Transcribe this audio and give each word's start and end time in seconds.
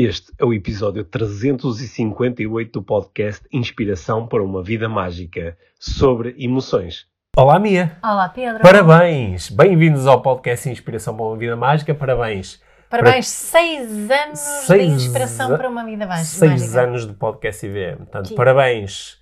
Este 0.00 0.32
é 0.38 0.44
o 0.44 0.54
episódio 0.54 1.02
358 1.04 2.70
do 2.72 2.82
podcast 2.84 3.44
Inspiração 3.52 4.28
para 4.28 4.44
uma 4.44 4.62
Vida 4.62 4.88
Mágica 4.88 5.58
sobre 5.76 6.36
emoções. 6.38 7.06
Olá, 7.36 7.58
Mia. 7.58 7.98
Olá, 8.00 8.28
Pedro. 8.28 8.62
Parabéns. 8.62 9.50
Bem-vindos 9.50 10.06
ao 10.06 10.22
podcast 10.22 10.68
Inspiração 10.70 11.16
para 11.16 11.24
uma 11.26 11.36
Vida 11.36 11.56
Mágica. 11.56 11.92
Parabéns. 11.96 12.60
Parabéns, 12.88 13.26
seis 13.26 13.90
anos 14.08 14.38
Seis 14.38 14.88
de 14.88 15.06
inspiração 15.06 15.52
a- 15.52 15.58
para 15.58 15.68
uma 15.68 15.84
vida 15.84 16.06
mágica. 16.06 16.26
Seis 16.26 16.76
anos 16.76 17.04
de 17.04 17.12
podcast 17.14 17.66
IVM. 17.66 17.96
Portanto, 17.96 18.28
Sim. 18.28 18.34
parabéns 18.36 19.18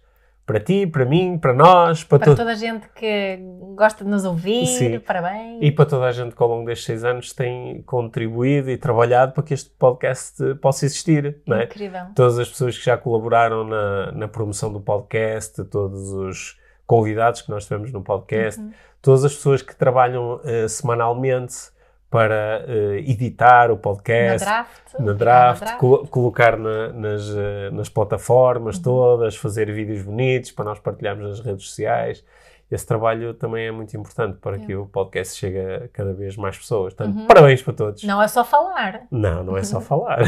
para 0.47 0.61
ti, 0.61 0.87
para 0.87 1.05
mim, 1.05 1.37
para 1.39 1.53
nós, 1.53 2.05
para, 2.05 2.21
Para 2.21 2.37
toda 2.37 2.53
a 2.53 2.55
gente 2.55 2.89
que 2.95 3.39
gosta 3.75 4.05
de 4.05 4.11
nos 4.11 4.25
ouvir, 4.25 4.65
Sim. 4.67 4.99
parabéns. 5.01 5.59
E 5.61 5.73
para 5.73 5.85
toda 5.87 6.07
a 6.07 6.13
gente 6.13 6.37
que 6.37 6.43
ao 6.43 6.49
longo 6.49 6.65
destes 6.67 6.87
seis 6.87 7.05
anos 7.05 7.33
tem 7.33 7.83
contribuído 7.83 8.71
e 8.71 8.77
trabalhado 8.77 9.33
para 9.33 9.43
que 9.43 9.53
este 9.53 9.71
podcast 9.71 10.55
possa 10.63 10.85
existir. 10.87 11.39
Não 11.47 11.57
é? 11.57 11.65
Incrível. 11.65 12.03
Todas 12.15 12.39
as 12.39 12.49
pessoas 12.49 12.79
que 12.79 12.85
já 12.85 12.97
colaboraram 12.97 13.65
na, 13.65 14.13
na 14.13 14.29
promoção 14.29 14.73
do 14.73 14.81
podcast, 14.81 15.65
todos 15.65 16.13
os 16.13 16.57
convidados 16.87 17.43
que 17.43 17.51
nós 17.51 17.65
tivemos 17.65 17.93
no 17.93 18.01
podcast, 18.01 18.61
Uhum. 18.61 18.71
todas 19.03 19.25
as 19.25 19.35
pessoas 19.35 19.63
que 19.63 19.75
trabalham 19.75 20.41
eh, 20.45 20.69
semanalmente 20.69 21.55
para 22.11 22.65
eh, 22.69 22.99
editar 23.07 23.71
o 23.71 23.75
Na 23.75 23.81
podcast, 23.81 24.45
draft. 24.47 24.95
na 24.99 25.13
obrigada, 25.13 25.59
draft, 25.59 25.77
colo- 25.79 26.07
colocar 26.09 26.57
na- 26.57 26.93
nas, 26.93 27.23
eh, 27.37 27.71
nas 27.73 27.89
plataformas 27.89 28.77
Uhum. 28.77 28.83
todas, 28.83 29.37
fazer 29.37 29.73
vídeos 29.73 30.03
bonitos 30.03 30.53
para 30.53 30.65
nós 30.67 30.79
partilharmos 30.79 31.29
nas 31.29 31.41
redes 31.41 31.67
sociais. 31.69 32.25
Esse 32.69 32.85
trabalho 32.85 33.33
também 33.35 33.67
é 33.69 33.71
muito 33.71 33.97
importante 33.97 34.39
para 34.39 34.59
que 34.59 34.75
o 34.75 34.87
podcast 34.87 35.39
chegue 35.39 35.59
a 35.61 35.89
cada 35.93 36.13
vez 36.13 36.37
mais 36.37 36.59
pessoas. 36.59 36.95
Portanto, 36.95 37.17
Uhum. 37.17 37.27
parabéns 37.27 37.63
para 37.63 37.73
todos. 37.75 38.03
Não 38.03 38.21
é 38.21 38.27
só 38.27 38.45
falar. 38.45 39.03
Não, 39.09 39.45
não 39.45 39.57
é 39.57 39.63
só 39.63 39.79
falar. 39.81 40.19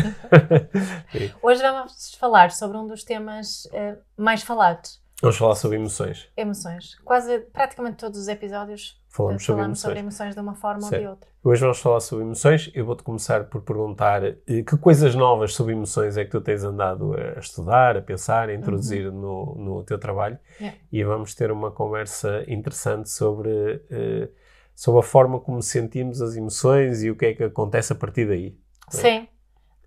Hoje 1.43 1.61
vamos 1.63 2.15
falar 2.15 2.51
sobre 2.53 2.77
um 2.79 2.87
dos 2.87 3.03
temas 3.03 3.69
eh, 3.73 3.97
mais 4.17 4.43
falados. 4.43 5.01
Vamos 5.21 5.37
falar 5.37 5.57
sobre 5.57 5.79
emoções. 5.79 6.29
Emoções. 6.37 6.95
Quase, 7.05 7.41
praticamente 7.53 7.97
todos 7.97 8.21
os 8.21 8.29
episódios 8.29 9.03
Falamos 9.09 9.43
sobre 9.45 9.61
falamos 9.63 9.81
sobre 9.81 9.99
emoções. 9.99 10.21
emoções 10.21 10.35
de 10.37 10.41
uma 10.41 10.55
forma 10.55 10.85
ou 10.85 10.89
Certo. 10.89 11.03
de 11.03 11.09
outra. 11.09 11.31
Hoje 11.43 11.61
vamos 11.63 11.81
falar 11.81 11.99
sobre 12.01 12.25
emoções. 12.25 12.71
Eu 12.73 12.87
vou-te 12.87 13.03
começar 13.03 13.45
por 13.45 13.63
perguntar 13.63 14.23
eh, 14.23 14.37
que 14.47 14.77
coisas 14.77 15.17
novas 15.17 15.55
sobre 15.55 15.73
emoções 15.73 16.17
é 16.17 16.25
que 16.25 16.31
tu 16.31 16.41
tens 16.41 16.63
andado 16.63 17.15
a 17.15 17.41
estudar, 17.41 17.97
a 17.97 18.03
pensar, 18.03 18.49
a 18.49 18.55
introduzir 18.55 19.11
no, 19.11 19.57
no 19.57 19.83
teu 19.83 19.99
trabalho. 19.99 20.39
Yeah. 20.61 20.79
E 20.93 21.03
vamos 21.03 21.35
ter 21.35 21.51
uma 21.51 21.73
conversa 21.73 22.45
interessante 22.47 23.11
sobre, 23.11 23.83
eh, 23.91 24.29
sobre 24.73 25.01
a 25.01 25.03
forma 25.03 25.41
como 25.41 25.61
sentimos 25.63 26.23
as 26.23 26.37
emoções 26.37 27.03
e 27.03 27.11
o 27.11 27.17
que 27.17 27.27
é 27.27 27.35
que 27.35 27.43
acontece 27.43 27.93
a 27.93 27.97
partir 27.97 28.29
daí. 28.29 28.57
Sim. 28.89 29.27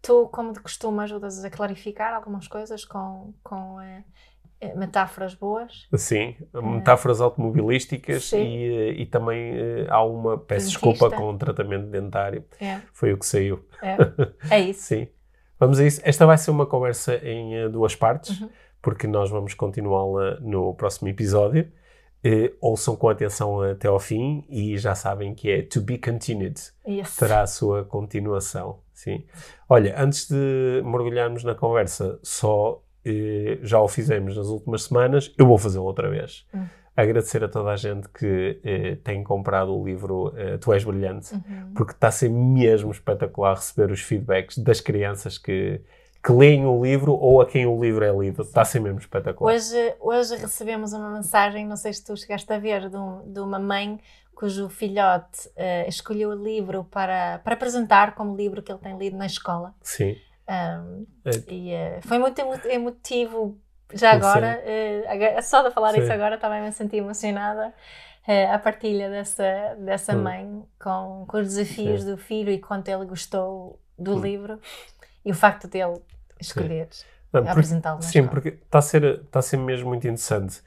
Tu, 0.02 0.28
como 0.30 0.52
de 0.52 0.59
costume, 0.59 1.00
ajudas 1.04 1.42
a 1.46 1.50
clarificar 1.50 2.14
algumas 2.14 2.50
coisas 2.50 2.84
com, 2.84 3.34
com 3.44 3.80
eh, 3.80 4.04
metáforas 4.76 5.34
boas. 5.34 5.88
Sim, 5.95 6.36
metáforas 6.54 7.20
automobilísticas 7.22 8.26
Sim. 8.26 8.44
e, 8.44 8.73
eh, 8.73 8.92
e 9.02 9.06
também 9.06 9.53
eh, 9.56 9.86
há 9.90 10.03
uma, 10.03 10.38
peço 10.38 10.68
Dentista. 10.68 10.90
desculpa, 10.90 11.16
com 11.16 11.30
um 11.31 11.38
tratamento 11.38 11.88
dentário. 11.88 12.44
É, 12.59 12.80
Foi 12.94 13.14
o 13.14 13.18
que 13.18 13.26
saiu. 13.26 13.66
é, 13.81 13.98
é 14.56 14.59
isso. 14.59 14.81
Sim. 14.84 15.08
Vamos 15.59 15.80
a 15.80 15.86
isso. 15.86 16.02
Esta 16.03 16.26
vai 16.26 16.38
ser 16.38 16.52
uma 16.52 16.66
conversa 16.66 17.16
em 17.28 17.56
eh, 17.56 17.70
duas 17.70 17.95
partes, 17.95 18.40
Uhum. 18.40 18.50
porque 18.81 19.08
nós 19.08 19.30
vamos 19.30 19.53
continuá-la 19.53 20.40
no 20.42 20.73
próximo 20.73 21.08
episódio. 21.09 21.72
Eh, 22.23 22.53
ouçam 22.62 22.96
com 22.96 23.09
atenção 23.09 23.62
até 23.62 23.88
ao 23.88 24.00
fim 24.00 24.46
e 24.48 24.78
já 24.78 24.94
sabem 24.94 25.34
que 25.34 25.50
é 25.50 25.62
to 25.64 25.81
be 25.81 25.98
continued. 25.98 26.59
Isso. 26.86 27.20
Terá 27.20 27.42
a 27.42 27.48
sua 27.48 27.84
continuação. 27.84 28.80
Sim. 28.94 29.25
Olha, 29.68 29.96
antes 30.00 30.28
de 30.30 30.81
mergulharmos 30.86 31.44
na 31.44 31.56
conversa, 31.56 32.20
só 32.22 32.80
já 33.64 33.80
o 33.80 33.88
fizemos 33.88 34.36
nas 34.38 34.48
últimas 34.48 34.84
semanas, 34.84 35.34
eu 35.38 35.46
vou 35.46 35.58
fazê-lo 35.58 35.86
outra 35.86 36.10
vez. 36.10 36.46
Hum. 36.54 36.66
Agradecer 36.96 37.44
a 37.44 37.48
toda 37.48 37.72
a 37.72 37.76
gente 37.78 38.08
que 38.10 38.59
eh, 38.64 38.98
tem 39.03 39.24
comprado 39.24 39.74
o 39.75 39.84
livro 39.84 40.34
eh, 40.36 40.58
Tu 40.58 40.74
És 40.74 40.84
Brilhante 40.84 41.34
Uhum. 41.34 41.72
porque 41.74 41.94
está 41.94 42.09
a 42.09 42.12
ser 42.12 42.30
mesmo 42.30 42.92
espetacular 42.92 43.56
receber 43.56 43.92
os 43.92 44.02
feedbacks 44.02 44.58
das 44.58 44.81
crianças 44.81 45.38
que, 45.38 45.81
que 46.24 46.31
leem 46.34 46.66
o 46.66 46.84
livro 46.84 47.14
ou 47.14 47.42
a 47.42 47.46
quem 47.46 47.66
o 47.66 47.81
livro 47.81 48.03
é 48.03 48.12
lido. 48.12 48.42
Está 48.42 48.62
a 48.62 48.66
ser 48.66 48.81
mesmo 48.81 49.00
espetacular. 49.00 49.54
Hoje, 49.56 49.96
hoje 50.02 50.36
recebemos 50.36 50.92
uma 50.92 51.09
mensagem, 51.12 51.66
não 51.66 51.78
sei 51.78 51.94
se 51.94 52.04
tu 52.04 52.16
chegaste 52.18 52.52
a 52.52 52.59
ver, 52.59 52.90
de, 52.90 52.98
um- 52.98 53.22
de 53.31 53.40
uma 53.40 53.58
mãe 53.58 53.98
cujo 54.36 54.68
filhote 54.70 55.50
eh, 55.56 55.88
escolheu 55.88 56.31
o 56.31 56.44
livro 56.44 56.84
para, 56.84 57.40
para 57.40 57.54
apresentar 57.54 58.16
como 58.16 58.36
livro 58.36 58.62
que 58.62 58.72
ele 58.72 58.80
tem 58.80 58.98
lido 58.98 59.16
na 59.16 59.25
escola. 59.28 59.74
Sim. 59.81 60.18
Um, 60.50 61.06
É. 61.25 61.31
e 61.53 61.72
eh, 61.72 62.00
foi 62.02 62.18
muito 62.19 62.40
emo- 62.40 62.59
emotivo 62.66 63.57
já 63.94 64.12
agora. 64.12 64.62
agora- 65.07 65.41
só 65.41 65.62
de 65.68 65.74
falar 65.74 65.94
Sim. 65.94 66.02
isso 66.02 66.12
agora 66.12 66.38
também 66.38 66.62
me 66.62 66.72
senti 66.72 66.97
emocionada. 66.97 67.74
eh, 68.28 68.46
a 68.51 68.59
partilha 68.59 69.09
dessa, 69.09 69.75
dessa 69.80 70.13
Hum. 70.16 70.22
mãe 70.22 70.63
com, 70.80 71.25
com 71.28 71.38
os 71.38 71.47
desafios 71.47 72.01
Sim. 72.03 72.12
do 72.12 72.18
filho 72.18 72.51
e 72.51 72.59
quanto 72.59 72.88
ele 72.88 73.03
gostou 73.06 73.80
do 73.97 74.16
Hum. 74.16 74.22
livro 74.22 74.59
e 75.25 75.31
o 75.31 75.34
facto 75.35 75.68
dele 75.68 76.00
escolher 76.40 76.88
porque- 77.31 77.50
apresentá-lo 77.50 78.01
sim, 78.03 78.28
porque 78.28 78.50
está 78.50 78.78
a, 78.78 78.81
ser, 78.84 79.03
está 79.25 79.40
a 79.40 79.41
ser 79.41 79.57
mesmo 79.57 79.90
muito 79.90 80.06
interessante 80.06 80.62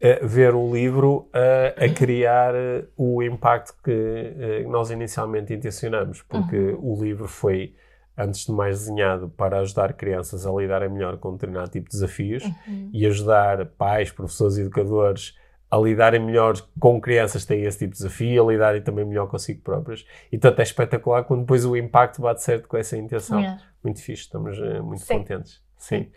eh, 0.00 0.20
ver 0.24 0.54
o 0.54 0.72
livro 0.74 1.28
a, 1.34 1.84
a 1.84 1.88
criar 1.92 2.54
eh, 2.54 2.84
o 2.96 3.22
impacto 3.22 3.74
que 3.84 4.64
nós 4.66 4.90
inicialmente 4.90 5.52
intencionamos, 5.52 6.22
porque 6.22 6.56
Uhum. 6.56 6.92
o 6.98 7.02
livro 7.04 7.28
foi, 7.28 7.74
antes 8.16 8.46
de 8.46 8.52
mais, 8.52 8.80
desenhado 8.80 9.28
para 9.28 9.58
ajudar 9.60 9.92
crianças 9.92 10.46
a 10.46 10.52
lidarem 10.52 10.88
melhor 10.88 11.18
com 11.18 11.32
determinado 11.32 11.70
tipo 11.70 11.86
de 11.88 11.92
desafios. 11.92 12.44
Uhum. 12.44 12.90
e 12.92 13.06
ajudar 13.06 13.66
pais, 13.66 14.10
professores 14.10 14.56
e 14.56 14.62
educadores 14.62 15.34
a 15.70 15.76
lidarem 15.78 16.24
melhor 16.24 16.54
com 16.78 17.00
crianças 17.00 17.42
que 17.42 17.48
têm 17.48 17.64
esse 17.64 17.78
tipo 17.78 17.92
de 17.92 17.98
desafio, 17.98 18.44
a 18.46 18.52
lidarem 18.52 18.82
também 18.82 19.04
melhor 19.04 19.26
consigo 19.26 19.60
próprios. 19.62 20.06
E 20.30 20.38
portanto 20.38 20.60
é 20.60 20.62
espetacular 20.62 21.24
quando 21.24 21.40
depois 21.40 21.64
o 21.64 21.76
impacto 21.76 22.22
bate 22.22 22.42
certo 22.42 22.68
com 22.68 22.76
essa 22.76 22.96
intenção. 22.96 23.40
Yeah. 23.40 23.62
Muito 23.82 24.00
fixe, 24.00 24.22
estamos 24.22 24.58
eh, 24.58 24.80
muito 24.80 25.02
Sim. 25.02 25.18
contentes. 25.18 25.62
Sim. 25.76 26.10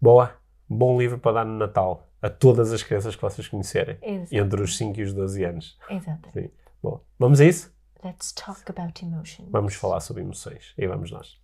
Boa, 0.00 0.32
bom 0.68 0.98
livro 0.98 1.18
para 1.18 1.32
dar 1.32 1.44
no 1.44 1.56
Natal 1.56 2.06
a 2.20 2.28
todas 2.28 2.72
as 2.72 2.82
crianças 2.82 3.16
que 3.16 3.22
vocês 3.22 3.48
conhecerem, 3.48 3.98
Exato. 4.02 4.34
entre 4.34 4.62
os 4.62 4.76
5 4.76 4.98
e 4.98 5.02
os 5.02 5.12
12 5.12 5.44
anos. 5.44 5.78
Exato. 5.90 6.30
Sim. 6.32 6.50
Bom, 6.82 7.00
vamos 7.18 7.40
a 7.40 7.44
isso? 7.44 7.73
Let's 8.04 8.32
talk 8.32 8.68
about 8.68 9.02
emotion. 9.02 9.46
Vamos 9.50 9.74
falar 9.74 10.00
sobre 10.00 10.22
emoções. 10.22 10.74
E 10.76 10.86
vamos 10.86 11.10
nós. 11.10 11.40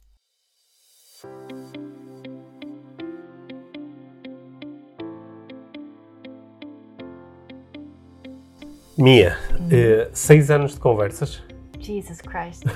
Mia, 8.97 9.37
eh, 9.71 10.11
seis 10.13 10.51
anos 10.51 10.75
de 10.75 10.81
conversas. 10.81 11.43
Jesus 11.79 12.21
Christ. 12.21 12.65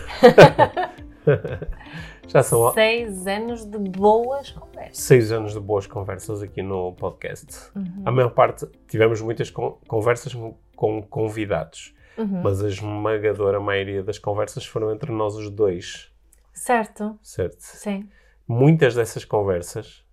Já 2.26 2.42
são 2.42 2.72
Seis 2.72 3.26
anos 3.26 3.66
de 3.66 3.78
boas 3.78 4.50
conversas. 4.50 4.98
seis 4.98 5.30
anos 5.30 5.52
de 5.52 5.60
boas 5.60 5.86
conversas 5.86 6.42
aqui 6.42 6.62
no 6.62 6.92
podcast. 6.94 7.46
Uhum. 7.76 8.02
A 8.06 8.10
maior 8.10 8.30
parte, 8.30 8.66
tivemos 8.88 9.20
muitas 9.20 9.50
con- 9.50 9.78
conversas 9.86 10.32
com, 10.34 10.56
com 10.74 11.02
convidados, 11.02 11.93
Uhum. 12.16 12.42
mas 12.42 12.62
a 12.62 12.68
esmagadora 12.68 13.58
maioria 13.60 14.02
das 14.02 14.18
conversas 14.18 14.64
foram 14.64 14.92
entre 14.92 15.10
nós 15.12 15.34
os 15.34 15.50
dois, 15.50 16.12
Certo. 16.52 17.18
certo? 17.22 17.56
Sim. 17.60 18.08
Muitas 18.46 18.94
dessas 18.94 19.24
conversas 19.24 20.04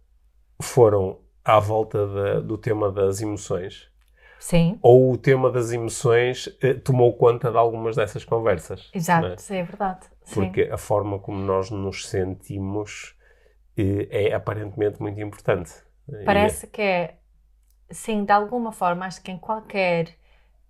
foram 0.62 1.20
à 1.44 1.60
volta 1.60 2.08
da- 2.08 2.40
do 2.40 2.58
tema 2.58 2.92
das 2.92 3.22
emoções, 3.22 3.90
Sim. 4.40 4.80
ou 4.82 5.12
o 5.12 5.18
tema 5.18 5.52
das 5.52 5.72
emoções 5.72 6.50
eh, 6.62 6.74
tomou 6.74 7.14
conta 7.18 7.52
de 7.52 7.58
algumas 7.58 7.96
dessas 7.96 8.24
conversas. 8.26 8.90
Exato. 8.94 9.28
não 9.28 9.34
é? 9.34 9.38
Sim, 9.38 9.58
é 9.58 9.64
verdade. 9.64 10.06
Sim. 10.24 10.34
Porque 10.46 10.62
a 10.72 10.78
forma 10.78 11.20
como 11.20 11.40
nós 11.40 11.70
nos 11.70 12.08
sentimos 12.08 13.16
eh, 13.78 14.08
é 14.30 14.34
aparentemente 14.34 15.02
muito 15.02 15.20
importante. 15.22 15.72
Parece 16.26 16.68
que 16.68 16.82
é, 16.82 17.16
sim, 17.90 18.24
de 18.26 18.32
alguma 18.32 18.72
forma, 18.72 19.06
acho 19.06 19.22
que 19.22 19.32
em 19.32 19.38
qualquer 19.38 20.16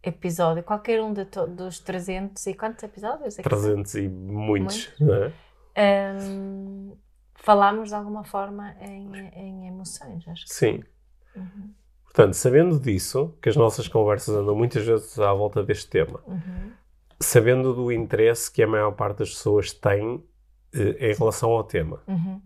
episódio, 0.03 0.63
qualquer 0.63 1.01
um 1.01 1.13
de 1.13 1.25
dos 1.55 1.79
300 1.79 2.45
e 2.47 2.53
quantos 2.53 2.83
episódios? 2.83 3.37
É 3.37 3.41
E 3.41 3.43
que 3.43 3.49
são? 3.49 3.59
300 3.61 3.95
e 3.95 4.07
muitos. 4.09 4.89
não 4.99 5.13
é? 5.13 5.31
Hum, 5.77 6.95
falamos 7.35 7.89
de 7.89 7.95
alguma 7.95 8.23
forma 8.23 8.75
em, 8.81 9.11
em 9.35 9.67
emoções, 9.67 10.27
acho 10.27 10.45
que 10.45 10.53
Sim. 10.53 10.83
Uhum. 11.35 11.73
Portanto, 12.03 12.33
sabendo 12.33 12.79
disso, 12.79 13.33
que 13.41 13.47
as 13.49 13.55
nossas 13.55 13.87
conversas 13.87 14.35
andam 14.35 14.55
muitas 14.55 14.85
vezes 14.85 15.17
à 15.19 15.31
volta 15.33 15.63
deste 15.63 15.89
tema, 15.89 16.19
Uhum. 16.27 16.71
sabendo 17.19 17.73
do 17.73 17.91
interesse 17.91 18.51
que 18.51 18.61
a 18.61 18.67
maior 18.67 18.91
parte 18.91 19.19
das 19.19 19.29
pessoas 19.29 19.71
tem 19.71 20.21
eh, 20.73 21.11
em 21.11 21.13
relação 21.15 21.51
ao 21.51 21.63
tema, 21.63 22.01
Uhum. 22.07 22.41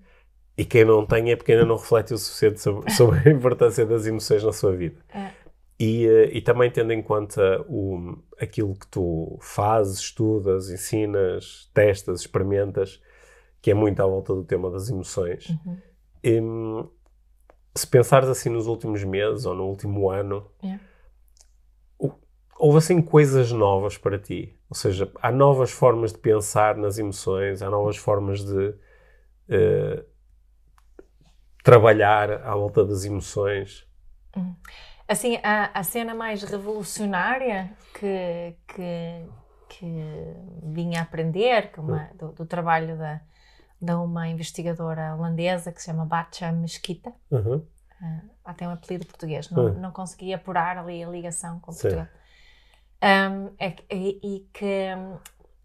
e 0.58 0.64
quem 0.66 0.86
não 0.86 1.04
tem 1.06 1.32
é 1.32 1.36
porque 1.36 1.54
ainda 1.54 1.66
não 1.66 1.78
reflete 1.78 2.14
o 2.14 2.18
suficiente 2.18 2.60
sobre, 2.62 2.92
sobre 2.92 3.28
a 3.28 3.32
importância 3.34 3.86
das 3.86 4.06
emoções 4.06 4.44
na 4.44 4.54
sua 4.54 4.76
vida. 4.76 5.00
É. 5.14 5.32
E, 5.80 6.06
eh, 6.08 6.38
e 6.38 6.42
também 6.42 6.72
tendo 6.72 6.94
em 6.94 7.02
conta 7.04 7.62
o, 7.68 8.18
aquilo 8.40 8.74
que 8.76 8.88
tu 8.88 9.38
fazes, 9.42 10.00
estudas, 10.00 10.70
ensinas, 10.70 11.70
testas, 11.74 12.22
experimentas, 12.22 13.02
que 13.62 13.72
é 13.72 13.74
muito 13.74 14.00
à 14.02 14.06
volta 14.06 14.34
do 14.34 14.44
tema 14.44 14.72
das 14.72 14.90
emoções. 14.90 15.50
Uhum. 15.50 15.78
Hum, 16.24 16.90
se 17.76 17.86
pensares 17.88 18.30
assim 18.30 18.50
nos 18.50 18.68
últimos 18.68 19.04
meses 19.04 19.46
ou 19.46 19.54
no 19.54 19.66
último 19.66 20.10
ano, 20.10 20.50
Yeah. 20.64 20.82
o- 22.00 22.14
houve 22.58 22.78
assim 22.78 23.02
coisas 23.02 23.52
novas 23.52 23.98
para 23.98 24.18
ti? 24.18 24.58
Ou 24.70 24.76
seja, 24.76 25.12
há 25.22 25.30
novas 25.32 25.72
formas 25.72 26.14
de 26.14 26.20
pensar 26.20 26.78
nas 26.78 26.98
emoções, 26.98 27.62
há 27.62 27.70
novas 27.70 27.98
formas 27.98 28.46
de 28.46 28.74
eh, 29.50 30.06
trabalhar 31.64 32.32
à 32.44 32.56
volta 32.56 32.86
das 32.86 33.04
emoções. 33.06 33.86
Assim, 35.08 35.38
a, 35.44 35.70
a 35.80 35.84
cena 35.84 36.16
mais 36.16 36.42
revolucionária 36.44 37.72
que, 37.94 38.56
que, 38.68 39.26
que 39.70 40.04
vinha 40.64 41.00
a 41.00 41.04
aprender 41.04 41.72
que 41.72 41.80
uma, 41.80 42.10
do, 42.16 42.30
do 42.32 42.46
trabalho 42.46 42.98
da, 42.98 43.22
de 43.80 43.94
uma 43.94 44.28
investigadora 44.28 45.14
holandesa 45.16 45.72
que 45.72 45.80
se 45.80 45.86
chama 45.88 46.06
Batcha 46.06 46.52
Mesquita, 46.52 47.14
Uhum. 47.30 47.64
ah, 48.44 48.54
tem 48.54 48.68
um 48.68 48.72
apelido 48.72 49.06
português, 49.06 49.50
não, 49.52 49.66
Hum. 49.66 49.74
não 49.80 49.92
consegui 49.92 50.34
apurar 50.34 50.78
ali 50.78 51.04
a 51.04 51.08
ligação 51.08 51.60
com. 51.60 51.72
Portugal. 51.72 52.08
Um, 53.04 53.54
é 53.60 53.76
e, 53.92 54.20
e 54.24 54.40
que 54.52 54.96
hum, 54.98 55.18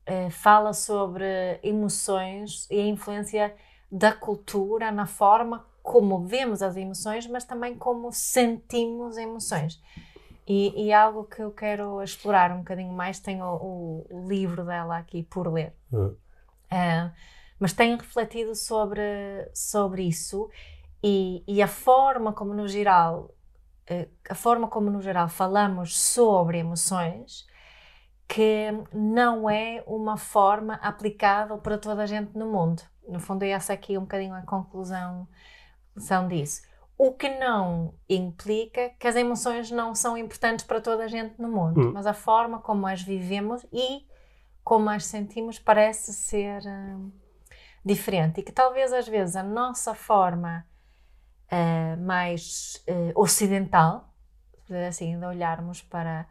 eh, 0.04 0.28
fala 0.30 0.74
sobre 0.74 1.24
emoções 1.62 2.66
e 2.70 2.78
a 2.78 2.86
influência 2.86 3.54
da 3.90 4.12
cultura 4.12 4.90
na 4.92 5.06
forma 5.06 5.64
como 5.90 6.24
vemos 6.24 6.62
as 6.62 6.76
emoções, 6.76 7.26
mas 7.26 7.44
também 7.44 7.74
como 7.74 8.12
sentimos 8.12 9.16
emoções. 9.16 9.82
E, 10.46 10.86
e 10.86 10.92
algo 10.92 11.24
que 11.24 11.42
eu 11.42 11.50
quero 11.50 12.00
explorar 12.00 12.52
um 12.52 12.58
bocadinho 12.58 12.92
mais, 12.92 13.18
tenho 13.18 13.44
o, 13.44 14.06
o 14.08 14.28
livro 14.28 14.64
dela 14.64 14.98
aqui 14.98 15.24
por 15.24 15.52
ler. 15.52 15.74
Uhum. 15.90 16.14
Ah, 16.70 17.10
mas 17.58 17.72
tenho 17.72 17.98
refletido 17.98 18.54
sobre, 18.54 19.02
sobre 19.52 20.04
isso 20.04 20.48
e, 21.02 21.42
e 21.44 21.60
a 21.60 21.66
forma 21.66 22.32
como 22.32 22.54
no 22.54 22.68
geral 22.68 23.34
eh, 23.88 24.06
a 24.28 24.34
forma 24.36 24.68
como 24.68 24.90
no 24.90 25.02
geral 25.02 25.28
falamos 25.28 25.98
sobre 25.98 26.58
emoções 26.58 27.48
que 28.28 28.68
não 28.92 29.50
é 29.50 29.82
uma 29.88 30.16
forma 30.16 30.74
aplicável 30.74 31.58
para 31.58 31.76
toda 31.76 32.04
a 32.04 32.06
gente 32.06 32.38
no 32.38 32.46
mundo. 32.46 32.80
No 33.08 33.18
fundo, 33.18 33.42
é 33.42 33.48
essa 33.48 33.72
aqui 33.72 33.98
um 33.98 34.02
bocadinho 34.02 34.34
a 34.34 34.42
conclusão, 34.42 35.26
conclusão 35.94 36.28
disso. 36.28 36.62
O 36.96 37.12
que 37.12 37.28
não 37.38 37.94
implica 38.08 38.90
que 38.98 39.06
as 39.08 39.16
emoções 39.16 39.70
não 39.70 39.94
são 39.94 40.16
importantes 40.18 40.64
para 40.66 40.80
toda 40.80 41.04
a 41.04 41.08
gente 41.08 41.40
no 41.40 41.48
mundo, 41.48 41.80
Hum. 41.80 41.92
mas 41.92 42.06
a 42.06 42.12
forma 42.12 42.58
como 42.60 42.86
as 42.86 43.02
vivemos 43.02 43.64
e 43.72 44.06
como 44.62 44.90
as 44.90 45.06
sentimos 45.06 45.58
parece 45.58 46.12
ser 46.12 46.62
hum, 46.66 47.10
diferente 47.84 48.40
e 48.40 48.42
que 48.42 48.52
talvez 48.52 48.92
às 48.92 49.08
vezes 49.08 49.34
a 49.34 49.42
nossa 49.42 49.94
forma 49.94 50.66
eh, 51.50 51.96
mais 51.96 52.82
eh, 52.86 53.12
ocidental, 53.16 54.12
assim, 54.86 55.18
de 55.18 55.24
olharmos 55.24 55.80
para, 55.82 56.26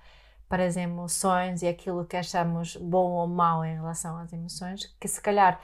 para 0.47 0.65
as 0.65 0.77
emoções 0.77 1.63
e 1.63 1.67
aquilo 1.67 2.05
que 2.05 2.15
achamos 2.15 2.75
bom 2.77 3.11
ou 3.13 3.27
mau 3.27 3.65
em 3.65 3.73
relação 3.75 4.17
às 4.17 4.31
emoções, 4.31 4.85
que 4.99 5.07
se 5.07 5.19
calhar 5.19 5.59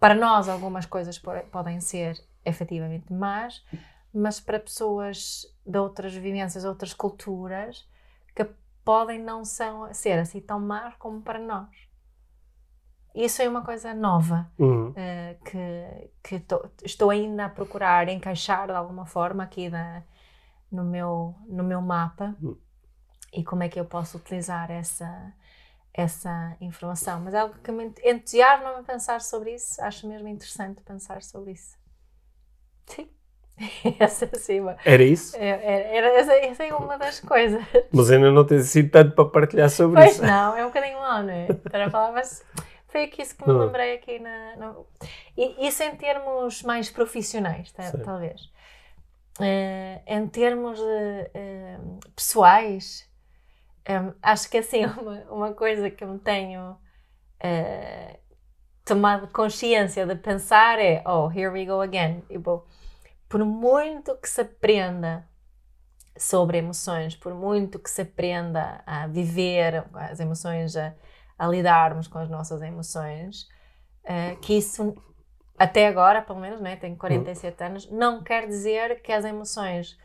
para 0.00 0.14
nós 0.14 0.48
algumas 0.48 0.84
coisas 0.84 1.18
po- 1.18 1.30
podem 1.52 1.80
ser 1.80 2.20
efetivamente 2.48 3.12
más, 3.12 3.64
mas 4.12 4.40
para 4.40 4.60
pessoas 4.60 5.46
de 5.66 5.78
outras 5.78 6.14
vivências, 6.14 6.64
outras 6.64 6.94
culturas, 6.94 7.88
que 8.34 8.44
podem 8.84 9.22
não 9.22 9.44
são, 9.44 9.92
ser 9.94 10.18
assim 10.18 10.40
tão 10.40 10.60
más 10.60 10.94
como 10.96 11.22
para 11.22 11.38
nós. 11.38 11.68
Isso 13.14 13.42
é 13.42 13.48
uma 13.48 13.62
coisa 13.64 13.94
nova 13.94 14.50
Uhum. 14.58 14.94
eh, 14.94 15.36
que, 15.44 16.10
que 16.22 16.44
estou 16.84 17.10
ainda 17.10 17.46
a 17.46 17.48
procurar 17.48 18.08
encaixar 18.08 18.66
de 18.66 18.72
alguma 18.74 19.06
forma 19.06 19.42
aqui 19.44 19.68
na, 19.68 20.02
no, 20.70 20.84
meu, 20.84 21.34
no 21.48 21.64
meu 21.64 21.80
mapa 21.82 22.36
Hum. 22.42 22.58
e 23.32 23.44
como 23.44 23.64
é 23.64 23.70
que 23.70 23.80
eu 23.80 23.86
posso 23.86 24.18
utilizar 24.18 24.70
essa, 24.72 25.32
essa 25.94 26.56
informação. 26.60 27.20
Mas 27.22 27.34
é 27.34 27.40
algo 27.40 27.56
que 27.60 27.72
me 27.72 27.86
ent- 27.86 28.00
entusiasma-me 28.04 28.80
a 28.80 28.84
pensar 28.84 29.22
sobre 29.22 29.54
isso, 29.56 29.82
acho 29.82 30.08
mesmo 30.08 30.28
interessante 30.28 30.82
pensar 30.82 31.22
sobre 31.24 31.52
isso. 31.52 31.77
Sim, 32.88 33.08
essa 33.98 34.26
sim, 34.38 34.60
Era 34.84 35.02
isso? 35.02 35.36
é- 35.36 35.48
é- 35.48 35.96
era, 35.96 36.06
essa, 36.18 36.32
essa 36.34 36.64
é 36.64 36.74
uma 36.74 36.96
das 36.98 37.20
coisas. 37.20 37.62
Mas 37.92 38.10
ainda 38.10 38.30
não 38.30 38.46
tens 38.46 38.62
assim 38.62 38.88
tanto 38.88 39.14
para 39.14 39.28
partilhar 39.28 39.70
sobre 39.70 40.00
Pois 40.00 40.12
isso. 40.12 40.22
não, 40.22 40.56
é 40.56 40.64
um 40.64 40.68
bocadinho 40.68 40.98
mal, 40.98 41.22
não 41.22 41.30
é? 41.30 41.46
Estar 41.48 41.80
a 41.82 41.90
falar, 41.90 42.12
mas 42.12 42.44
foi 42.88 43.04
aqui 43.04 43.22
isso 43.22 43.36
que 43.36 43.44
me 43.44 43.50
Hum. 43.52 43.66
lembrei 43.66 43.94
aqui 43.94 44.18
na. 44.18 44.74
E 45.36 45.66
isso 45.66 45.82
em 45.82 45.94
termos 45.96 46.62
mais 46.62 46.90
profissionais, 46.90 47.72
Sim. 47.80 47.98
talvez. 48.04 48.50
Eh, 49.40 50.02
em 50.06 50.26
termos 50.28 50.80
eh, 50.80 51.78
pessoais, 52.16 53.08
eh, 53.86 54.12
acho 54.22 54.50
que 54.50 54.58
assim, 54.58 54.84
uma, 54.86 55.12
uma 55.30 55.54
coisa 55.54 55.90
que 55.90 56.02
eu 56.04 56.08
me 56.08 56.18
tenho 56.18 56.76
eh, 57.40 58.18
tomado 58.84 59.28
consciência 59.32 60.06
de 60.06 60.16
pensar 60.16 60.78
é: 60.78 61.02
oh, 61.06 61.30
here 61.30 61.48
we 61.50 61.64
go 61.66 61.80
again. 61.80 62.22
Tipo, 62.28 62.66
por 63.28 63.44
muito 63.44 64.16
que 64.16 64.28
se 64.28 64.40
aprenda 64.40 65.28
sobre 66.16 66.58
emoções, 66.58 67.14
por 67.14 67.34
muito 67.34 67.78
que 67.78 67.90
se 67.90 68.02
aprenda 68.02 68.82
a 68.86 69.06
viver 69.06 69.84
as 69.94 70.18
emoções, 70.18 70.76
a, 70.76 70.94
a 71.38 71.46
lidarmos 71.46 72.08
com 72.08 72.18
as 72.18 72.28
nossas 72.28 72.60
emoções, 72.62 73.48
eh, 74.02 74.36
que 74.36 74.54
isso, 74.58 74.94
até 75.56 75.86
agora, 75.86 76.22
pelo 76.22 76.40
menos, 76.40 76.60
né, 76.60 76.76
tenho 76.76 76.96
47 76.96 77.62
anos, 77.62 77.90
não 77.90 78.22
quer 78.22 78.48
dizer 78.48 79.00
que 79.02 79.12
as 79.12 79.24
emoções 79.24 79.96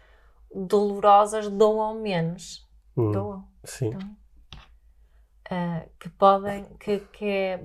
dolorosas 0.53 1.49
doam 1.49 1.95
menos. 1.95 2.67
Hum, 2.95 3.11
Doam. 3.11 3.47
Sim. 3.63 3.91
Eh, 5.49 5.89
que 5.99 6.09
podem, 6.09 6.65
que, 6.79 6.99
que 6.99 7.25
é, 7.25 7.63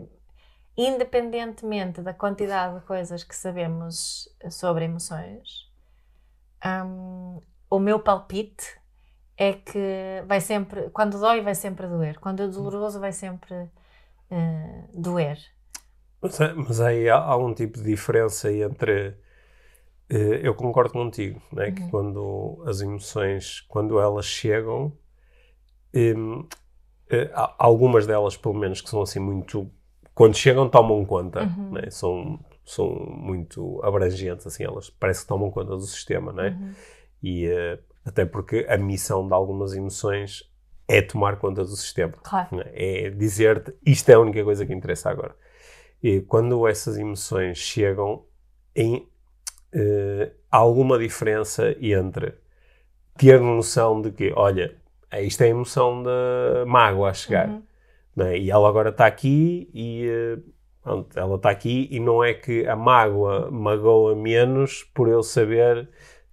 independentemente 0.78 2.02
da 2.02 2.14
quantidade 2.14 2.76
de 2.80 2.86
coisas 2.86 3.24
que 3.24 3.36
sabemos 3.36 4.28
sobre 4.50 4.86
emoções, 4.86 5.70
hum, 6.64 7.40
o 7.70 7.78
meu 7.78 8.00
palpite 8.00 8.78
é 9.36 9.54
que 9.54 10.24
vai 10.26 10.40
sempre, 10.40 10.90
quando 10.90 11.18
dói, 11.20 11.40
vai 11.42 11.54
sempre 11.54 11.86
doer, 11.88 12.18
quando 12.20 12.42
é 12.42 12.48
doloroso, 12.48 13.00
vai 13.00 13.12
sempre 13.12 13.54
eh, 14.30 14.84
doer. 14.94 15.38
Mas, 16.20 16.40
é- 16.40 16.52
mas 16.54 16.80
aí 16.80 17.08
há 17.08 17.16
algum 17.18 17.54
tipo 17.54 17.78
de 17.78 17.84
diferença 17.84 18.52
entre. 18.52 19.16
eh, 20.10 20.40
eu 20.42 20.54
concordo 20.54 20.92
contigo, 20.92 21.40
né? 21.52 21.72
que 21.72 21.82
Uhum. 21.82 21.90
quando 21.90 22.64
as 22.66 22.80
emoções, 22.82 23.60
quando 23.62 24.00
elas 24.00 24.26
chegam, 24.26 24.92
eh, 27.10 27.30
há 27.34 27.54
algumas 27.58 28.06
delas, 28.06 28.36
pelo 28.36 28.54
menos, 28.54 28.80
que 28.80 28.88
são 28.90 29.02
assim 29.02 29.20
muito. 29.20 29.70
Quando 30.18 30.36
chegam, 30.36 30.68
tomam 30.68 31.04
conta, 31.04 31.42
Uhum. 31.44 31.70
né? 31.74 31.90
são, 31.90 32.40
são 32.64 32.88
muito 33.08 33.80
abrangentes, 33.84 34.44
assim, 34.48 34.64
elas 34.64 34.90
parece 34.90 35.22
que 35.22 35.28
tomam 35.28 35.48
conta 35.48 35.70
do 35.76 35.80
sistema, 35.82 36.32
né? 36.32 36.58
Uhum. 36.60 36.72
E 37.22 37.46
eh, 37.46 37.78
até 38.04 38.24
porque 38.26 38.66
a 38.68 38.76
missão 38.76 39.24
de 39.28 39.32
algumas 39.32 39.74
emoções 39.74 40.42
é 40.88 41.00
tomar 41.00 41.36
conta 41.36 41.62
do 41.62 41.70
sistema. 41.76 42.14
Claro. 42.24 42.56
né? 42.56 42.64
É 42.72 43.10
dizer-te 43.10 43.72
isto 43.86 44.08
é 44.10 44.14
a 44.14 44.18
única 44.20 44.42
coisa 44.42 44.66
que 44.66 44.74
interessa 44.74 45.08
agora. 45.08 45.36
E 46.02 46.20
quando 46.22 46.66
essas 46.66 46.98
emoções 46.98 47.56
chegam, 47.58 48.24
em, 48.74 49.06
eh, 49.72 50.32
há 50.50 50.56
alguma 50.56 50.98
diferença 50.98 51.76
entre 51.80 52.34
ter 53.16 53.40
noção 53.40 54.02
de 54.02 54.10
que, 54.10 54.32
olha, 54.34 54.74
isto 55.20 55.42
é 55.42 55.46
a 55.46 55.50
emoção 55.50 56.02
da 56.02 56.64
mágoa 56.66 57.10
a 57.10 57.14
chegar, 57.14 57.48
Uhum. 57.48 57.62
Né? 58.18 58.38
e 58.38 58.50
ela 58.50 58.68
agora 58.68 58.90
está 58.90 59.06
aqui 59.06 59.70
e 59.72 60.06
eh, 60.08 60.38
pronto, 60.82 61.18
ela 61.18 61.36
está 61.36 61.50
aqui 61.50 61.88
e 61.90 62.00
não 62.00 62.22
é 62.22 62.34
que 62.34 62.66
a 62.66 62.74
mágoa 62.74 63.50
magoa 63.50 64.16
menos 64.16 64.82
por 64.94 65.08
eu 65.08 65.22
saber 65.22 65.88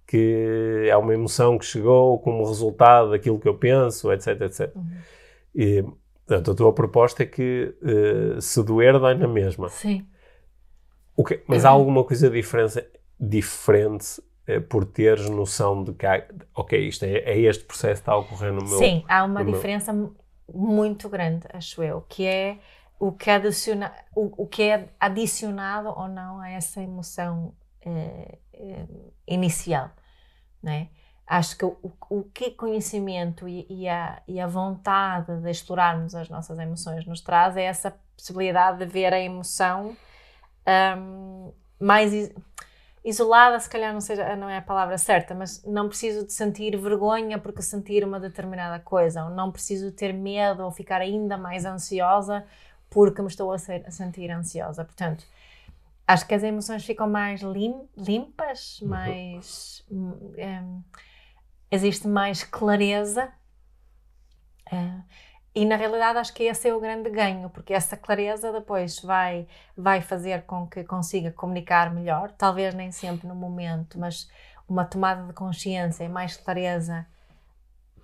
que 0.06 0.86
é 0.88 0.96
uma 0.96 1.14
emoção 1.14 1.58
que 1.58 1.64
chegou 1.64 2.18
como 2.20 2.46
resultado 2.46 3.10
daquilo 3.10 3.40
que 3.40 3.48
eu 3.48 3.56
penso, 3.56 4.12
etc, 4.12 4.40
etc. 4.42 4.72
Uhum. 4.76 4.86
E, 5.54 5.84
portanto, 6.24 6.50
a 6.52 6.54
tua 6.54 6.72
proposta 6.72 7.22
é 7.24 7.26
que 7.26 7.74
eh, 7.82 8.40
se 8.40 8.62
doer, 8.62 8.98
dói 9.00 9.14
na 9.14 9.26
mesma. 9.26 9.68
Sim. 9.68 10.06
Mas 11.48 11.64
há 11.64 11.70
alguma 11.70 12.04
coisa 12.04 12.28
diferença, 12.30 12.86
diferente 13.18 14.22
eh, 14.46 14.60
por 14.60 14.84
teres 14.84 15.28
noção 15.28 15.82
de 15.82 15.92
que, 15.92 16.06
há, 16.06 16.24
ok, 16.54 16.86
isto 16.86 17.04
é, 17.04 17.18
é 17.18 17.40
este 17.40 17.64
processo 17.64 17.94
que 17.94 18.02
está 18.02 18.12
a 18.12 18.18
ocorrer 18.18 18.52
no 18.52 18.60
meu... 18.60 18.78
Sim, 18.78 19.02
há 19.08 19.24
uma 19.24 19.42
meu- 19.42 19.54
diferença 19.54 19.92
mu- 19.92 20.14
muito 20.52 21.08
grande, 21.08 21.46
acho 21.52 21.82
eu, 21.82 22.02
que 22.02 22.26
é 22.26 22.58
o 22.98 23.12
que, 23.12 23.30
adiciona, 23.30 23.92
o, 24.14 24.44
o 24.44 24.46
que 24.46 24.62
é 24.62 24.88
adicionado 24.98 25.88
ou 25.88 26.08
não 26.08 26.40
a 26.40 26.50
essa 26.50 26.80
emoção 26.82 27.54
eh, 27.82 28.38
eh, 28.54 28.86
inicial, 29.26 29.90
né? 30.62 30.88
Acho 31.26 31.58
que 31.58 31.64
o, 31.64 31.76
o 32.10 32.24
que 32.24 32.52
conhecimento 32.52 33.48
e, 33.48 33.66
e 33.68 33.88
a, 33.88 34.22
e 34.28 34.40
a 34.40 34.46
vontade 34.46 35.40
de 35.40 35.50
explorarmos 35.50 36.14
as 36.14 36.28
nossas 36.28 36.58
emoções 36.58 37.04
nos 37.06 37.20
traz 37.20 37.56
é 37.56 37.64
essa 37.64 37.90
possibilidade 38.16 38.78
de 38.78 38.86
ver 38.86 39.12
a 39.12 39.20
emoção 39.20 39.96
um, 40.98 41.52
mais 41.80 42.12
is- 42.12 42.34
isolada, 43.06 43.60
se 43.60 43.70
calhar 43.70 43.92
não, 43.94 44.00
seja, 44.02 44.36
não 44.36 44.50
é 44.50 44.58
a 44.58 44.62
palavra 44.62 44.98
certa, 44.98 45.34
mas 45.34 45.64
não 45.64 45.88
preciso 45.88 46.26
de 46.26 46.32
sentir 46.34 46.76
vergonha 46.78 47.38
porque 47.38 47.62
sentir 47.62 48.04
uma 48.04 48.20
determinada 48.20 48.80
coisa, 48.82 49.24
ou 49.24 49.30
não 49.30 49.52
preciso 49.52 49.92
ter 49.92 50.12
medo 50.14 50.64
ou 50.64 50.72
ficar 50.72 51.00
ainda 51.02 51.38
mais 51.38 51.64
ansiosa 51.66 52.44
porque 52.90 53.22
me 53.22 53.28
estou 53.28 53.52
a, 53.52 53.58
ser- 53.58 53.84
a 53.86 53.92
sentir 53.92 54.30
ansiosa. 54.30 54.84
Portanto, 54.84 55.26
acho 56.06 56.26
que 56.26 56.34
as 56.34 56.42
emoções 56.42 56.84
ficam 56.84 57.08
mais 57.08 57.42
lim- 57.42 57.88
limpas, 57.96 58.80
mais. 58.82 59.84
hum, 59.90 60.32
em, 60.38 60.84
existe 61.70 62.08
mais 62.08 62.44
clareza. 62.44 63.32
eh, 64.72 65.02
e 65.56 65.64
na 65.64 65.76
realidade 65.76 66.18
acho 66.18 66.34
que 66.34 66.44
esse 66.44 66.68
é 66.68 66.74
o 66.74 66.80
grande 66.80 67.10
ganho, 67.10 67.50
porque 67.50 67.74
essa 67.74 67.96
clareza 67.96 68.52
depois 68.52 69.00
vai, 69.00 69.48
vai 69.76 70.00
fazer 70.02 70.42
com 70.44 70.66
que 70.68 70.84
consiga 70.84 71.32
comunicar 71.32 71.92
melhor, 71.94 72.30
talvez 72.32 72.74
nem 72.74 72.92
sempre 72.92 73.26
no 73.28 73.34
momento, 73.34 73.98
mas 73.98 74.30
uma 74.68 74.84
tomada 74.84 75.24
de 75.26 75.32
consciência 75.32 76.04
e 76.04 76.08
mais 76.08 76.36
clareza. 76.36 77.06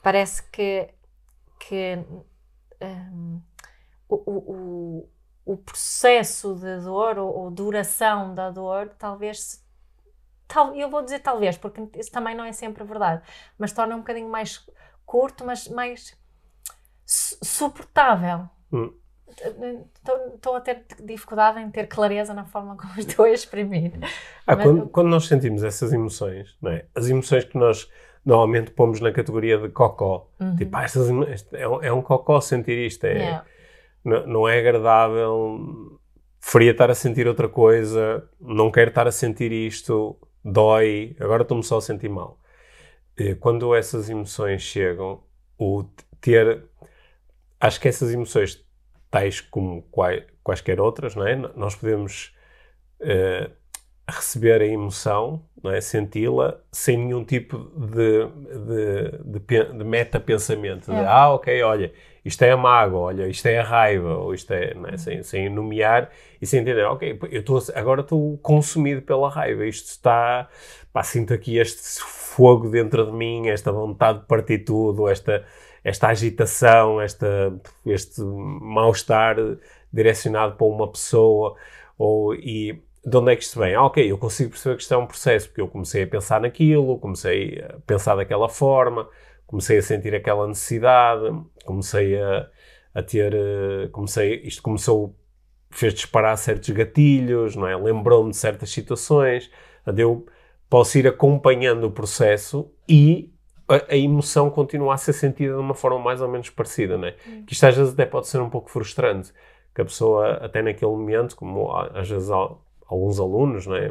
Parece 0.02 0.42
que, 0.50 0.88
que 1.60 1.98
hum, 2.82 3.40
o, 4.08 4.16
o, 4.16 5.08
o- 5.46 5.56
processo 5.58 6.54
de 6.56 6.80
dor 6.80 7.18
ou, 7.18 7.34
ou 7.36 7.50
duração 7.50 8.34
da 8.34 8.50
dor 8.50 8.90
talvez 8.98 9.64
tal, 10.48 10.74
eu 10.76 10.90
vou 10.90 11.02
dizer 11.02 11.20
talvez, 11.20 11.56
porque 11.58 11.82
isso 11.98 12.12
também 12.12 12.36
não 12.36 12.44
é 12.44 12.52
sempre 12.52 12.84
verdade, 12.84 13.22
mas 13.58 13.72
torna 13.72 13.94
um 13.96 14.00
bocadinho 14.00 14.28
mais 14.30 14.66
curto, 15.06 15.44
mas 15.46 15.68
mais 15.68 16.16
suportável. 17.42 18.48
Hum. 18.72 18.92
Estou 20.34 20.56
a 20.56 20.60
ter 20.60 20.84
dificuldade 21.02 21.58
em 21.60 21.70
ter 21.70 21.86
clareza 21.86 22.34
na 22.34 22.44
forma 22.44 22.76
como 22.76 22.92
estou 22.98 23.24
a 23.24 23.30
exprimir. 23.30 23.92
Ah, 24.46 24.54
Mas- 24.56 24.62
quando, 24.64 24.88
quando 24.88 25.08
nós 25.08 25.26
sentimos 25.26 25.62
essas 25.64 25.92
emoções, 25.92 26.56
não 26.60 26.70
é? 26.70 26.84
as 26.94 27.08
emoções 27.08 27.44
que 27.44 27.56
nós 27.56 27.88
normalmente 28.24 28.70
pomos 28.70 29.00
na 29.00 29.10
categoria 29.10 29.58
de 29.58 29.68
cocó, 29.68 30.28
Uhum. 30.38 30.54
tipo, 30.56 30.76
ah, 30.76 30.84
estas 30.84 31.08
emo- 31.08 31.24
este 31.24 31.56
é, 31.56 31.68
um, 31.68 31.82
é 31.82 31.92
um 31.92 32.02
cocó 32.02 32.40
sentir 32.40 32.78
isto, 32.86 33.04
é, 33.04 33.12
Yeah. 33.14 33.44
não, 34.04 34.26
não 34.26 34.48
é 34.48 34.58
agradável, 34.58 35.98
preferia 36.40 36.70
estar 36.72 36.90
a 36.90 36.94
sentir 36.94 37.26
outra 37.26 37.48
coisa, 37.48 38.28
não 38.40 38.70
quero 38.70 38.90
estar 38.90 39.08
a 39.08 39.12
sentir 39.12 39.50
isto, 39.50 40.16
dói, 40.44 41.16
agora 41.18 41.42
estou-me 41.42 41.62
só 41.64 41.78
a 41.78 41.80
sentir 41.80 42.08
mal. 42.08 42.38
Eh, 43.16 43.34
Quando 43.34 43.74
essas 43.74 44.08
emoções 44.10 44.62
chegam, 44.62 45.22
o 45.58 45.84
ter. 46.20 46.64
Acho 47.62 47.80
que 47.80 47.86
essas 47.86 48.12
emoções, 48.12 48.60
tais 49.08 49.40
como 49.40 49.82
quai- 49.82 50.26
quaisquer 50.42 50.80
outras, 50.80 51.14
não 51.14 51.24
é? 51.24 51.36
Nós 51.36 51.76
podemos 51.76 52.34
eh, 53.00 53.50
receber 54.08 54.60
a 54.60 54.66
emoção, 54.66 55.44
é? 55.66 55.80
senti-la, 55.80 56.58
sem 56.72 56.98
nenhum 56.98 57.24
tipo 57.24 57.58
de, 57.58 58.26
de, 58.66 59.40
de, 59.40 59.64
de 59.78 59.84
meta-pensamento. 59.84 60.90
De, 60.90 60.96
É. 60.96 61.06
ah, 61.06 61.32
ok, 61.32 61.62
olha, 61.62 61.92
isto 62.24 62.42
é 62.42 62.50
a 62.50 62.56
mágoa, 62.56 63.00
olha, 63.00 63.28
isto 63.28 63.46
é 63.46 63.58
a 63.58 63.62
raiva, 63.62 64.16
ou 64.16 64.34
isto 64.34 64.50
é, 64.52 64.74
não 64.74 64.88
é? 64.88 64.96
Sem, 64.96 65.22
sem 65.22 65.48
nomear 65.48 66.10
e 66.40 66.46
sem 66.46 66.60
entender, 66.60 66.84
ok, 66.84 67.16
eu 67.30 67.40
estou 67.40 67.62
agora 67.76 68.00
estou 68.00 68.36
consumido 68.38 69.02
pela 69.02 69.30
raiva, 69.30 69.64
isto 69.64 69.86
está, 69.86 70.48
pá, 70.92 71.04
sinto 71.04 71.32
aqui 71.32 71.58
este 71.58 72.00
fogo 72.02 72.68
dentro 72.70 73.06
de 73.06 73.12
mim, 73.12 73.48
esta 73.48 73.70
vontade 73.70 74.20
de 74.20 74.26
partir 74.26 74.58
tudo, 74.64 75.08
esta, 75.08 75.44
esta 75.84 76.08
agitação, 76.08 77.00
esta, 77.00 77.52
este 77.86 78.20
mal-estar 78.22 79.36
direcionado 79.92 80.56
para 80.56 80.66
uma 80.66 80.90
pessoa, 80.90 81.56
ou, 81.98 82.34
e 82.34 82.82
de 83.04 83.16
onde 83.16 83.32
é 83.32 83.36
que 83.36 83.42
isto 83.42 83.58
vem? 83.58 83.74
Ah, 83.74 83.84
ok, 83.84 84.10
eu 84.10 84.16
consigo 84.16 84.50
perceber 84.50 84.76
que 84.76 84.82
isto 84.82 84.94
é 84.94 84.96
um 84.96 85.06
processo, 85.06 85.48
porque 85.48 85.60
eu 85.60 85.68
comecei 85.68 86.04
a 86.04 86.06
pensar 86.06 86.40
naquilo, 86.40 86.98
comecei 86.98 87.60
a 87.60 87.78
pensar 87.86 88.14
daquela 88.14 88.48
forma, 88.48 89.08
comecei 89.46 89.78
a 89.78 89.82
sentir 89.82 90.14
aquela 90.14 90.46
necessidade, 90.46 91.34
comecei 91.64 92.20
a, 92.20 92.48
a 92.94 93.02
ter, 93.02 93.34
eh, 93.34 93.88
comecei, 93.90 94.40
isto 94.44 94.62
começou, 94.62 95.16
fez 95.70 95.94
disparar 95.94 96.36
certos 96.38 96.70
gatilhos, 96.70 97.56
não 97.56 97.66
é? 97.66 97.76
Lembrou-me 97.76 98.30
de 98.30 98.36
certas 98.36 98.70
situações, 98.70 99.50
eu 99.96 100.26
posso 100.70 100.96
ir 100.96 101.06
acompanhando 101.08 101.84
o 101.84 101.90
processo 101.90 102.72
e 102.88 103.32
a, 103.68 103.92
a 103.92 103.96
emoção 103.96 104.50
continua 104.50 104.94
a 104.94 104.96
ser 104.96 105.12
sentida 105.12 105.54
de 105.54 105.60
uma 105.60 105.74
forma 105.74 105.98
mais 105.98 106.20
ou 106.20 106.28
menos 106.28 106.50
parecida, 106.50 106.96
não 106.98 107.08
é? 107.08 107.12
Que 107.46 107.52
isto 107.52 107.64
às 107.66 107.76
vezes 107.76 107.92
até 107.92 108.04
pode 108.06 108.28
ser 108.28 108.38
um 108.40 108.50
pouco 108.50 108.70
frustrante, 108.70 109.32
que 109.74 109.80
a 109.80 109.84
pessoa 109.84 110.34
até 110.34 110.62
naquele 110.62 110.90
momento, 110.90 111.34
como 111.36 111.70
às 111.74 112.08
vezes 112.08 112.30
há- 112.30 112.50
alguns 112.86 113.18
alunos, 113.18 113.66
não 113.66 113.76
é? 113.76 113.90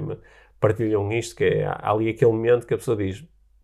Partilham 0.59 1.11
isto, 1.11 1.35
que 1.35 1.43
é 1.43 1.65
há 1.65 1.91
ali 1.91 2.09
aquele 2.09 2.31
momento 2.31 2.67
que 2.67 2.73
a 2.73 2.77
pessoa 2.77 2.95
diz 2.95 3.23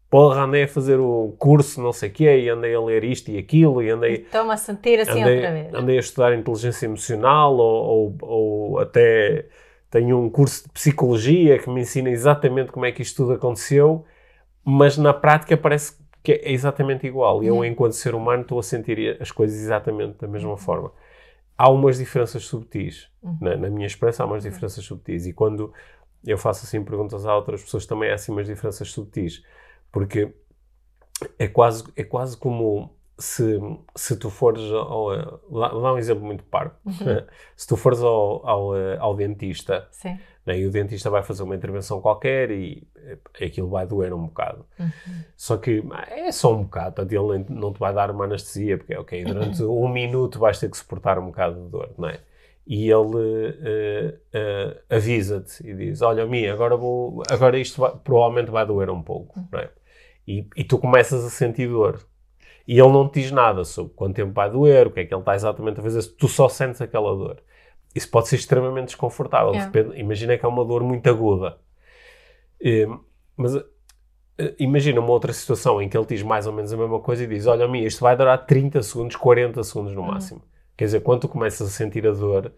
porra, 0.09 0.43
andei 0.43 0.63
a 0.63 0.67
fazer 0.67 0.97
o 0.99 1.35
curso 1.37 1.81
não 1.81 1.91
sei 1.91 2.09
o 2.09 2.13
quê, 2.13 2.39
e 2.39 2.49
andei 2.49 2.73
a 2.73 2.79
ler 2.81 3.03
isto 3.03 3.29
e 3.29 3.37
aquilo, 3.37 3.83
e 3.83 3.89
andei, 3.89 4.13
Estou-me 4.23 4.53
a 4.53 4.57
sentir 4.57 4.99
assim 5.01 5.21
andei, 5.21 5.35
outra 5.35 5.51
vez. 5.51 5.73
andei 5.73 5.97
a 5.97 5.99
estudar 5.99 6.33
inteligência 6.33 6.85
emocional, 6.85 7.55
ou, 7.57 8.15
ou, 8.21 8.29
ou 8.29 8.79
até 8.79 9.47
tenho 9.91 10.17
um 10.17 10.29
curso 10.29 10.63
de 10.63 10.69
psicologia 10.69 11.59
que 11.59 11.69
me 11.69 11.81
ensina 11.81 12.09
exatamente 12.09 12.71
como 12.71 12.85
é 12.85 12.91
que 12.91 13.01
isto 13.01 13.17
tudo 13.17 13.33
aconteceu, 13.33 14.05
mas 14.69 14.97
na 14.97 15.13
prática 15.13 15.55
parece 15.55 15.97
que 16.21 16.33
é 16.33 16.51
exatamente 16.51 17.07
igual. 17.07 17.41
E 17.41 17.47
eu, 17.47 17.55
Uhum. 17.55 17.63
enquanto 17.65 17.93
ser 17.93 18.13
humano, 18.13 18.41
estou 18.41 18.59
a 18.59 18.63
sentir 18.63 19.17
as 19.21 19.31
coisas 19.31 19.57
exatamente 19.57 20.17
da 20.19 20.27
mesma 20.27 20.57
forma. 20.57 20.91
Há 21.57 21.69
umas 21.69 21.97
diferenças 21.97 22.43
subtis. 22.43 23.09
Uhum. 23.23 23.37
Na, 23.39 23.55
na 23.55 23.69
minha 23.69 23.87
experiência, 23.87 24.23
há 24.23 24.25
umas 24.25 24.43
diferenças 24.43 24.83
subtis. 24.83 25.25
E 25.25 25.31
quando 25.31 25.71
eu 26.25 26.37
faço 26.37 26.65
assim 26.65 26.83
perguntas 26.83 27.25
a 27.25 27.33
outras 27.33 27.63
pessoas, 27.63 27.85
também 27.85 28.11
há 28.11 28.15
assim 28.15 28.33
umas 28.33 28.45
diferenças 28.45 28.91
subtis. 28.91 29.41
Porque 29.89 30.33
é 31.39 31.47
quase, 31.47 31.85
é 31.95 32.03
quase 32.03 32.35
como 32.35 32.93
se, 33.17 33.57
se 33.95 34.17
tu 34.19 34.29
fores 34.29 34.69
ao. 34.71 35.39
Vou 35.49 35.81
dar 35.81 35.93
um 35.93 35.97
exemplo 35.97 36.25
muito 36.25 36.43
parvo. 36.43 36.75
se 37.55 37.65
tu 37.67 37.77
fores 37.77 38.01
ao, 38.01 38.45
ao, 38.45 38.75
eh, 38.77 38.97
ao 38.99 39.15
dentista 39.15 39.87
Sim. 39.91 40.19
Né, 40.47 40.57
e 40.57 40.65
o 40.65 40.71
dentista 40.71 41.09
vai 41.09 41.21
fazer 41.21 41.43
uma 41.43 41.53
intervenção 41.55 41.99
qualquer 41.99 42.49
e 42.51 42.87
eh, 42.95 43.45
aquilo 43.45 43.67
vai 43.67 43.85
doer 43.85 44.13
um 44.13 44.27
bocado. 44.27 44.65
Uhum. 44.79 44.87
Só 45.35 45.57
que 45.57 45.83
é 46.09 46.31
só 46.31 46.55
um 46.55 46.63
bocado, 46.63 46.95
portanto, 46.95 47.11
ele 47.11 47.45
não 47.49 47.73
te 47.73 47.79
vai 47.79 47.93
dar 47.93 48.09
uma 48.09 48.23
anestesia, 48.23 48.77
porque, 48.77 48.95
ok, 48.95 49.25
durante 49.25 49.61
um 49.67 49.89
minuto 49.89 50.39
vais 50.39 50.57
ter 50.57 50.71
que 50.71 50.77
suportar 50.77 51.19
um 51.19 51.25
bocado 51.25 51.61
de 51.65 51.69
dor, 51.69 51.93
não 51.97 52.07
é? 52.07 52.21
E 52.65 52.89
ele 52.89 53.55
eh, 53.61 54.15
eh, 54.33 54.81
avisa-te 54.89 55.67
e 55.67 55.73
diz: 55.73 56.01
Olha, 56.01 56.25
Mia, 56.25 56.53
agora, 56.53 56.77
vou, 56.77 57.23
agora 57.29 57.57
isto 57.59 57.81
vai- 57.81 57.95
provavelmente 58.01 58.49
vai 58.51 58.65
doer 58.65 58.89
um 58.89 59.01
pouco, 59.01 59.37
não 59.51 59.59
é? 59.59 59.69
E, 60.25 60.47
e 60.55 60.63
tu 60.63 60.77
começas 60.77 61.25
a 61.25 61.29
sentir 61.29 61.67
dor. 61.67 61.99
E 62.67 62.73
ele 62.79 62.91
não 62.91 63.07
te 63.07 63.21
diz 63.21 63.31
nada 63.31 63.63
sobre 63.63 63.93
quanto 63.93 64.15
tempo 64.15 64.33
vai 64.33 64.49
doer, 64.49 64.87
o 64.87 64.91
que 64.91 64.99
é 65.01 65.05
que 65.05 65.13
ele 65.13 65.21
está 65.21 65.35
exatamente 65.35 65.79
a 65.79 65.83
fazer, 65.83 66.03
tu 66.17 66.27
só 66.27 66.49
sentes 66.49 66.81
aquela 66.81 67.15
dor. 67.15 67.37
Isso 67.97 68.09
pode 68.09 68.27
ser 68.27 68.35
extremamente 68.37 68.87
desconfortável. 68.87 69.51
De 69.51 69.57
É. 69.57 69.63
repente, 69.63 69.99
imagina 69.99 70.37
que 70.37 70.45
é 70.45 70.47
uma 70.49 70.63
dor 70.63 70.83
muito 70.83 71.09
aguda. 71.09 71.57
Eh, 72.61 72.87
mas 73.35 73.55
eh, 73.55 74.55
imagina 74.59 74.99
uma 74.99 75.09
outra 75.11 75.33
situação 75.33 75.81
em 75.81 75.89
que 75.89 75.97
ele 75.97 76.05
diz 76.05 76.21
mais 76.23 76.47
ou 76.47 76.53
menos 76.53 76.71
a 76.73 76.77
mesma 76.77 76.99
coisa 76.99 77.23
e 77.23 77.27
diz: 77.27 77.45
Olha, 77.47 77.67
Mia, 77.67 77.85
isto 77.87 78.01
vai 78.01 78.15
durar 78.15 78.45
30 78.45 78.81
segundos, 78.83 79.15
40 79.15 79.63
segundos 79.63 79.93
no 79.93 80.03
máximo. 80.03 80.41
Quer 80.75 80.85
dizer, 80.85 80.99
quando 81.01 81.21
tu 81.21 81.27
começas 81.27 81.67
a 81.67 81.71
sentir 81.71 82.05
a 82.07 82.11
dor, 82.11 82.51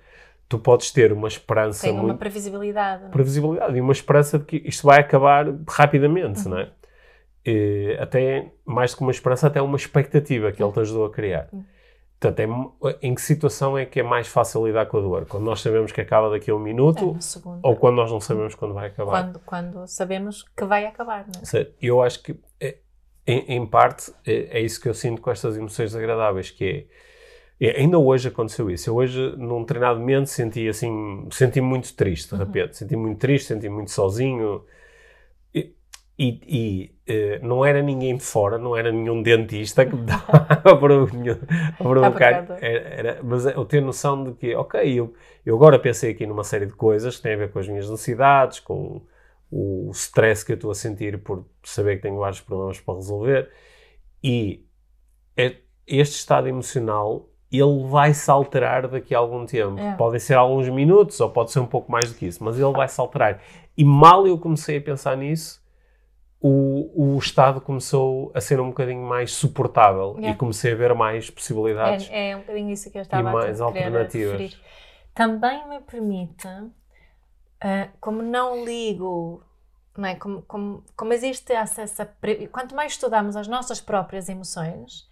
tu 0.50 0.60
podes 0.60 0.92
ter 0.92 1.14
uma 1.14 1.28
esperança 1.28 1.84
Tem 1.84 1.94
uma 1.94 2.04
muito 2.04 2.18
previsibilidade. 2.18 3.06
é? 3.06 3.08
previsibilidade 3.10 3.78
e 3.78 3.82
uma 3.82 3.94
esperança 3.94 4.38
de 4.40 4.46
que 4.46 4.58
isto 4.66 4.86
vai 4.86 5.00
acabar 5.00 5.46
rapidamente, 5.70 6.48
não 6.50 6.60
é? 6.60 6.70
E 7.46 7.96
até 8.00 8.52
mais 8.66 8.92
do 8.92 8.98
que 8.98 9.02
uma 9.04 9.12
esperança, 9.12 9.48
até 9.48 9.62
uma 9.62 9.78
expectativa 9.78 10.52
que 10.52 10.62
ele 10.62 10.72
te 10.74 10.80
ajudou 10.82 11.06
a 11.06 11.10
criar. 11.12 11.48
Portanto, 12.20 12.40
é 12.84 12.98
em 13.02 13.16
que 13.16 13.22
situação 13.22 13.78
é 13.78 13.86
que 13.86 14.02
é 14.02 14.04
mais 14.04 14.28
fácil 14.28 14.68
lidar 14.68 14.88
com 14.88 14.98
a 14.98 15.02
dor? 15.02 15.26
Quando 15.26 15.46
nós 15.46 15.62
sabemos 15.62 15.92
que 15.94 16.02
acaba 16.02 16.30
daqui 16.30 16.52
a 16.52 16.56
um 16.56 16.60
É, 16.60 16.64
minuto 16.64 17.16
segundo. 17.22 17.60
ou 17.64 17.76
quando 17.78 17.96
nós 17.96 18.12
não 18.12 18.20
sabemos 18.20 18.56
quando 18.56 18.74
vai 18.74 18.88
acabar? 18.88 19.24
Quando, 19.24 19.40
quando 19.46 19.88
sabemos 19.88 20.44
que 20.56 20.66
vai 20.66 20.86
acabar, 20.86 21.26
não 21.34 21.42
é? 21.42 21.46
Certo. 21.46 21.74
Eu 21.82 22.02
acho 22.02 22.22
que, 22.22 22.38
é, 22.60 22.78
em, 23.26 23.56
em 23.56 23.66
parte, 23.66 24.12
é, 24.28 24.58
é 24.58 24.62
isso 24.62 24.82
que 24.82 24.90
eu 24.90 24.94
sinto 24.94 25.22
com 25.22 25.32
estas 25.32 25.56
emoções 25.56 25.92
desagradáveis, 25.92 26.52
que 26.52 26.88
é, 27.58 27.68
é, 27.70 27.80
ainda 27.80 27.98
hoje 27.98 28.28
aconteceu 28.28 28.70
isso. 28.70 28.90
Eu 28.90 28.96
hoje, 28.96 29.36
num 29.38 29.64
treinado 29.64 29.98
momento, 30.02 30.28
senti 30.28 30.68
assim, 30.68 31.26
senti 31.32 31.62
muito 31.62 31.94
triste, 31.96 32.36
de 32.36 32.38
repente. 32.44 32.76
Senti 32.76 32.98
muito 32.98 33.18
triste, 33.18 33.48
senti 33.48 33.70
muito 33.70 33.92
sozinho. 33.92 34.66
E, 36.22 36.42
e, 36.50 36.92
não 37.42 37.64
era 37.66 37.82
ninguém 37.82 38.16
de 38.18 38.24
fora, 38.24 38.58
não 38.58 38.76
era 38.76 38.92
nenhum 38.92 39.22
dentista 39.22 39.86
que 39.86 39.96
me 39.96 40.04
dava 40.06 40.24
a 41.80 41.84
provocar. 41.84 42.32
Era, 42.62 42.90
era- 42.90 43.20
mas 43.24 43.46
eu 43.46 43.66
ter 43.66 43.82
noção 43.82 44.24
de 44.24 44.34
que, 44.34 44.56
ok, 44.56 44.82
eu, 45.00 45.14
eu 45.46 45.56
agora 45.56 45.80
pensei 45.80 46.12
aqui 46.12 46.26
numa 46.26 46.44
série 46.44 46.66
de 46.66 46.74
coisas 46.74 47.18
que 47.18 47.24
têm 47.24 47.34
a 47.34 47.38
ver 47.38 47.52
com 47.52 47.60
as 47.60 47.68
minhas 47.68 47.90
necessidades, 47.90 48.60
com 48.60 49.02
o 49.52 49.90
stress 49.94 50.46
que 50.46 50.52
eu 50.52 50.56
estou 50.56 50.70
a 50.72 50.76
sentir 50.76 51.18
por 51.20 51.46
saber 51.64 51.96
que 51.98 52.04
tenho 52.04 52.18
vários 52.20 52.40
problemas 52.42 52.80
para 52.80 52.94
resolver. 52.96 53.50
E 54.24 54.66
é- 55.36 55.56
este 55.88 56.16
estado 56.18 56.48
emocional 56.48 57.28
ele 57.52 57.84
vai 57.88 58.14
se 58.14 58.30
alterar 58.30 58.88
daqui 58.88 59.16
a 59.16 59.18
algum 59.18 59.44
tempo. 59.46 59.80
É. 59.80 59.96
Podem 59.96 60.20
ser 60.20 60.36
alguns 60.36 60.70
minutos, 60.70 61.20
ou 61.20 61.32
pode 61.32 61.52
ser 61.52 61.60
um 61.60 61.66
pouco 61.66 61.92
mais 61.92 62.12
do 62.12 62.16
que 62.18 62.28
isso, 62.28 62.44
mas 62.44 62.60
ele 62.60 62.72
vai 62.72 62.88
se 62.88 63.02
alterar. 63.02 63.42
E 63.76 63.84
mal 63.84 64.28
eu 64.28 64.38
comecei 64.38 64.78
a 64.78 64.82
pensar 64.82 65.18
nisso, 65.18 65.59
o, 66.42 67.16
o 67.16 67.18
estado 67.20 67.60
começou 67.62 68.32
a 68.34 68.40
ser 68.42 68.60
um 68.62 68.70
bocadinho 68.70 69.02
mais 69.02 69.34
suportável 69.34 70.16
Yeah. 70.18 70.30
e 70.30 70.38
comecei 70.38 70.72
a 70.72 70.76
ver 70.76 70.94
mais 70.96 71.30
possibilidades. 71.30 72.08
É, 72.10 72.32
é 72.32 72.36
um 72.36 72.40
bocadinho 72.40 72.70
isso 72.72 72.90
que 72.92 72.98
eu 72.98 73.02
estava 73.02 73.24
mais 73.32 73.60
a 73.62 73.68
querer 73.68 73.84
alternativas. 73.86 74.42
referir. 74.42 74.62
Também 75.14 75.68
me 75.68 75.80
permite, 75.82 76.48
ah, 77.62 77.90
como 78.00 78.22
não 78.22 78.64
ligo, 78.64 79.44
não 79.98 80.08
é? 80.08 80.16
como, 80.16 80.42
como, 80.44 80.84
como 80.96 81.14
existe 81.14 81.52
acesso 81.54 82.02
a. 82.02 82.06
pre- 82.06 82.48
Quanto 82.48 82.76
mais 82.76 82.94
estudamos 82.94 83.36
as 83.36 83.48
nossas 83.48 83.82
próprias 83.82 84.30
emoções, 84.30 85.08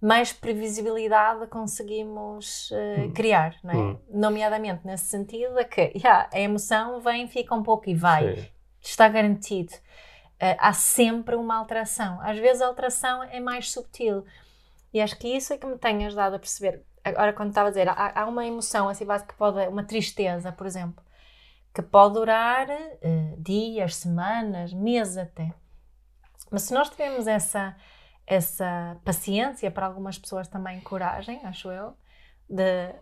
mais 0.00 0.32
previsibilidade 0.32 1.46
conseguimos 1.46 2.70
ah, 2.72 3.00
Hum. 3.02 3.12
criar, 3.12 3.54
não 3.62 3.70
é? 3.72 3.76
Hum. 3.76 3.98
Nomeadamente 4.10 4.84
nesse 4.86 5.04
sentido 5.04 5.54
de 5.54 5.64
que 5.64 5.92
yeah, 5.96 6.28
a 6.32 6.40
emoção 6.40 7.00
vem, 7.00 7.28
fica 7.28 7.54
um 7.54 7.62
pouco 7.62 7.88
e 7.88 7.94
vai 7.94 8.34
Sim. 8.36 8.46
está 8.80 9.08
garantido. 9.08 9.72
Eh, 10.42 10.56
há 10.58 10.72
sempre 10.72 11.36
uma 11.36 11.54
alteração. 11.56 12.20
Às 12.20 12.36
vezes 12.36 12.60
a 12.62 12.66
alteração 12.66 13.22
é 13.22 13.38
mais 13.38 13.70
subtil. 13.70 14.24
E 14.92 15.00
acho 15.00 15.16
que 15.16 15.28
isso 15.28 15.52
é 15.52 15.56
que 15.56 15.64
me 15.64 15.78
tem 15.78 16.04
ajudado 16.04 16.34
a 16.34 16.38
perceber. 16.38 16.84
Agora, 17.04 17.32
quando 17.32 17.50
estava 17.50 17.68
a 17.68 17.70
dizer, 17.70 17.88
há, 17.88 18.22
há 18.22 18.26
uma 18.26 18.44
emoção 18.44 18.88
assim 18.88 19.06
básica 19.06 19.32
que 19.32 19.38
pode, 19.38 19.64
uma 19.68 19.84
tristeza, 19.84 20.50
por 20.50 20.66
exemplo, 20.66 21.02
que 21.72 21.80
pode 21.80 22.14
durar 22.14 22.68
eh, 22.68 23.34
dias, 23.38 23.94
semanas, 23.94 24.72
meses 24.72 25.16
até. 25.16 25.54
Mas 26.50 26.62
se 26.62 26.74
nós 26.74 26.90
tivermos 26.90 27.28
essa, 27.28 27.76
essa 28.26 29.00
paciência, 29.04 29.70
para 29.70 29.86
algumas 29.86 30.18
pessoas 30.18 30.48
também 30.48 30.80
coragem, 30.80 31.40
acho 31.44 31.70
eu, 31.70 31.96
de, 32.50 32.92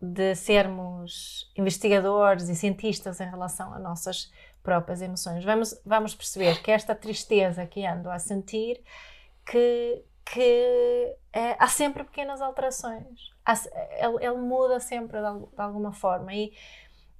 de 0.00 0.34
sermos 0.34 1.50
investigadores 1.56 2.48
e 2.48 2.54
cientistas 2.54 3.20
em 3.20 3.28
relação 3.28 3.72
a 3.74 3.78
nossas 3.78 4.32
próprias 4.62 5.02
emoções. 5.02 5.44
Vamos, 5.44 5.80
vamos 5.84 6.14
perceber 6.14 6.62
que 6.62 6.70
esta 6.70 6.94
tristeza 6.94 7.66
que 7.66 7.84
ando 7.84 8.10
a 8.10 8.18
sentir, 8.18 8.82
que, 9.44 10.02
que 10.24 11.16
eh, 11.32 11.56
há 11.58 11.68
sempre 11.68 12.04
pequenas 12.04 12.40
alterações. 12.40 13.30
Há 13.44 13.54
ele, 13.98 14.24
ele 14.24 14.38
muda 14.38 14.80
sempre 14.80 15.18
de, 15.18 15.38
de 15.54 15.60
alguma 15.60 15.92
forma. 15.92 16.32
E, 16.34 16.52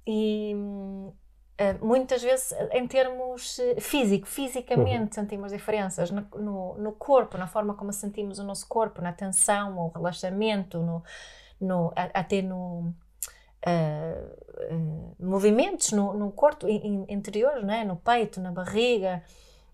e, 0.07 0.55
eh, 1.61 1.73
muitas 1.79 2.23
vezes, 2.23 2.51
eh, 2.53 2.79
em 2.79 2.87
termos 2.87 3.59
eh, 3.59 3.79
físico, 3.79 4.27
fisicamente 4.27 5.13
sentimos 5.13 5.51
diferenças 5.51 6.09
no, 6.09 6.25
no, 6.35 6.73
no 6.75 6.91
corpo, 6.93 7.37
na 7.37 7.45
forma 7.45 7.75
como 7.75 7.93
sentimos 7.93 8.39
o 8.39 8.43
nosso 8.43 8.67
corpo, 8.67 8.99
na 8.99 9.13
tensão, 9.13 9.77
o 9.77 9.89
relaxamento, 9.89 10.79
no, 10.79 11.03
no, 11.61 11.93
até 11.95 12.41
no, 12.41 12.93
eh, 13.65 14.35
eh, 14.57 14.75
movimentos 15.19 15.91
no, 15.91 16.13
no 16.13 16.31
corpo 16.31 16.67
in- 16.67 16.81
in- 16.85 17.05
interior, 17.09 17.63
né? 17.63 17.83
no 17.83 17.95
peito, 17.95 18.39
na 18.41 18.51
barriga, 18.51 19.23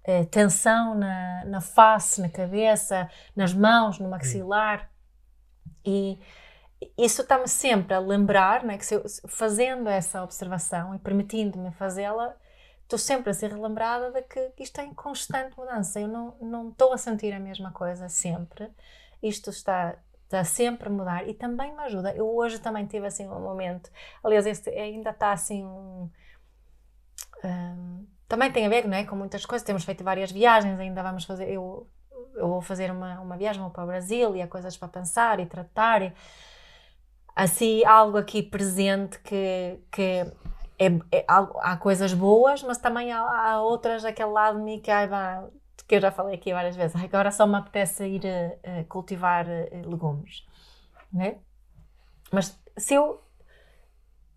eh, 0.04 0.26
tensão 0.26 0.96
na, 0.96 1.46
na 1.46 1.62
face, 1.62 2.22
na 2.22 2.30
cabeça, 2.30 3.10
nas 3.36 3.54
mãos, 3.54 4.00
no 4.00 4.10
maxilar. 4.10 4.90
E 5.86 6.20
isso 6.98 7.22
está-me 7.22 7.48
sempre 7.48 7.94
a 7.94 8.00
lembrar 8.00 8.64
né, 8.64 8.78
que 8.78 8.86
se 8.86 8.96
eu, 8.96 9.04
fazendo 9.28 9.90
essa 9.90 10.24
observação 10.24 10.94
e 10.94 11.00
permitindo-me 11.00 11.72
fazê-la, 11.72 12.36
estou 12.84 13.00
sempre 13.00 13.32
a 13.32 13.34
ser 13.34 13.52
relembrada 13.52 14.12
de 14.12 14.22
que 14.24 14.52
isto 14.60 14.80
é 14.80 14.86
em 14.86 14.94
constante 14.94 15.58
mudança. 15.58 16.00
Eu 16.00 16.08
não, 16.08 16.36
não 16.42 16.70
estou 16.70 16.94
a 16.94 16.98
sentir 16.98 17.34
a 17.34 17.40
mesma 17.40 17.72
coisa 17.72 18.08
sempre. 18.10 18.70
Isto 19.22 19.50
está, 19.50 19.96
está 20.28 20.44
sempre 20.44 20.88
a 20.90 20.92
mudar 20.92 21.28
e 21.28 21.34
também 21.34 21.74
me 21.76 21.82
ajuda. 21.84 22.14
Eu 22.16 22.28
hoje 22.36 22.60
também 22.60 22.86
tive 22.86 23.08
assim 23.08 23.28
um 23.28 23.40
momento, 23.42 23.90
aliás, 24.24 24.46
este 24.46 24.70
ainda 24.72 25.12
está 25.12 25.32
assim 25.32 25.64
um. 25.66 26.10
um, 27.44 28.06
também 28.28 28.52
tem 28.52 28.66
a 28.66 28.70
ver 28.70 28.88
não 28.88 28.98
é, 28.98 29.04
com 29.06 29.16
muitas 29.16 29.46
coisas. 29.46 29.66
Temos 29.66 29.84
feito 29.84 30.04
várias 30.04 30.32
viagens, 30.32 30.80
ainda 30.80 31.02
vamos 31.04 31.24
fazer. 31.26 31.50
Eu, 31.50 31.88
eu 32.36 32.48
vou 32.48 32.62
fazer 32.62 32.92
uma, 32.92 33.20
uma 33.22 33.38
viagem 33.38 33.62
vou 33.62 33.72
para 33.72 33.84
o 33.84 33.88
Brasil 33.88 34.36
e 34.36 34.42
há 34.42 34.48
coisas 34.48 34.76
para 34.78 34.88
pensar 34.88 35.40
e 35.40 35.46
tratar. 35.46 36.02
E, 36.02 36.14
assim, 37.36 37.84
algo 37.86 38.18
aqui 38.18 38.42
presente 38.44 39.20
que, 39.20 39.80
que 39.92 40.02
é, 40.80 40.88
é 41.12 41.26
algo- 41.28 41.60
há 41.62 41.78
coisas 41.78 42.14
boas, 42.14 42.64
mas 42.64 42.78
também 42.78 43.12
há, 43.12 43.20
há 43.22 43.62
outras 43.62 44.04
daquele 44.04 44.32
lado 44.32 44.58
de 44.58 44.64
mim 44.64 44.80
que, 44.80 44.92
ai, 44.92 45.08
que 45.88 45.96
eu 45.96 46.02
já 46.02 46.12
falei 46.12 46.36
aqui 46.36 46.52
várias 46.54 46.76
vezes. 46.76 47.02
Agora 47.02 47.32
só 47.32 47.48
me 47.48 47.56
apetece 47.56 48.06
ir 48.06 48.26
eh, 48.26 48.58
eh, 48.64 48.84
cultivar 48.86 49.48
eh, 49.50 49.70
legumes. 49.86 50.46
Né? 51.12 51.38
Mas 52.32 52.60
se 52.78 52.94
eu 52.96 53.22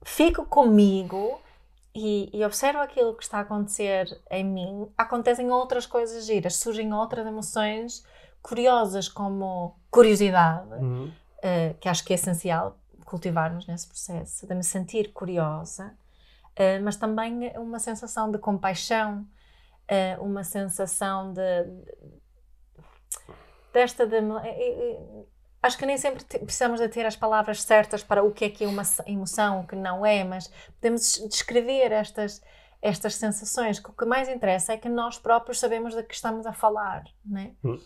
fico 0.05 0.45
comigo 0.47 1.41
e, 1.95 2.31
e 2.33 2.45
observo 2.45 2.79
aquilo 2.81 3.15
que 3.15 3.23
está 3.23 3.39
a 3.39 3.43
acontecer 3.43 4.21
em 4.31 4.45
mim, 4.45 4.89
acontecem 4.97 5.51
outras 5.51 5.87
coisas 5.87 6.25
giras, 6.25 6.57
surgem 6.57 6.93
outras 6.95 7.27
emoções 7.27 8.05
curiosas, 8.43 9.09
como 9.09 9.77
curiosidade, 9.91 10.73
Uhum. 10.75 11.13
eh, 11.43 11.75
que 11.81 11.89
acho 11.89 12.05
que 12.05 12.13
é 12.13 12.15
essencial 12.15 12.77
cultivarmos 13.05 13.67
nesse 13.67 13.89
processo, 13.89 14.47
de 14.47 14.55
me 14.55 14.63
sentir 14.63 15.13
curiosa, 15.13 15.93
eh, 16.55 16.79
mas 16.79 16.97
também 16.97 17.51
uma 17.59 17.79
sensação 17.81 18.31
de 18.31 18.39
compaixão, 18.39 19.27
eh, 19.91 20.17
uma 20.21 20.45
sensação 20.45 21.33
de, 21.33 21.41
desta 23.73 24.07
de, 24.07 24.17
eh, 24.17 24.21
eh, 24.45 25.25
acho 25.63 25.77
que 25.79 25.87
nem 25.87 25.99
sempre 25.99 26.25
precisamos 26.25 26.81
de 26.81 26.89
ter 26.89 27.05
as 27.07 27.17
palavras 27.17 27.63
certas 27.63 28.03
para 28.03 28.23
o 28.23 28.33
que 28.33 28.45
é 28.47 28.51
que 28.51 28.65
é 28.65 28.69
uma 28.69 28.83
emoção, 29.07 29.61
o 29.61 29.67
que 29.67 29.77
não 29.77 30.05
é, 30.05 30.25
mas 30.25 30.49
podemos 30.81 31.01
des- 31.03 31.29
descrever 31.29 31.93
estas 31.93 32.43
estas 32.83 33.15
sensações, 33.17 33.79
que 33.79 33.91
o 33.91 33.93
que 33.93 34.07
mais 34.07 34.27
interessa 34.27 34.73
é 34.73 34.77
que 34.79 34.89
nós 34.89 35.19
próprios 35.19 35.61
sabemos 35.61 35.95
de 35.95 36.03
que 36.03 36.15
estamos 36.15 36.47
a 36.47 36.53
falar, 36.55 37.05
né? 37.23 37.53
Hum. 37.63 37.79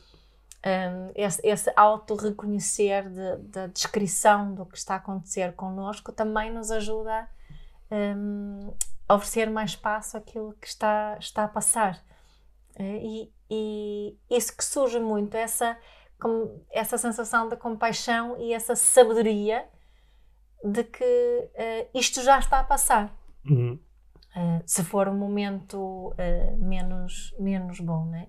Um, 0.67 1.11
esse, 1.17 1.41
esse 1.45 1.73
auto-reconhecer 1.75 3.09
de- 3.11 3.37
da 3.49 3.67
descrição 3.67 4.55
do 4.55 4.65
que 4.65 4.79
está 4.79 4.95
a 4.95 4.99
acontecer 4.99 5.53
connosco 5.55 6.13
também 6.13 6.53
nos 6.53 6.71
ajuda 6.71 7.29
um, 7.91 8.73
oferecer 9.09 9.51
mais 9.51 9.71
espaço 9.71 10.17
àquilo 10.17 10.55
que 10.61 10.67
está, 10.67 11.17
está 11.19 11.45
a 11.45 11.49
passar. 11.49 12.03
Eh, 12.79 13.01
E, 13.03 13.33
e 13.51 14.19
isso 14.31 14.57
que 14.57 14.65
surge 14.65 14.99
muito, 14.99 15.37
essa, 15.37 15.77
com- 16.21 16.65
essa 16.73 16.97
sensação 16.99 17.49
de 17.49 17.57
compaixão 17.57 18.37
e 18.41 18.53
essa 18.55 18.75
sabedoria 18.75 19.69
de 20.65 20.83
que 20.85 21.05
eh, 21.55 21.89
isto 21.95 22.23
já 22.23 22.39
está 22.39 22.61
a 22.61 22.65
passar. 22.65 23.15
Uhum. 23.49 23.79
Uh, 24.37 24.61
se 24.67 24.83
for 24.83 25.07
um 25.07 25.15
momento 25.17 25.79
uh, 26.09 26.57
menos, 26.59 27.33
menos 27.39 27.79
bom, 27.79 28.05
né? 28.07 28.27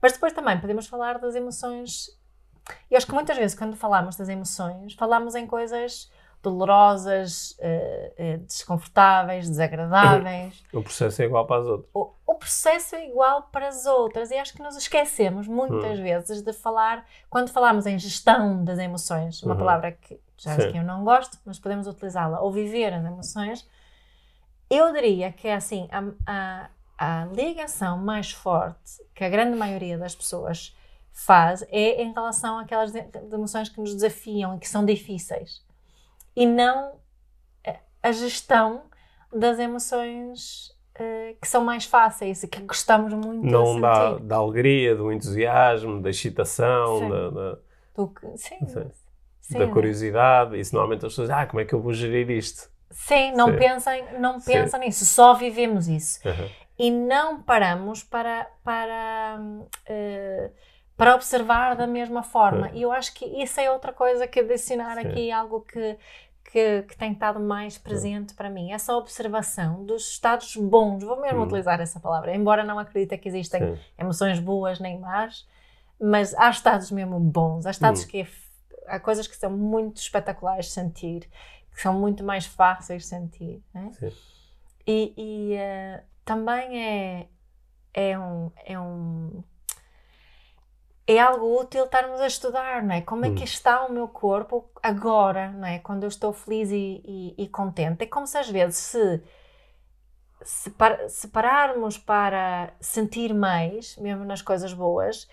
Mas 0.00 0.12
depois 0.12 0.32
também 0.32 0.58
podemos 0.58 0.86
falar 0.86 1.18
das 1.18 1.34
emoções. 1.34 2.06
Eu 2.90 2.96
acho 2.96 3.06
que 3.06 3.12
muitas 3.12 3.36
vezes, 3.36 3.54
quando 3.54 3.76
falamos 3.76 4.16
das 4.16 4.30
emoções, 4.30 4.94
falamos 4.94 5.34
em 5.34 5.46
coisas 5.46 6.10
dolorosas, 6.44 7.52
uh, 7.58 8.34
uh, 8.34 8.38
desconfortáveis, 8.46 9.48
desagradáveis. 9.48 10.62
O 10.72 10.82
processo 10.82 11.22
é 11.22 11.24
igual 11.24 11.46
para 11.46 11.60
as 11.62 11.66
outras. 11.66 11.90
O, 11.94 12.12
o 12.26 12.34
processo 12.34 12.94
é 12.96 13.08
igual 13.08 13.42
para 13.52 13.68
as 13.68 13.86
outras 13.86 14.30
e 14.30 14.34
acho 14.36 14.52
que 14.54 14.62
nos 14.62 14.76
esquecemos 14.76 15.46
muitas 15.48 15.98
vezes 15.98 16.42
de 16.42 16.52
falar, 16.52 17.04
quando 17.30 17.50
falamos 17.50 17.86
em 17.86 17.98
gestão 17.98 18.62
das 18.64 18.78
emoções, 18.78 19.42
uma 19.42 19.52
Uhum. 19.54 19.58
palavra 19.58 19.92
que 19.92 20.20
já 20.36 20.56
que 20.56 20.76
eu 20.76 20.82
não 20.82 21.04
gosto, 21.04 21.38
mas 21.44 21.58
podemos 21.58 21.86
utilizá-la, 21.86 22.40
ou 22.40 22.50
viver 22.52 22.92
as 22.92 23.04
emoções, 23.04 23.66
eu 24.68 24.92
diria 24.92 25.32
que 25.32 25.46
é 25.48 25.54
assim, 25.54 25.88
a, 25.92 26.02
a, 26.26 26.70
a 27.22 27.24
ligação 27.26 27.98
mais 27.98 28.32
forte 28.32 29.00
que 29.14 29.22
a 29.24 29.28
grande 29.28 29.56
maioria 29.56 29.96
das 29.96 30.14
pessoas 30.14 30.76
faz 31.12 31.62
é 31.70 32.02
em 32.02 32.12
relação 32.12 32.58
àquelas 32.58 32.92
emoções 33.32 33.68
que 33.68 33.80
nos 33.80 33.94
desafiam 33.94 34.56
e 34.56 34.58
que 34.58 34.68
são 34.68 34.84
difíceis. 34.84 35.63
E 36.36 36.46
não 36.46 37.00
a- 38.02 38.12
gestão 38.12 38.84
das 39.32 39.58
emoções 39.58 40.72
eh, 40.96 41.34
que 41.40 41.48
são 41.48 41.64
mais 41.64 41.84
fáceis 41.84 42.42
e 42.42 42.48
que 42.48 42.60
gostamos 42.62 43.12
muito 43.12 43.44
Não 43.44 43.80
da, 43.80 44.18
da 44.18 44.36
alegria, 44.36 44.94
do 44.94 45.10
entusiasmo, 45.12 46.00
da 46.00 46.10
excitação, 46.10 47.00
Sim. 47.00 47.08
da, 47.10 47.30
da, 47.30 47.58
Do 47.96 48.08
que- 48.08 48.38
sim, 48.38 48.58
Sim. 48.66 48.90
sim, 49.40 49.58
da 49.58 49.66
curiosidade. 49.68 50.58
Isso 50.58 50.74
normalmente 50.74 51.04
as 51.06 51.12
pessoas 51.12 51.30
ah, 51.30 51.46
como 51.46 51.60
é 51.60 51.64
que 51.64 51.74
eu 51.74 51.80
vou 51.80 51.92
gerir 51.92 52.30
isto? 52.30 52.70
Sim, 52.90 53.32
não 53.32 53.50
Sim. 53.52 53.58
pensem, 53.58 54.20
não 54.20 54.40
pensam 54.40 54.78
nisso, 54.80 55.04
só 55.04 55.34
vivemos 55.34 55.88
isso. 55.88 56.20
Uhum. 56.26 56.48
e 56.78 56.90
não 56.90 57.42
paramos 57.42 58.02
para, 58.04 58.48
para, 58.64 59.38
eh, 59.86 60.50
para 60.96 61.14
observar 61.14 61.74
da 61.76 61.86
mesma 61.86 62.22
forma. 62.22 62.68
Sim. 62.70 62.76
E 62.78 62.82
eu 62.82 62.92
acho 62.92 63.12
que 63.14 63.24
isso 63.42 63.60
é 63.60 63.70
outra 63.70 63.92
coisa 63.92 64.26
que 64.28 64.40
adicionar 64.40 64.96
aqui, 64.98 65.30
algo 65.32 65.60
que, 65.62 65.96
que, 66.54 66.82
que 66.82 66.96
tem 66.96 67.10
estado 67.10 67.40
mais 67.40 67.76
presente 67.76 68.32
para 68.32 68.48
mim. 68.48 68.70
Essa 68.70 68.96
observação 68.96 69.84
dos 69.84 70.08
estados 70.08 70.54
bons, 70.54 71.02
vou 71.02 71.20
mesmo 71.20 71.40
Hum. 71.40 71.42
utilizar 71.46 71.80
essa 71.80 71.98
palavra, 71.98 72.32
embora 72.32 72.62
não 72.62 72.78
acredite 72.78 73.18
que 73.18 73.28
existem 73.28 73.74
Sim. 73.74 73.80
emoções 73.98 74.38
boas 74.38 74.78
nem 74.78 75.00
más, 75.00 75.44
mas 76.00 76.32
há 76.34 76.48
estados 76.48 76.92
mesmo 76.92 77.18
bons, 77.18 77.66
há 77.66 77.72
estados 77.72 78.04
Hum. 78.04 78.06
que 78.06 78.20
é 78.20 78.26
há 78.86 79.00
coisas 79.00 79.26
que 79.26 79.34
são 79.36 79.50
muito 79.50 79.96
espetaculares 79.96 80.66
de 80.66 80.72
sentir, 80.72 81.28
que 81.74 81.82
são 81.82 81.92
muito 81.92 82.22
mais 82.22 82.46
fáceis 82.46 83.02
de 83.02 83.08
sentir. 83.08 83.60
Né? 83.74 83.90
Sim. 83.98 84.12
E, 84.86 85.12
e 85.16 85.56
uh, 85.56 86.04
também 86.24 86.84
é, 86.84 87.28
é 87.94 88.16
um. 88.16 88.52
É 88.64 88.78
um 88.78 89.42
é 91.06 91.18
algo 91.20 91.60
útil 91.60 91.84
estarmos 91.84 92.20
a 92.20 92.26
estudar, 92.26 92.82
não 92.82 92.94
é? 92.94 93.00
Como 93.02 93.24
é 93.24 93.30
que 93.30 93.42
Hum. 93.42 93.44
está 93.44 93.84
o 93.86 93.92
meu 93.92 94.08
corpo 94.08 94.70
agora, 94.82 95.50
não 95.52 95.66
é? 95.68 95.78
Quando 95.78 96.04
eu 96.04 96.08
estou 96.08 96.32
feliz 96.32 96.70
e, 96.70 97.02
e- 97.04 97.34
e 97.44 97.48
contente. 97.48 98.02
É 98.04 98.06
como 98.06 98.26
se 98.26 98.38
às 98.38 98.48
vezes 98.48 98.76
se, 98.78 99.22
se, 100.42 100.70
par- 100.70 101.08
se 101.08 101.28
pararmos 101.28 101.98
para 101.98 102.72
sentir 102.80 103.32
mais, 103.34 103.96
mesmo 103.96 104.24
nas 104.24 104.42
coisas 104.42 104.72
boas, 104.72 105.28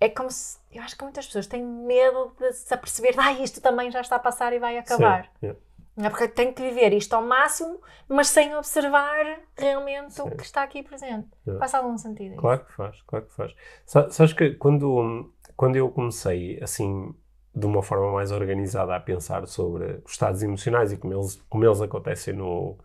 é 0.00 0.08
como 0.08 0.30
se. 0.30 0.58
Eu 0.72 0.82
acho 0.82 0.96
que 0.96 1.04
muitas 1.04 1.26
pessoas 1.26 1.46
têm 1.46 1.64
medo 1.64 2.34
de 2.38 2.52
se 2.52 2.72
aperceber, 2.74 3.14
ah, 3.18 3.32
isto 3.32 3.60
também 3.60 3.90
já 3.90 4.00
está 4.00 4.16
a 4.16 4.18
passar 4.18 4.52
e 4.52 4.58
vai 4.58 4.76
acabar. 4.76 5.24
Sim, 5.24 5.46
yeah. 5.46 5.60
Não 5.96 6.06
é 6.06 6.10
porque 6.10 6.28
tenho 6.28 6.52
que 6.52 6.62
viver 6.62 6.92
isto 6.92 7.12
ao 7.14 7.22
máximo, 7.22 7.80
mas 8.08 8.28
sem 8.28 8.54
observar 8.56 9.40
realmente 9.56 10.20
o 10.20 10.24
Sim. 10.24 10.36
que 10.36 10.42
está 10.42 10.62
aqui 10.64 10.82
presente. 10.82 11.28
Yeah. 11.46 11.58
Faz 11.60 11.74
algum 11.74 11.96
sentido 11.96 12.32
isso? 12.32 12.40
Claro 12.40 12.64
que 12.64 12.72
faz, 12.72 13.02
claro 13.02 13.26
que 13.26 13.32
faz. 13.34 13.54
Sa- 13.86 14.10
Sabes 14.10 14.32
que 14.32 14.54
quando, 14.54 15.32
quando 15.56 15.76
eu 15.76 15.88
comecei, 15.90 16.58
assim, 16.62 17.14
de 17.54 17.66
uma 17.66 17.82
forma 17.82 18.10
mais 18.12 18.32
organizada 18.32 18.96
a 18.96 19.00
pensar 19.00 19.46
sobre 19.46 20.02
os 20.04 20.12
estados 20.12 20.42
emocionais 20.42 20.90
e 20.92 20.96
como 20.96 21.12
eles, 21.14 21.36
como 21.48 21.64
eles 21.64 21.80
acontecem 21.80 22.34
no, 22.34 22.76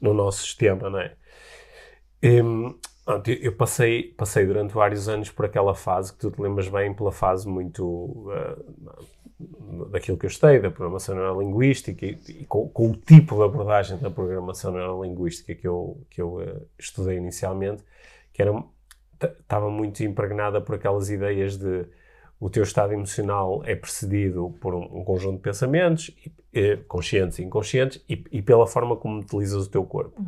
no 0.00 0.14
nosso 0.14 0.42
sistema, 0.42 0.88
não 0.88 1.00
é? 1.00 1.16
Pronto, 2.20 2.91
eu- 3.26 3.52
passei, 3.52 4.04
passei 4.16 4.46
durante 4.46 4.74
vários 4.74 5.08
anos 5.08 5.30
por 5.30 5.46
aquela 5.46 5.74
fase 5.74 6.12
que 6.12 6.18
tu 6.18 6.30
te 6.30 6.40
lembras 6.40 6.68
bem, 6.68 6.94
pela 6.94 7.12
fase 7.12 7.48
muito 7.48 8.30
ah, 8.30 8.56
daquilo 9.90 10.16
que 10.16 10.26
eu 10.26 10.30
estudei, 10.30 10.60
da 10.60 10.70
programação 10.70 11.14
neurolinguística 11.14 12.06
e, 12.06 12.18
e 12.28 12.44
com, 12.46 12.68
com 12.68 12.90
o 12.90 12.96
tipo 12.96 13.36
de 13.36 13.42
abordagem 13.42 13.98
da 13.98 14.10
programação 14.10 14.72
neurolinguística 14.72 15.54
que 15.54 15.66
eu, 15.66 16.00
que 16.08 16.22
eu 16.22 16.38
ah, 16.40 16.60
estudei 16.78 17.16
inicialmente, 17.16 17.82
que 18.32 18.40
era 18.42 18.52
estava 19.40 19.70
muito 19.70 20.02
impregnada 20.02 20.60
por 20.60 20.74
aquelas 20.74 21.08
ideias 21.08 21.56
de 21.56 21.86
o 22.40 22.50
teu 22.50 22.64
estado 22.64 22.92
emocional 22.92 23.62
é 23.64 23.76
precedido 23.76 24.52
por 24.60 24.74
um, 24.74 24.82
um 24.98 25.04
conjunto 25.04 25.36
de 25.36 25.42
pensamentos, 25.42 26.10
e, 26.26 26.32
eh, 26.52 26.76
conscientes 26.88 27.38
e 27.38 27.44
inconscientes, 27.44 28.04
e, 28.08 28.24
e 28.32 28.42
pela 28.42 28.66
forma 28.66 28.96
como 28.96 29.20
utilizas 29.20 29.64
o 29.66 29.70
teu 29.70 29.84
corpo. 29.84 30.20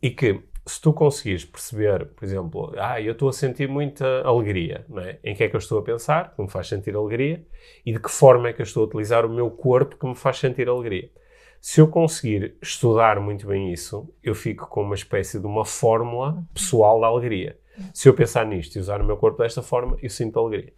E 0.00 0.10
que, 0.10 0.40
se 0.66 0.80
tu 0.80 0.92
conseguires 0.92 1.44
perceber, 1.44 2.06
por 2.06 2.24
exemplo, 2.24 2.72
ah, 2.78 3.00
eu 3.00 3.12
estou 3.12 3.28
a 3.28 3.32
sentir 3.32 3.68
muita 3.68 4.22
alegria, 4.22 4.84
não 4.88 5.02
é? 5.02 5.18
em 5.22 5.34
que 5.34 5.44
é 5.44 5.48
que 5.48 5.56
eu 5.56 5.58
estou 5.58 5.78
a 5.78 5.82
pensar, 5.82 6.34
que 6.34 6.40
me 6.40 6.48
faz 6.48 6.68
sentir 6.68 6.96
alegria, 6.96 7.44
e 7.84 7.92
de 7.92 7.98
que 7.98 8.10
forma 8.10 8.48
é 8.48 8.52
que 8.52 8.62
eu 8.62 8.64
estou 8.64 8.84
a 8.84 8.86
utilizar 8.86 9.26
o 9.26 9.28
meu 9.28 9.50
corpo 9.50 9.96
que 9.96 10.06
me 10.06 10.14
faz 10.14 10.38
sentir 10.38 10.68
alegria. 10.68 11.10
Se 11.60 11.80
eu 11.80 11.88
conseguir 11.88 12.56
estudar 12.62 13.20
muito 13.20 13.46
bem 13.46 13.72
isso, 13.72 14.08
eu 14.22 14.34
fico 14.34 14.66
com 14.66 14.82
uma 14.82 14.94
espécie 14.94 15.38
de 15.38 15.46
uma 15.46 15.64
fórmula 15.64 16.42
pessoal 16.52 17.00
da 17.00 17.06
alegria. 17.06 17.58
Se 17.92 18.08
eu 18.08 18.14
pensar 18.14 18.46
nisto 18.46 18.76
e 18.76 18.78
usar 18.78 19.00
o 19.00 19.04
meu 19.04 19.16
corpo 19.16 19.42
desta 19.42 19.62
forma, 19.62 19.96
eu 20.02 20.10
sinto 20.10 20.38
alegria. 20.38 20.72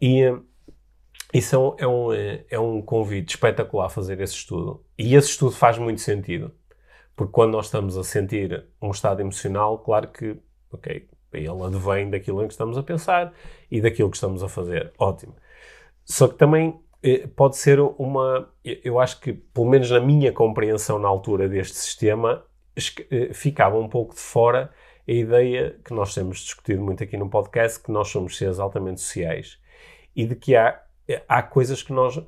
E 0.00 0.22
eh, 0.22 0.38
isso 1.32 1.54
é 1.54 1.58
um, 1.58 1.74
é, 1.78 1.86
um, 1.86 2.12
é 2.50 2.58
um 2.58 2.82
convite 2.82 3.30
espetacular 3.30 3.88
fazer 3.88 4.20
esse 4.20 4.34
estudo. 4.34 4.82
E 4.98 5.14
esse 5.14 5.28
estudo 5.28 5.52
faz 5.52 5.78
muito 5.78 6.00
sentido. 6.00 6.52
Porque 7.20 7.34
quando 7.34 7.52
nós 7.52 7.66
estamos 7.66 7.98
a 7.98 8.02
sentir 8.02 8.64
um 8.80 8.90
estado 8.90 9.20
emocional, 9.20 9.76
claro 9.80 10.08
que, 10.08 10.38
ok, 10.72 11.06
ele 11.34 11.62
advém 11.62 12.08
daquilo 12.08 12.42
em 12.42 12.46
que 12.46 12.54
estamos 12.54 12.78
a 12.78 12.82
pensar 12.82 13.34
e 13.70 13.78
daquilo 13.78 14.08
que 14.08 14.16
estamos 14.16 14.42
a 14.42 14.48
fazer. 14.48 14.90
Ótimo. 14.98 15.36
Só 16.02 16.28
que 16.28 16.36
também 16.36 16.80
eh, 17.02 17.26
pode 17.36 17.58
ser 17.58 17.78
uma. 17.78 18.48
eu- 18.64 18.98
acho 18.98 19.20
que, 19.20 19.34
pelo 19.34 19.68
menos 19.68 19.90
na 19.90 20.00
minha 20.00 20.32
compreensão 20.32 20.98
na 20.98 21.08
altura 21.08 21.46
deste 21.46 21.76
sistema, 21.76 22.42
eh, 23.10 23.34
ficava 23.34 23.76
um 23.78 23.86
pouco 23.86 24.14
de 24.14 24.20
fora 24.20 24.70
a 25.06 25.12
ideia 25.12 25.78
que 25.84 25.92
nós 25.92 26.14
temos 26.14 26.38
discutido 26.38 26.80
muito 26.82 27.04
aqui 27.04 27.18
no 27.18 27.28
podcast, 27.28 27.82
que 27.82 27.92
nós 27.92 28.08
somos 28.08 28.34
seres 28.38 28.58
altamente 28.58 29.02
sociais 29.02 29.58
e 30.16 30.24
de 30.24 30.34
que 30.36 30.56
há, 30.56 30.80
há 31.28 31.42
coisas 31.42 31.82
que 31.82 31.92
nós, 31.92 32.18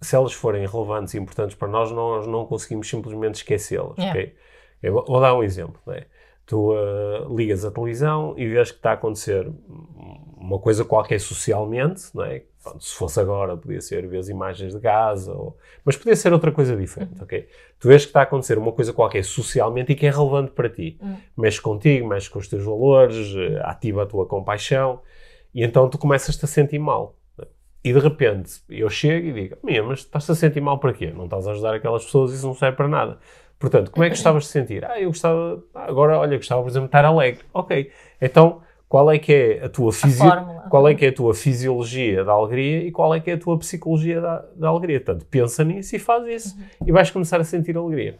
se 0.00 0.16
elas 0.16 0.32
forem 0.32 0.66
relevantes 0.66 1.14
e 1.14 1.18
importantes 1.18 1.56
para 1.56 1.68
nós, 1.68 1.90
nós 1.92 2.26
não 2.26 2.46
conseguimos 2.46 2.88
simplesmente 2.88 3.36
esquecê-las. 3.36 3.98
Yeah. 3.98 4.18
ok? 4.18 4.34
Eu 4.82 4.92
vou, 4.94 5.04
vou 5.04 5.20
dar 5.20 5.34
um 5.34 5.42
exemplo. 5.42 5.80
não 5.86 5.94
é? 5.94 6.06
Tu 6.46 6.72
ah, 6.72 7.26
ligas 7.30 7.64
a 7.64 7.70
televisão 7.70 8.34
e 8.36 8.48
vês 8.48 8.70
que 8.70 8.78
está 8.78 8.90
a 8.90 8.94
acontecer 8.94 9.48
uma 10.36 10.58
coisa 10.58 10.84
qualquer 10.84 11.20
socialmente, 11.20 12.04
não 12.14 12.24
é? 12.24 12.42
Pronto, 12.62 12.84
se 12.84 12.94
fosse 12.94 13.20
agora, 13.20 13.56
podia 13.56 13.80
ser 13.80 14.06
ver 14.06 14.18
as 14.18 14.28
imagens 14.28 14.74
de 14.74 14.80
Gaza, 14.80 15.32
ou... 15.32 15.56
mas 15.84 15.96
podia 15.96 16.16
ser 16.16 16.32
outra 16.32 16.52
coisa 16.52 16.76
diferente, 16.76 17.22
ok? 17.22 17.48
Tu 17.78 17.88
vês 17.88 18.02
que 18.02 18.10
está 18.10 18.20
a 18.20 18.22
acontecer 18.24 18.58
uma 18.58 18.72
coisa 18.72 18.92
qualquer 18.92 19.24
socialmente 19.24 19.92
e 19.92 19.94
que 19.94 20.06
é 20.06 20.10
relevante 20.10 20.50
para 20.50 20.68
ti. 20.68 20.98
Mexe 21.36 21.60
contigo, 21.60 22.06
mexe 22.06 22.28
com 22.28 22.38
os 22.38 22.48
teus 22.48 22.64
valores, 22.64 23.34
eh, 23.34 23.60
ativa 23.64 24.02
a 24.02 24.06
tua 24.06 24.26
compaixão, 24.26 25.00
e 25.54 25.64
então 25.64 25.88
tu 25.88 25.96
começas-te 25.96 26.44
a 26.44 26.48
sentir 26.48 26.78
mal. 26.78 27.16
E 27.82 27.92
de 27.92 27.98
repente 27.98 28.60
eu 28.68 28.88
chego 28.90 29.28
e 29.28 29.32
digo: 29.32 29.56
Minha, 29.62 29.82
mas 29.82 30.00
estás-te 30.00 30.32
a 30.32 30.34
sentir 30.34 30.60
mal 30.60 30.78
para 30.78 30.92
quê? 30.92 31.12
Não 31.14 31.24
estás 31.24 31.46
a 31.46 31.52
ajudar 31.52 31.74
aquelas 31.74 32.04
pessoas 32.04 32.32
e 32.32 32.34
isso 32.34 32.46
não 32.46 32.54
serve 32.54 32.76
para 32.76 32.88
nada. 32.88 33.18
Portanto, 33.58 33.90
como 33.90 34.04
é 34.04 34.08
que 34.08 34.16
gostavas 34.16 34.44
de 34.44 34.48
sentir? 34.50 34.84
Ah, 34.84 34.98
eu 34.98 35.08
gostava, 35.08 35.62
ah, 35.74 35.84
agora, 35.84 36.18
olha, 36.18 36.36
gostava, 36.36 36.62
por 36.62 36.70
exemplo, 36.70 36.88
de 36.88 36.88
estar 36.88 37.04
alegre. 37.04 37.44
Ok, 37.52 37.90
então 38.20 38.62
qual 38.90 39.08
é 39.10 39.18
que 39.18 39.32
é 39.32 39.64
a 39.64 39.68
tua 39.68 39.92
fisi... 39.92 40.18
fórmula. 40.18 40.62
qual 40.68 40.88
é 40.88 40.94
que 40.94 41.06
é 41.06 41.10
a 41.10 41.12
tua 41.12 41.32
fisiologia 41.32 42.24
da 42.24 42.32
alegria 42.32 42.82
e 42.84 42.90
qual 42.90 43.14
é 43.14 43.20
que 43.20 43.30
é 43.30 43.34
a 43.34 43.38
tua 43.38 43.56
psicologia 43.58 44.20
da, 44.20 44.44
da 44.56 44.68
alegria? 44.68 45.00
Portanto, 45.00 45.26
pensa 45.30 45.62
nisso 45.62 45.94
e 45.94 45.98
faz 45.98 46.26
isso 46.26 46.58
e 46.84 46.90
vais 46.90 47.10
começar 47.10 47.40
a 47.40 47.44
sentir 47.44 47.76
alegria. 47.76 48.18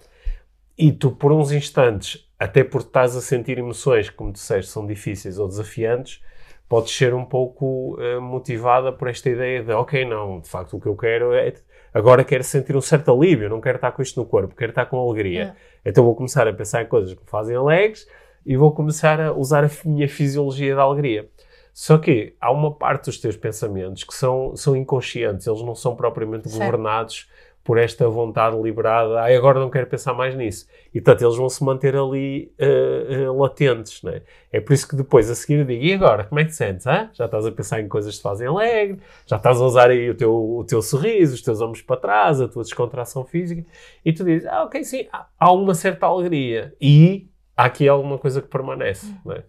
E 0.79 0.92
tu, 0.92 1.11
por 1.11 1.33
uns 1.33 1.51
instantes, 1.51 2.25
até 2.38 2.62
porque 2.62 2.87
estás 2.87 3.16
a 3.16 3.20
sentir 3.20 3.59
emoções 3.59 4.09
que, 4.09 4.16
como 4.16 4.33
disseste, 4.33 4.70
são 4.70 4.87
difíceis 4.87 5.38
ou 5.38 5.49
desafiantes, 5.49 6.23
podes 6.70 6.96
ser 6.96 7.12
um 7.12 7.24
pouco 7.24 7.96
eh, 8.00 8.20
motivada 8.20 8.92
por 8.92 9.09
esta 9.09 9.28
ideia 9.28 9.61
de, 9.61 9.72
ok, 9.72 10.04
não, 10.04 10.38
de 10.38 10.48
facto 10.48 10.76
o 10.76 10.80
que 10.80 10.87
eu 10.87 10.96
quero 10.96 11.35
é, 11.35 11.52
agora 11.92 12.22
quero 12.22 12.44
sentir 12.44 12.76
um 12.76 12.80
certo 12.80 13.12
alívio, 13.12 13.48
não 13.48 13.61
quero 13.61 13.74
estar 13.74 13.90
com 13.90 14.00
isto 14.00 14.20
no 14.20 14.24
corpo, 14.24 14.54
quero 14.54 14.70
estar 14.70 14.87
com 14.87 14.96
alegria. 15.00 15.40
Yeah. 15.40 15.56
Então 15.85 16.04
vou 16.04 16.14
começar 16.14 16.46
a 16.46 16.52
pensar 16.52 16.83
em 16.83 16.87
coisas 16.87 17.12
que 17.12 17.20
me 17.20 17.28
fazem 17.28 17.56
alegres 17.56 18.06
e 18.46 18.56
vou 18.56 18.72
começar 18.72 19.20
a 19.20 19.33
usar 19.33 19.64
a 19.64 19.70
minha 19.85 20.09
fisiologia 20.09 20.76
da 20.76 20.83
alegria. 20.83 21.28
Só 21.72 21.98
que 21.98 22.37
há 22.40 22.52
uma 22.52 22.72
parte 22.72 23.06
dos 23.06 23.18
teus 23.18 23.37
pensamentos 23.37 24.04
que 24.04 24.14
são, 24.14 24.54
são 24.54 24.76
inconscientes, 24.76 25.48
eles 25.48 25.62
não 25.62 25.74
são 25.74 25.96
propriamente 25.96 26.48
Certo. 26.48 26.64
governados 26.64 27.28
por 27.62 27.79
esta 27.79 28.09
vontade 28.09 28.61
liberada, 28.61 29.20
ai, 29.20 29.37
agora 29.37 29.61
não 29.61 29.68
quero 29.68 29.87
pensar 29.87 30.14
mais 30.14 30.35
nisso. 30.35 30.66
E, 30.94 31.01
portanto, 31.01 31.23
eles 31.23 31.37
vão 31.37 31.49
se 31.49 31.62
manter 31.62 31.94
ali 31.94 32.53
eh, 32.59 33.07
eh, 33.11 33.31
latentes, 33.31 34.03
né? 34.03 34.23
É 34.51 34.61
por 34.61 34.73
isso 34.73 34.88
que 34.88 34.96
depois, 34.96 35.31
a 35.31 35.35
seguir, 35.35 35.59
eu 35.59 35.64
digo, 35.66 35.85
e 35.85 35.92
agora, 35.92 36.25
como 36.25 36.40
é 36.40 36.44
que 36.44 36.51
te 36.51 36.57
sentes, 36.57 36.87
hã? 36.87 37.11
Já 37.12 37.27
estás 37.27 37.44
a 37.44 37.53
pensar 37.53 37.81
em 37.81 37.87
coisas 37.87 38.12
que 38.12 38.18
te 38.18 38.23
fazem 38.23 38.49
alegre, 38.49 38.99
já 39.27 39.37
estás 39.37 39.61
a 39.61 39.64
usar 39.64 39.90
aí 39.90 40.09
o 40.09 40.14
teu, 40.14 40.33
o 40.33 40.64
teu 40.64 40.81
sorriso, 40.81 41.35
os 41.35 41.42
teus 41.42 41.61
ombros 41.61 41.83
para 41.83 42.01
trás, 42.01 42.40
a 42.40 42.49
tua 42.49 42.62
descontração 42.62 43.25
física, 43.27 43.64
e 44.05 44.12
tu 44.12 44.25
dizes, 44.25 44.49
ah, 44.49 44.64
ok, 44.64 44.83
sim, 44.83 45.07
há, 45.38 45.53
uma 45.53 45.75
certa 45.75 46.07
alegria. 46.07 46.75
E 46.81 47.29
há 47.55 47.66
aqui 47.66 47.87
alguma 47.87 48.16
coisa 48.16 48.40
que 48.40 48.49
permanece, 48.49 49.14
né? 49.25 49.44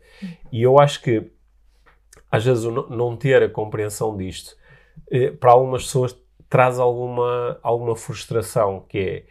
E 0.51 0.61
eu 0.61 0.77
acho 0.77 1.01
que, 1.01 1.31
às 2.29 2.43
vezes, 2.43 2.65
não 2.65 3.15
ter 3.15 3.41
a 3.41 3.49
compreensão 3.49 4.17
disto, 4.17 4.57
eh, 5.09 5.31
para 5.31 5.51
algumas 5.51 5.85
pessoas 5.85 6.13
traz 6.51 6.77
alguma, 6.77 7.57
alguma 7.63 7.95
frustração, 7.95 8.85
que 8.87 8.99
é 8.99 9.23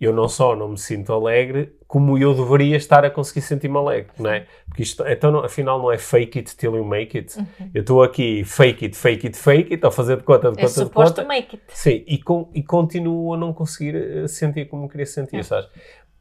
eu 0.00 0.12
não 0.12 0.28
só 0.28 0.54
não 0.56 0.68
me 0.70 0.76
sinto 0.76 1.12
alegre, 1.12 1.72
como 1.86 2.18
eu 2.18 2.34
deveria 2.34 2.76
estar 2.76 3.04
a 3.04 3.10
conseguir 3.10 3.40
sentir-me 3.42 3.78
alegre, 3.78 4.10
não 4.18 4.28
é? 4.28 4.46
Porque 4.66 4.82
isto, 4.82 5.06
então, 5.06 5.30
não- 5.30 5.44
afinal, 5.44 5.78
não 5.78 5.90
é 5.90 5.96
fake 5.96 6.40
it 6.40 6.56
till 6.56 6.74
you 6.76 6.84
make 6.84 7.16
it. 7.16 7.38
Eu 7.72 7.80
estou 7.82 8.02
aqui 8.02 8.42
fake 8.44 8.84
it, 8.86 8.96
fake 8.98 9.26
it, 9.28 9.38
fake 9.38 9.72
it, 9.72 9.86
a 9.86 9.90
fazer 9.92 10.16
de 10.18 10.24
conta, 10.24 10.50
de 10.50 10.58
É 10.58 10.62
conta, 10.62 10.66
de 10.66 10.72
suposto 10.74 11.14
conta. 11.22 11.24
make 11.28 11.56
it. 11.56 11.64
Sim, 11.68 12.04
e, 12.06 12.18
con- 12.18 12.50
e 12.52 12.62
continuo 12.62 13.32
a 13.32 13.38
não 13.38 13.52
conseguir 13.54 13.94
eh, 13.94 14.26
sentir 14.28 14.66
como 14.66 14.88
queria 14.88 15.06
sentir, 15.06 15.42
sabes? 15.44 15.70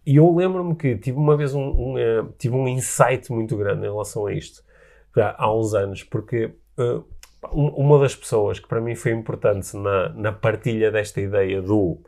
E 0.06 0.16
eu 0.18 0.34
lembro-me 0.34 0.76
que 0.76 0.96
tive 0.98 1.18
uma 1.18 1.36
vez 1.36 1.54
um, 1.56 1.62
um, 1.94 1.98
eh, 1.98 2.24
tive 2.38 2.56
um 2.56 2.68
insight 2.68 3.30
muito 3.32 3.58
grande 3.58 3.86
em 3.88 3.90
relação 3.92 4.28
a 4.28 4.34
isto, 4.34 4.64
já 5.18 5.36
há 5.38 5.52
uns 5.54 5.74
anos, 5.74 6.04
porque 6.04 6.54
eh, 6.78 7.00
uma 7.52 8.00
das 8.00 8.16
pessoas 8.16 8.60
que 8.60 8.68
para 8.68 8.80
mim 8.82 8.96
foi 8.96 9.12
importante 9.12 9.76
na, 9.76 10.10
na 10.10 10.32
partilha 10.32 10.92
desta 10.92 11.20
ideia 11.22 11.62
do 11.62 12.00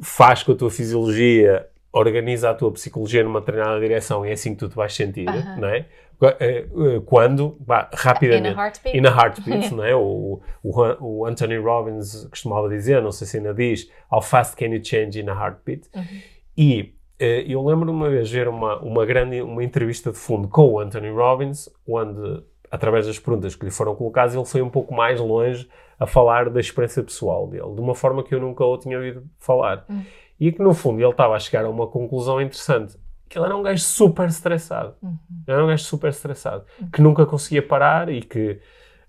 faz 0.00 0.42
com 0.42 0.52
a 0.52 0.54
tua 0.56 0.70
fisiologia, 0.70 1.66
organiza 1.92 2.50
a 2.50 2.54
tua 2.54 2.72
psicologia 2.72 3.22
numa 3.24 3.40
determinada 3.40 3.78
direção 3.80 4.24
e 4.24 4.30
é 4.30 4.32
assim 4.32 4.54
que 4.54 4.60
tu 4.60 4.68
te 4.68 4.76
vais 4.76 4.94
sentir, 4.94 5.28
Aham. 5.28 5.56
não 5.56 5.68
é? 5.68 5.86
Eh, 6.22 6.66
eh, 6.68 7.00
Quando, 7.06 7.56
In 7.60 7.64
rapidamente. 7.94 8.58
a 8.58 8.62
heartbeat. 8.64 8.96
In 8.96 9.06
a 9.06 9.10
heartbeat, 9.10 9.70
não 9.74 9.84
é? 9.84 9.94
O, 9.94 10.40
o, 10.62 10.82
o 11.00 11.26
Anthony 11.26 11.56
Robbins 11.56 12.26
costumava 12.30 12.68
dizer, 12.68 13.02
não 13.02 13.10
sei 13.10 13.26
se 13.26 13.38
ainda 13.38 13.54
diz, 13.54 13.90
how 14.10 14.20
fast 14.20 14.54
can 14.56 14.66
you 14.66 14.84
change 14.84 15.18
in 15.18 15.28
a 15.28 15.32
heartbeat? 15.34 15.88
E 16.56 16.94
eh, 17.18 17.44
eu 17.48 17.64
lembro 17.64 17.90
uma 17.90 18.08
vez 18.10 18.30
ver 18.30 18.48
uma, 18.48 18.78
uma 18.80 19.04
grande 19.06 19.40
uma 19.40 19.64
entrevista 19.64 20.10
de 20.12 20.18
fundo 20.18 20.46
com 20.48 20.72
o 20.72 20.78
Anthony 20.78 21.10
Robbins, 21.10 21.70
onde 21.88 22.42
através 22.70 23.06
das 23.06 23.18
perguntas 23.18 23.54
que 23.54 23.64
lhe 23.64 23.70
foram 23.70 23.94
colocadas, 23.94 24.34
ele 24.34 24.44
foi 24.44 24.62
um 24.62 24.70
pouco 24.70 24.94
mais 24.94 25.20
longe 25.20 25.68
a 25.98 26.06
falar 26.06 26.48
da 26.48 26.60
experiência 26.60 27.02
pessoal 27.02 27.46
dele, 27.46 27.74
de 27.74 27.80
uma 27.80 27.94
forma 27.94 28.22
que 28.22 28.34
eu 28.34 28.40
nunca 28.40 28.64
o 28.64 28.78
tinha 28.78 28.96
ouvido 28.96 29.24
falar. 29.38 29.84
Hum. 29.90 30.02
E 30.38 30.50
que, 30.50 30.62
no 30.62 30.72
fundo, 30.72 31.00
ele 31.00 31.10
estava 31.10 31.34
a 31.34 31.38
chegar 31.38 31.64
a 31.66 31.68
uma 31.68 31.86
conclusão 31.86 32.40
interessante. 32.40 32.96
Que 33.28 33.38
ele 33.38 33.44
era 33.44 33.56
um 33.56 33.62
gajo 33.62 33.82
super 33.82 34.26
estressado. 34.26 34.94
Uhum. 35.02 35.18
Era 35.46 35.62
um 35.62 35.68
gajo 35.68 35.84
super 35.84 36.08
estressado. 36.08 36.64
Que 36.90 37.02
nunca 37.02 37.26
conseguia 37.26 37.62
parar 37.62 38.08
e 38.08 38.22
que 38.22 38.58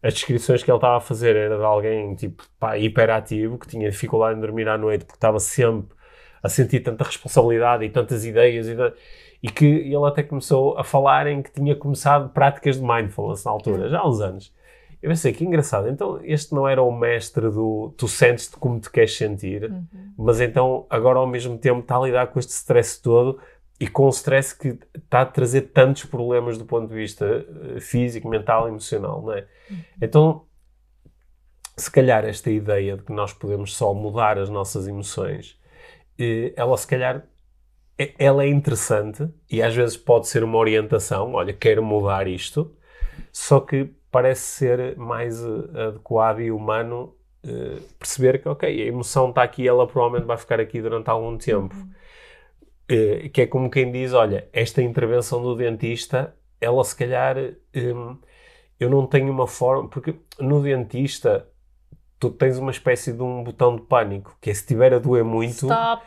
as 0.04 0.14
descrições 0.14 0.62
que 0.62 0.70
ele 0.70 0.78
estava 0.78 0.98
a 0.98 1.00
fazer 1.00 1.36
era 1.36 1.58
de 1.58 1.64
alguém, 1.64 2.14
tipo, 2.16 2.44
pá, 2.60 2.78
hiperativo, 2.78 3.58
que 3.58 3.68
tinha 3.68 3.90
dificuldade 3.90 4.38
em 4.38 4.42
dormir 4.42 4.68
à 4.68 4.78
noite 4.78 5.06
porque 5.06 5.18
estava 5.18 5.40
sempre 5.40 5.96
a 6.44 6.50
sentir 6.50 6.82
tanta 6.82 7.04
responsabilidade 7.04 7.86
e 7.86 7.90
tantas 7.90 8.26
ideias 8.26 8.68
e, 8.68 8.76
e 9.42 9.50
que 9.50 9.66
ele 9.66 10.06
até 10.06 10.22
começou 10.24 10.78
a 10.78 10.84
falar 10.84 11.28
em 11.28 11.42
que 11.42 11.52
tinha 11.52 11.76
começado 11.76 12.30
práticas 12.30 12.78
de 12.78 12.84
mindfulness 12.84 13.44
na 13.44 13.52
altura, 13.52 13.90
já 13.90 14.00
há 14.00 14.08
uns 14.08 14.22
anos. 14.22 14.54
Eu 15.02 15.10
pensei, 15.10 15.34
que 15.34 15.44
engraçado, 15.44 15.90
então 15.90 16.20
este 16.24 16.54
não 16.54 16.68
era 16.68 16.82
o 16.84 16.92
mestre 16.92 17.50
do 17.50 17.92
tu 17.98 18.08
sentes-te 18.08 18.56
como 18.58 18.80
te 18.80 18.90
queres 18.92 19.18
sentir, 19.18 19.64
Uhum. 19.64 19.86
mas 20.18 20.40
então 20.40 20.86
agora 20.92 21.18
ao 21.18 21.26
mesmo 21.26 21.58
tempo 21.58 21.80
está 21.80 21.98
a 21.98 22.02
lidar 22.02 22.28
com 22.28 22.38
este 22.38 22.52
stress 22.52 23.02
todo 23.02 23.40
e 23.80 23.88
com 23.88 24.06
o 24.06 24.10
stress 24.10 24.56
que 24.56 24.78
está 24.96 25.22
a 25.22 25.26
trazer 25.26 25.62
tantos 25.74 26.06
problemas 26.06 26.56
do 26.56 26.66
ponto 26.66 26.88
de 26.88 26.94
vista 26.94 27.26
eh, 27.76 27.80
físico, 27.80 28.30
mental 28.30 28.68
e 28.68 28.70
emocional, 28.70 29.24
não 29.24 29.34
é? 29.34 29.48
Então, 30.00 30.46
se 31.76 31.90
calhar 31.92 32.24
esta 32.26 32.52
ideia 32.52 32.96
de 32.98 33.02
que 33.04 33.12
nós 33.12 33.34
podemos 33.34 33.76
só 33.76 33.92
mudar 33.96 34.38
as 34.38 34.50
nossas 34.50 34.88
emoções, 34.88 35.60
eh, 36.20 36.54
ela 36.56 36.78
se 36.78 36.86
calhar 36.86 37.26
ela 38.18 38.44
é 38.44 38.48
interessante 38.48 39.28
e 39.50 39.62
às 39.62 39.76
vezes 39.76 39.98
pode 39.98 40.28
ser 40.28 40.44
uma 40.44 40.58
orientação, 40.58 41.34
olha, 41.34 41.54
quero 41.54 41.84
mudar 41.84 42.28
isto, 42.28 42.76
só 43.32 43.60
que 43.60 43.90
parece 44.12 44.42
ser 44.42 44.98
mais 44.98 45.44
eh, 45.44 45.88
adequado 45.88 46.42
e 46.42 46.52
humano 46.52 47.16
eh, 47.44 47.80
perceber 47.98 48.42
que, 48.42 48.50
ok, 48.50 48.70
a 48.70 48.86
emoção 48.86 49.30
está 49.30 49.44
aqui, 49.44 49.68
ela 49.68 49.88
provavelmente 49.88 50.28
vai 50.28 50.38
ficar 50.38 50.60
aqui 50.60 50.82
durante 50.82 51.10
algum 51.10 51.38
tempo. 51.38 51.76
Eh, 52.90 53.30
que 53.30 53.42
é 53.44 53.48
como 53.48 53.70
quem 53.70 53.92
diz, 53.92 54.14
olha, 54.14 54.50
esta 54.52 54.82
intervenção 54.82 55.42
do 55.42 55.56
dentista, 55.56 56.36
ela 56.60 56.84
se 56.84 56.96
calhar, 56.96 57.38
hum, 57.76 58.18
eu 58.80 58.90
não 58.90 59.08
tenho 59.08 59.32
uma 59.32 59.48
forma, 59.48 59.88
porque 59.90 60.16
no 60.40 60.62
dentista 60.62 61.48
tu 62.22 62.30
tens 62.30 62.60
uma 62.60 62.70
espécie 62.70 63.12
de 63.12 63.24
um 63.24 63.44
botão 63.44 63.76
de 63.76 63.82
pânico, 63.82 64.38
que 64.40 64.52
é 64.52 64.54
se 64.54 64.62
estiver 64.62 64.94
a 64.94 65.00
doer 65.00 65.26
muito, 65.26 65.66
Stop. 65.66 66.04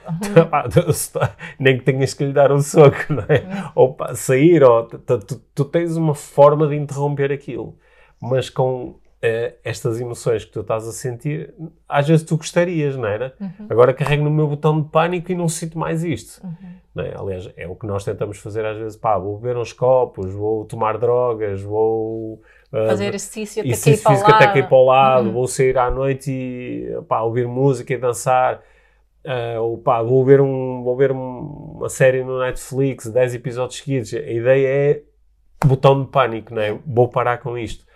nem 1.59 1.77
que 1.77 1.85
tenhas 1.85 2.15
que 2.15 2.25
lhe 2.25 2.33
dar 2.33 2.53
um 2.53 2.61
soco, 2.61 3.13
não 3.13 3.25
é? 3.25 3.71
Ou 3.75 3.93
pá, 3.95 4.15
sair, 4.15 4.63
ou 4.63 4.85
tu, 4.85 5.19
tu- 5.53 5.65
tens 5.65 5.97
uma 5.97 6.15
forma 6.15 6.69
de 6.69 6.77
interromper 6.77 7.33
aquilo. 7.33 7.77
Mas 8.23 8.49
com 8.49 8.95
eh, 9.21 9.57
estas 9.65 10.01
emoções 10.01 10.45
que 10.45 10.53
tu 10.53 10.61
estás 10.61 10.87
a 10.87 10.93
sentir, 10.93 11.53
às 11.89 12.07
vezes 12.07 12.25
tu 12.25 12.37
gostarias, 12.37 12.97
não 12.97 13.09
era? 13.09 13.35
Agora 13.69 13.93
carrego 13.93 14.23
no 14.23 14.31
meu 14.31 14.47
botão 14.47 14.81
de 14.81 14.89
pânico 14.89 15.33
e 15.33 15.35
não 15.35 15.49
sinto 15.49 15.77
mais 15.77 16.05
isto. 16.05 16.41
Não 16.95 17.03
é? 17.03 17.13
Aliás, 17.19 17.51
é 17.57 17.67
o 17.67 17.75
que 17.75 17.89
nós 17.89 18.05
tentamos 18.05 18.39
fazer 18.39 18.65
às 18.65 18.77
vezes. 18.79 18.97
Pá, 18.97 19.19
vou 19.19 19.37
beber 19.39 19.57
uns 19.57 19.73
copos, 19.73 20.33
vou 20.33 20.65
tomar 20.65 20.97
drogas, 20.97 21.61
vou... 21.61 22.41
Fazer 22.87 23.07
exercício 23.09 23.61
até 23.61 23.69
cair 23.69 23.73
exercício 23.73 24.03
para 24.05 24.11
o 24.13 24.15
físico 24.15 24.31
até 24.33 24.45
lado. 24.45 24.53
cair 24.55 24.69
para 24.69 24.77
o 24.79 24.85
lado, 24.85 25.27
Uhum. 25.29 25.33
vou 25.33 25.47
sair 25.49 25.79
à 25.79 25.91
noite 25.91 26.31
e 26.31 26.89
pá, 27.09 27.21
ouvir 27.23 27.47
música 27.47 27.93
e 27.95 27.97
dançar, 27.99 28.63
Ah, 29.27 29.59
ou 29.61 29.79
pá, 29.79 30.03
vou 30.03 30.23
ver, 30.23 30.39
um, 30.41 30.83
vou 30.83 30.95
ver 30.97 31.11
um- 31.11 31.77
uma 31.79 31.89
série 31.89 32.23
no 32.23 32.39
Netflix, 32.41 33.07
10 33.09 33.35
episódios 33.35 33.79
seguidos. 33.79 34.13
A 34.13 34.19
ideia 34.19 34.69
é 34.69 35.03
botão 35.67 36.03
de 36.03 36.09
pânico, 36.11 36.55
não 36.55 36.61
é? 36.61 36.79
Vou 36.87 37.09
parar 37.09 37.39
com 37.39 37.57
isto. 37.57 37.87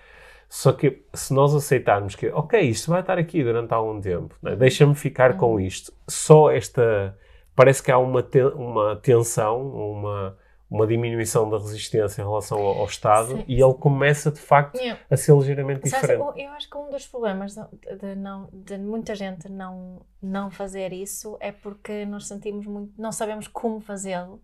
Só 0.49 0.73
que 0.73 1.03
se 1.12 1.35
nós 1.35 1.55
aceitarmos 1.55 2.14
que, 2.14 2.29
ok, 2.31 2.59
isto 2.61 2.91
vai 2.91 3.01
estar 3.01 3.19
aqui 3.19 3.45
durante 3.45 3.75
algum 3.75 4.01
tempo, 4.01 4.35
é? 4.47 4.57
deixa-me 4.57 4.95
ficar 4.95 5.33
Uhum. 5.33 5.37
com 5.37 5.61
isto, 5.61 5.93
só 6.09 6.51
esta. 6.51 7.14
Parece 7.55 7.83
que 7.83 7.91
há 7.91 7.99
uma, 7.99 8.23
te- 8.23 8.41
uma 8.45 8.97
tensão, 8.97 9.61
uma, 9.69 10.35
uma 10.70 10.87
diminuição 10.87 11.48
da 11.48 11.57
resistência 11.59 12.20
em 12.20 12.24
relação 12.24 12.59
ao, 12.59 12.78
ao 12.81 12.87
Estado 12.87 13.37
Sim, 13.38 13.44
e 13.48 13.61
ele 13.62 13.74
começa 13.74 14.31
de 14.31 14.38
facto 14.40 14.76
Yeah. 14.76 15.00
a 15.11 15.16
ser 15.16 15.35
ligeiramente 15.35 15.83
diferente. 15.85 16.20
eu- 16.20 16.35
eu 16.37 16.50
acho 16.52 16.68
que 16.68 16.76
um 16.76 16.90
dos 16.90 17.07
problemas 17.07 17.54
de, 17.54 18.14
não, 18.16 18.48
de 18.52 18.76
muita 18.78 19.14
gente 19.14 19.48
não, 19.48 20.00
não 20.20 20.50
fazer 20.50 20.92
isso 20.92 21.37
é 21.40 21.50
porque 21.52 22.04
nós 22.04 22.26
sentimos 22.28 22.66
muito, 22.66 22.92
não 23.00 23.11
sabemos 23.12 23.48
como 23.48 23.81
fazê-lo 23.81 24.42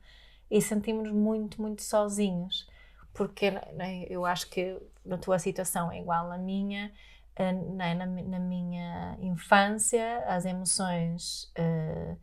e 0.50 0.60
sentimos 0.62 1.10
muito, 1.10 1.60
muito 1.60 1.82
sozinhos. 1.82 2.66
Porque 3.12 3.50
né, 3.50 4.06
eu 4.08 4.24
acho 4.26 4.48
que 4.50 4.76
a 5.10 5.16
tua 5.18 5.38
situação 5.38 5.92
é 5.92 6.00
igual 6.00 6.32
à 6.32 6.38
minha. 6.38 6.90
eh, 7.36 7.52
né, 7.52 7.94
na, 7.94 8.06
mi- 8.06 8.22
na 8.22 8.38
minha 8.38 9.16
infância, 9.20 10.18
as 10.26 10.44
emoções 10.44 11.50
al- 11.56 12.16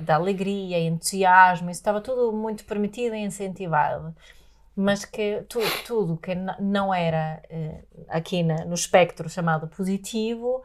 da 0.00 0.16
alegria, 0.16 0.78
entusiasmo, 0.80 1.70
isso 1.70 1.80
estava 1.80 2.00
tudo 2.00 2.32
muito 2.32 2.64
permitido 2.64 3.14
e 3.14 3.20
incentivado 3.20 4.14
mas 4.76 5.04
que 5.04 5.42
tu, 5.48 5.58
tudo 5.86 6.16
que 6.16 6.34
não 6.58 6.94
era 6.94 7.42
eh, 7.50 7.84
aqui 8.08 8.42
na- 8.42 8.64
no 8.64 8.74
espectro 8.74 9.28
chamado 9.28 9.68
positivo, 9.68 10.62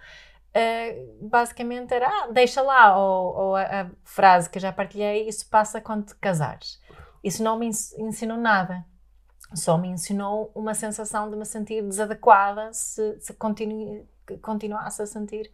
eh, 0.54 1.06
basicamente 1.22 1.94
era 1.94 2.08
ah, 2.08 2.28
deixa 2.32 2.62
lá, 2.62 2.98
ou, 2.98 3.36
ou 3.38 3.56
a, 3.56 3.64
a 3.84 3.88
frase 4.06 4.50
que 4.50 4.60
já 4.60 4.72
partilhei, 4.72 5.28
isso 5.28 5.48
passa 5.50 5.82
quando 5.82 6.06
te 6.08 6.16
casares. 6.16 6.80
Isso 7.24 7.44
não 7.44 7.58
me 7.60 7.68
ens- 7.68 7.94
ensinou 7.98 8.38
nada. 8.38 8.86
Só 9.54 9.78
me 9.78 9.88
ensinou 9.90 10.52
uma 10.56 10.74
sensação 10.74 11.30
de 11.30 11.36
me 11.38 11.46
sentir 11.46 11.82
desadequada 11.84 12.74
se, 12.74 13.20
se 13.20 13.34
continue, 13.34 14.06
que 14.28 14.38
continuasse 14.38 15.02
a 15.02 15.06
sentir 15.06 15.52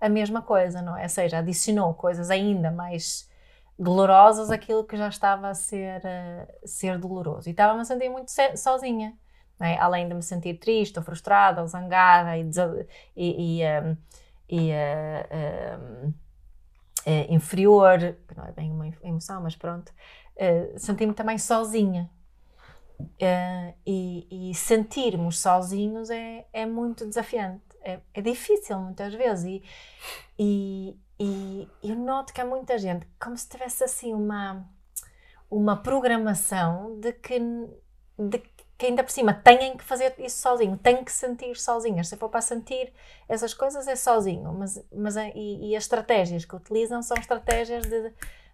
a 0.00 0.08
mesma 0.08 0.42
coisa, 0.42 0.82
não 0.82 0.96
é? 0.96 1.02
Ou 1.04 1.08
seja, 1.08 1.38
adicionou 1.38 1.94
coisas 1.94 2.30
ainda 2.30 2.70
mais 2.70 3.28
dolorosas 3.78 4.50
aquilo 4.50 4.84
que 4.84 4.96
já 4.96 5.08
estava 5.08 5.48
a 5.48 5.54
ser, 5.54 6.02
eh, 6.04 6.58
ser 6.64 6.98
doloroso. 6.98 7.48
E 7.48 7.52
estava-me 7.52 7.80
a 7.80 7.84
sentir 7.84 8.08
muito 8.10 8.30
sozinha, 8.56 9.16
é? 9.60 9.78
além 9.78 10.08
de 10.08 10.14
me 10.14 10.22
sentir 10.22 10.54
triste, 10.58 10.98
ou 10.98 11.04
frustrada, 11.04 11.60
ou 11.60 11.66
zangada 11.66 12.36
e, 12.36 12.42
e, 13.16 13.58
e, 13.58 13.62
ehm, 13.62 13.96
e, 14.48 14.70
eh, 14.70 15.26
ehm, 15.30 16.14
eh, 17.06 17.26
inferior, 17.34 17.98
que 18.28 18.36
não 18.36 18.44
é 18.44 18.52
bem 18.52 18.70
uma 18.70 18.86
emoção, 19.02 19.42
mas 19.42 19.56
pronto, 19.56 19.92
eh, 20.36 20.74
senti-me 20.76 21.14
também 21.14 21.38
sozinha. 21.38 22.10
E, 23.86 24.50
e 24.50 24.54
sentirmos 24.54 25.38
sozinhos 25.38 26.10
é, 26.10 26.46
é 26.52 26.66
muito 26.66 27.06
desafiante, 27.06 27.69
é, 27.82 28.00
é 28.14 28.20
difícil 28.22 28.78
muitas 28.78 29.12
vezes. 29.14 29.62
E, 30.38 30.96
e, 31.18 31.68
e 31.82 31.90
eu 31.90 31.96
noto 31.96 32.32
que 32.32 32.40
há 32.40 32.44
muita 32.44 32.78
gente 32.78 33.06
como 33.20 33.36
se 33.36 33.48
tivesse 33.48 33.84
assim 33.84 34.14
uma, 34.14 34.64
uma 35.50 35.76
programação 35.76 36.98
de 36.98 37.12
que, 37.12 37.38
de 38.18 38.38
que 38.78 38.86
ainda 38.86 39.02
por 39.04 39.10
cima 39.10 39.34
têm 39.34 39.76
que 39.76 39.84
fazer 39.84 40.14
isso 40.18 40.38
sozinho, 40.40 40.78
têm 40.78 41.04
que 41.04 41.12
sentir 41.12 41.54
sozinhas. 41.56 42.08
Se 42.08 42.16
for 42.16 42.30
para 42.30 42.40
sentir 42.40 42.92
essas 43.28 43.52
coisas 43.52 43.86
é 43.86 43.94
sozinho, 43.96 44.52
mas, 44.54 44.82
mas 44.90 45.16
e, 45.16 45.70
e 45.70 45.76
as 45.76 45.84
estratégias 45.84 46.46
que 46.46 46.56
utilizam 46.56 47.02
são 47.02 47.16
estratégias 47.18 47.84
de, 47.84 48.12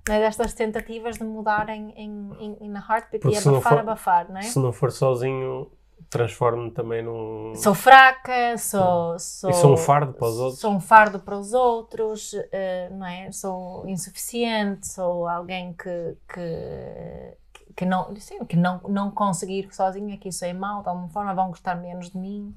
é, 0.08 0.18
destas 0.18 0.52
tentativas 0.52 1.16
de 1.18 1.24
mudar 1.24 1.68
em, 1.68 1.90
em, 1.92 2.56
em, 2.60 2.68
na 2.68 2.80
heartbeat 2.80 3.22
Porque 3.22 3.36
e 3.36 3.38
abafar, 3.38 3.72
for- 3.74 3.78
abafar, 3.78 4.28
não 4.28 4.38
é? 4.38 4.42
Se 4.42 4.58
não 4.58 4.72
for 4.72 4.90
sozinho, 4.90 5.70
transformo-me 6.16 6.70
também 6.70 7.02
num. 7.02 7.54
Sou 7.56 7.74
fraca, 7.74 8.56
sou, 8.58 9.18
sou. 9.18 9.50
E 9.50 9.54
sou 9.54 9.72
um 9.72 9.76
fardo 9.76 10.12
para 10.12 10.26
os 10.26 10.38
outros. 10.38 10.60
Sou 10.60 10.70
um 10.72 10.80
fardo 10.80 11.18
para 11.20 11.36
os 11.38 11.52
outros, 11.52 12.34
eh, 12.52 12.88
não 12.90 13.06
é? 13.06 13.30
Sou 13.32 13.86
insuficiente, 13.88 14.86
sou 14.86 15.26
alguém 15.28 15.72
que. 15.72 16.16
que 16.32 17.36
que 17.76 17.84
não, 17.84 18.16
sim, 18.16 18.42
que 18.46 18.56
não, 18.56 18.80
não 18.88 19.10
conseguir 19.10 19.68
sozinha, 19.70 20.16
que 20.16 20.30
isso 20.30 20.46
é 20.46 20.52
mau, 20.54 20.82
de 20.82 20.88
alguma 20.88 21.10
forma 21.10 21.34
vão 21.34 21.48
gostar 21.48 21.74
menos 21.74 22.08
de 22.08 22.16
mim. 22.16 22.56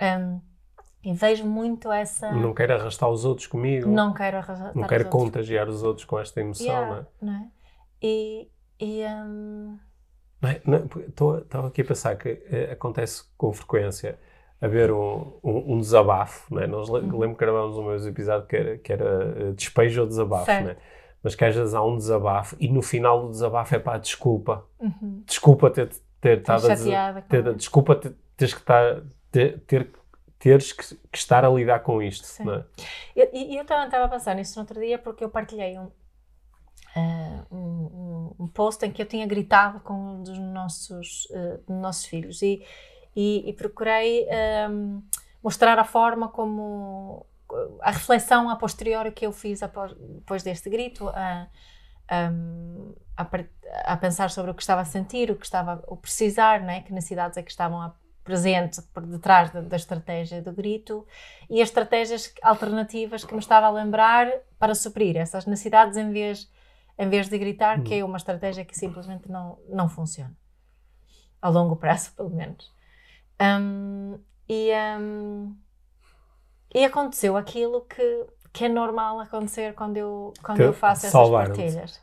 Um, 0.00 0.40
e 1.04 1.12
vejo 1.12 1.44
muito 1.44 1.92
essa. 1.92 2.32
Não 2.32 2.54
quero 2.54 2.74
arrastar 2.74 3.10
os 3.10 3.24
outros 3.26 3.46
comigo. 3.46 3.90
Não 3.90 4.14
quero 4.14 4.38
arrastar 4.38 4.72
não 4.74 4.82
os 4.82 4.88
quero 4.88 5.04
outros. 5.04 5.22
contagiar 5.22 5.68
os 5.68 5.82
outros 5.82 6.06
com 6.06 6.18
esta 6.18 6.40
emoção, 6.40 6.66
Yeah, 6.66 6.86
não 6.90 6.96
é? 6.96 7.06
não 7.20 7.32
é? 7.42 7.48
E. 8.02 8.48
e 8.80 9.04
um, 9.04 9.78
É? 10.42 10.60
Estava 11.38 11.68
aqui 11.68 11.82
a 11.82 11.84
pensar 11.84 12.16
que 12.16 12.42
eh, 12.50 12.70
acontece 12.72 13.24
com 13.36 13.52
frequência 13.52 14.18
haver 14.60 14.90
um, 14.92 15.32
um, 15.42 15.74
um 15.74 15.80
desabafo, 15.80 16.52
não 16.54 16.62
é? 16.62 16.66
Nós 16.66 16.88
Uhum. 16.88 17.18
lembro 17.18 17.36
que 17.36 17.44
gravávamos 17.44 17.76
um 17.78 17.88
mesmo 17.88 18.08
episódio 18.08 18.46
que 18.46 18.56
era, 18.56 18.78
que 18.78 18.92
era 18.92 19.34
eh, 19.38 19.52
despejo 19.52 20.02
ou 20.02 20.06
desabafo, 20.06 20.50
é? 20.50 20.76
Mas 21.22 21.34
que 21.36 21.44
às 21.44 21.54
vezes 21.54 21.72
há 21.74 21.82
um 21.84 21.96
desabafo 21.96 22.56
e 22.58 22.68
no 22.68 22.82
final 22.82 23.22
do 23.26 23.30
desabafo 23.30 23.74
é 23.74 23.78
pá, 23.78 23.96
desculpa. 23.98 24.64
uhum, 24.80 25.22
Desculpa 25.26 25.70
ter, 25.70 25.88
ter 26.20 26.38
estado 26.38 26.66
a 26.66 27.22
ter- 27.22 27.54
desculpa 27.54 27.94
ter, 27.94 28.14
teres 28.36 28.54
que 28.54 28.60
estar 28.60 29.02
ter, 29.30 29.58
ter- 29.60 29.90
teres 30.38 30.72
que, 30.72 30.96
que 31.10 31.16
estar 31.18 31.44
a 31.44 31.48
lidar 31.50 31.80
com 31.80 32.02
isto, 32.02 32.24
Sim. 32.26 32.44
não 32.44 32.54
é? 32.54 32.64
Eu- 33.14 33.30
E 33.32 33.56
eu 33.56 33.64
também 33.64 33.84
estava 33.84 34.04
a 34.06 34.08
pensar 34.08 34.34
nisso 34.34 34.56
no 34.58 34.62
outro 34.62 34.80
dia 34.80 34.98
porque 34.98 35.22
eu 35.22 35.28
partilhei 35.28 35.78
um, 35.78 35.88
ah, 36.94 37.44
um, 37.50 38.34
um- 38.38 38.48
post 38.48 38.84
em 38.84 38.92
que 38.92 39.00
eu 39.00 39.06
tinha 39.06 39.26
gritado 39.26 39.80
com 39.80 39.94
um 39.94 40.22
dos 40.22 40.38
nossos, 40.38 41.26
ah, 41.34 41.58
dos 41.66 41.80
nossos 41.80 42.04
filhos 42.04 42.42
e, 42.42 42.62
e, 43.16 43.48
e 43.48 43.52
procurei 43.54 44.26
um, 44.70 45.02
mostrar 45.42 45.78
a 45.78 45.84
forma 45.84 46.28
como 46.28 47.26
a 47.80 47.90
reflexão 47.90 48.48
a 48.48 48.56
posteriori 48.56 49.12
que 49.12 49.26
eu 49.26 49.32
fiz 49.32 49.62
após, 49.62 49.92
depois 49.94 50.42
deste 50.42 50.70
grito, 50.70 51.08
a, 51.08 51.46
a, 53.16 53.26
a, 53.84 53.96
pensar 53.96 54.30
sobre 54.30 54.50
o 54.50 54.54
que 54.54 54.62
estava 54.62 54.80
a 54.80 54.84
sentir, 54.84 55.30
o 55.30 55.36
que 55.36 55.44
estava 55.44 55.82
a 55.90 55.96
precisar, 55.96 56.60
né? 56.60 56.82
que 56.82 56.92
necessidades 56.92 57.36
é 57.36 57.42
que 57.42 57.50
estavam 57.50 57.92
presentes 58.24 58.80
por 58.92 59.04
detrás 59.04 59.50
da, 59.50 59.60
da, 59.60 59.76
estratégia 59.76 60.40
do 60.40 60.52
grito 60.52 61.06
e 61.50 61.60
as 61.60 61.68
estratégias 61.68 62.32
alternativas 62.42 63.24
que 63.24 63.34
me 63.34 63.40
estava 63.40 63.66
a 63.66 63.70
lembrar 63.70 64.30
para 64.58 64.74
suprir 64.74 65.16
essas 65.16 65.44
necessidades 65.44 65.96
em 65.96 66.12
vez, 66.12 66.48
em 66.98 67.08
vez 67.08 67.28
de 67.28 67.38
gritar, 67.38 67.78
hum. 67.78 67.84
que 67.84 67.94
é 67.94 68.04
uma 68.04 68.16
estratégia 68.16 68.64
que 68.64 68.76
simplesmente 68.76 69.30
não, 69.30 69.58
não 69.68 69.88
funciona. 69.88 70.36
A 71.40 71.48
longo 71.48 71.76
prazo, 71.76 72.12
pelo 72.16 72.30
menos. 72.30 72.72
Um, 73.40 74.18
e, 74.48 74.70
um, 75.00 75.56
e 76.74 76.84
aconteceu 76.84 77.36
aquilo 77.36 77.82
que, 77.82 78.26
que 78.52 78.64
é 78.66 78.68
normal 78.68 79.18
acontecer 79.20 79.74
quando 79.74 79.96
eu, 79.96 80.32
quando 80.42 80.60
eu 80.60 80.72
faço 80.72 81.06
essas 81.06 81.30
partilhas. 81.30 82.00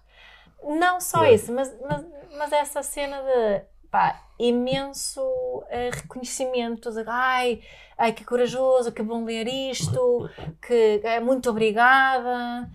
Não 0.61 0.99
só 0.99 1.25
isso, 1.25 1.53
mas, 1.53 1.73
mas, 1.81 2.05
mas 2.37 2.51
essa 2.51 2.83
cena 2.83 3.17
de 3.21 3.61
pá, 3.89 4.21
imenso 4.37 5.21
uh, 5.21 5.89
reconhecimento 5.91 6.91
de 6.91 7.03
ai, 7.07 7.61
ai, 7.97 8.13
que 8.13 8.23
corajoso, 8.23 8.91
que 8.91 9.01
bom 9.01 9.23
ler 9.23 9.47
isto, 9.47 10.29
que 10.65 11.01
é 11.03 11.19
muito 11.19 11.49
obrigada. 11.49 12.69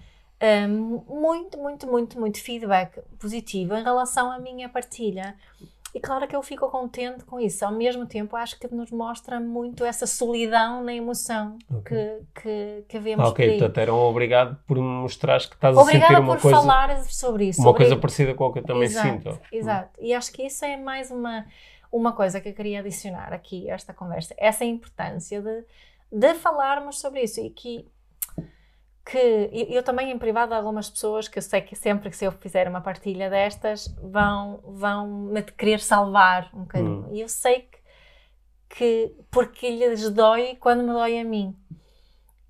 Um, 0.45 1.03
muito, 1.09 1.57
muito, 1.57 1.87
muito, 1.87 2.21
muito 2.21 2.43
feedback 2.43 3.01
positivo 3.19 3.75
em 3.75 3.83
relação 3.83 4.31
à 4.31 4.39
minha 4.39 4.69
partilha. 4.69 5.35
E 5.95 6.01
claro 6.01 6.27
que 6.27 6.35
eu 6.35 6.43
fico 6.43 6.69
contente 6.69 7.25
com 7.25 7.39
isso. 7.39 7.65
Ao 7.65 7.71
mesmo 7.71 8.05
tempo, 8.05 8.37
acho 8.37 8.59
que 8.59 8.67
nos 8.75 8.91
mostra 8.91 9.39
muito 9.39 9.85
essa 9.85 10.07
solidão 10.09 10.83
na 10.83 10.93
emoção 10.93 11.57
okay. 11.71 12.19
que, 12.35 12.43
que, 12.43 12.85
que 12.89 12.99
vemos 12.99 13.29
Ok, 13.29 13.49
portanto 13.59 13.79
eram 13.79 13.99
obrigado 14.01 14.59
por 14.67 14.77
me 14.77 14.83
mostrares 14.83 15.47
que 15.47 15.55
estás 15.55 15.77
Obrigada 15.77 16.05
a 16.05 16.09
sentir 16.09 16.21
uma 16.21 16.37
coisa... 16.37 16.59
Obrigada 16.59 16.89
por 16.89 16.97
falar 16.97 17.05
sobre 17.05 17.45
isso. 17.47 17.61
Uma 17.61 17.69
sobre... 17.69 17.85
coisa 17.85 17.97
parecida 17.97 18.35
com 18.35 18.45
o 18.45 18.53
que 18.53 18.59
eu 18.59 18.65
também 18.65 18.83
exato, 18.83 19.09
sinto. 19.09 19.41
Exato. 19.53 20.01
E 20.01 20.13
acho 20.13 20.33
que 20.33 20.43
isso 20.43 20.65
é 20.65 20.77
mais 20.77 21.13
uma, 21.13 21.47
uma 21.93 22.13
coisa 22.13 22.41
que 22.41 22.49
eu 22.49 22.55
queria 22.55 22.81
adicionar 22.81 23.33
aqui 23.33 23.71
a 23.71 23.75
esta 23.75 23.95
conversa. 23.95 24.35
Essa 24.37 24.65
importância 24.65 25.41
de, 25.41 25.65
de 26.11 26.35
falarmos 26.35 26.99
sobre 26.99 27.23
isso 27.23 27.41
e 27.41 27.51
que 27.51 27.87
que 29.05 29.51
eu 29.71 29.83
também 29.83 30.11
em 30.11 30.19
privado 30.19 30.55
algumas 30.55 30.89
pessoas 30.89 31.29
que 31.29 31.39
eu 31.39 31.43
sei 31.43 31.61
que 31.61 31.77
sempre 31.77 32.09
que 32.09 32.17
se 32.17 32.25
eu 32.25 32.33
fizer 32.33 32.67
uma 32.67 32.81
partilha 32.81 33.29
destas 33.29 33.95
vão 34.03 34.61
vão 34.65 35.07
me 35.07 35.43
querer 35.43 35.79
salvar 35.81 36.49
um 36.55 36.61
bocadinho 36.61 37.07
hum. 37.07 37.09
e 37.13 37.21
eu 37.21 37.29
sei 37.29 37.69
que, 37.69 37.79
que 38.71 39.15
porque 39.31 39.69
lhes 39.69 40.09
dói 40.11 40.57
quando 40.59 40.83
me 40.83 40.93
dói 40.93 41.19
a 41.19 41.25
mim 41.25 41.55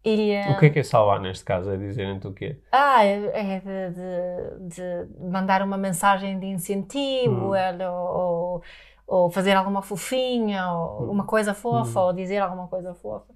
e, 0.05 0.37
uh, 0.37 0.53
o 0.53 0.59
que 0.59 0.67
é 0.67 0.71
que 0.71 0.79
é 0.81 0.83
salvar 0.83 1.19
neste 1.19 1.43
caso? 1.47 1.71
É 1.71 1.79
dizerem-te 1.79 2.27
o 2.27 2.35
quê? 2.35 2.61
Ah, 2.71 3.03
é, 3.03 3.55
é 3.55 3.61
de, 3.61 3.95
de, 3.95 4.77
de, 4.77 5.31
mandar 5.31 5.63
uma 5.63 5.79
mensagem 5.79 6.39
de 6.39 6.45
incentivo 6.45 7.55
hum. 7.55 7.81
ou, 7.91 8.63
ou, 9.07 9.31
fazer 9.31 9.55
alguma 9.55 9.81
fofinha 9.81 10.71
ou 10.71 11.05
hum. 11.05 11.11
uma 11.11 11.25
coisa 11.25 11.55
fofa 11.55 12.01
hum. 12.01 12.05
ou 12.05 12.13
dizer 12.13 12.37
alguma 12.37 12.69
coisa 12.69 12.93
fofa 12.95 13.34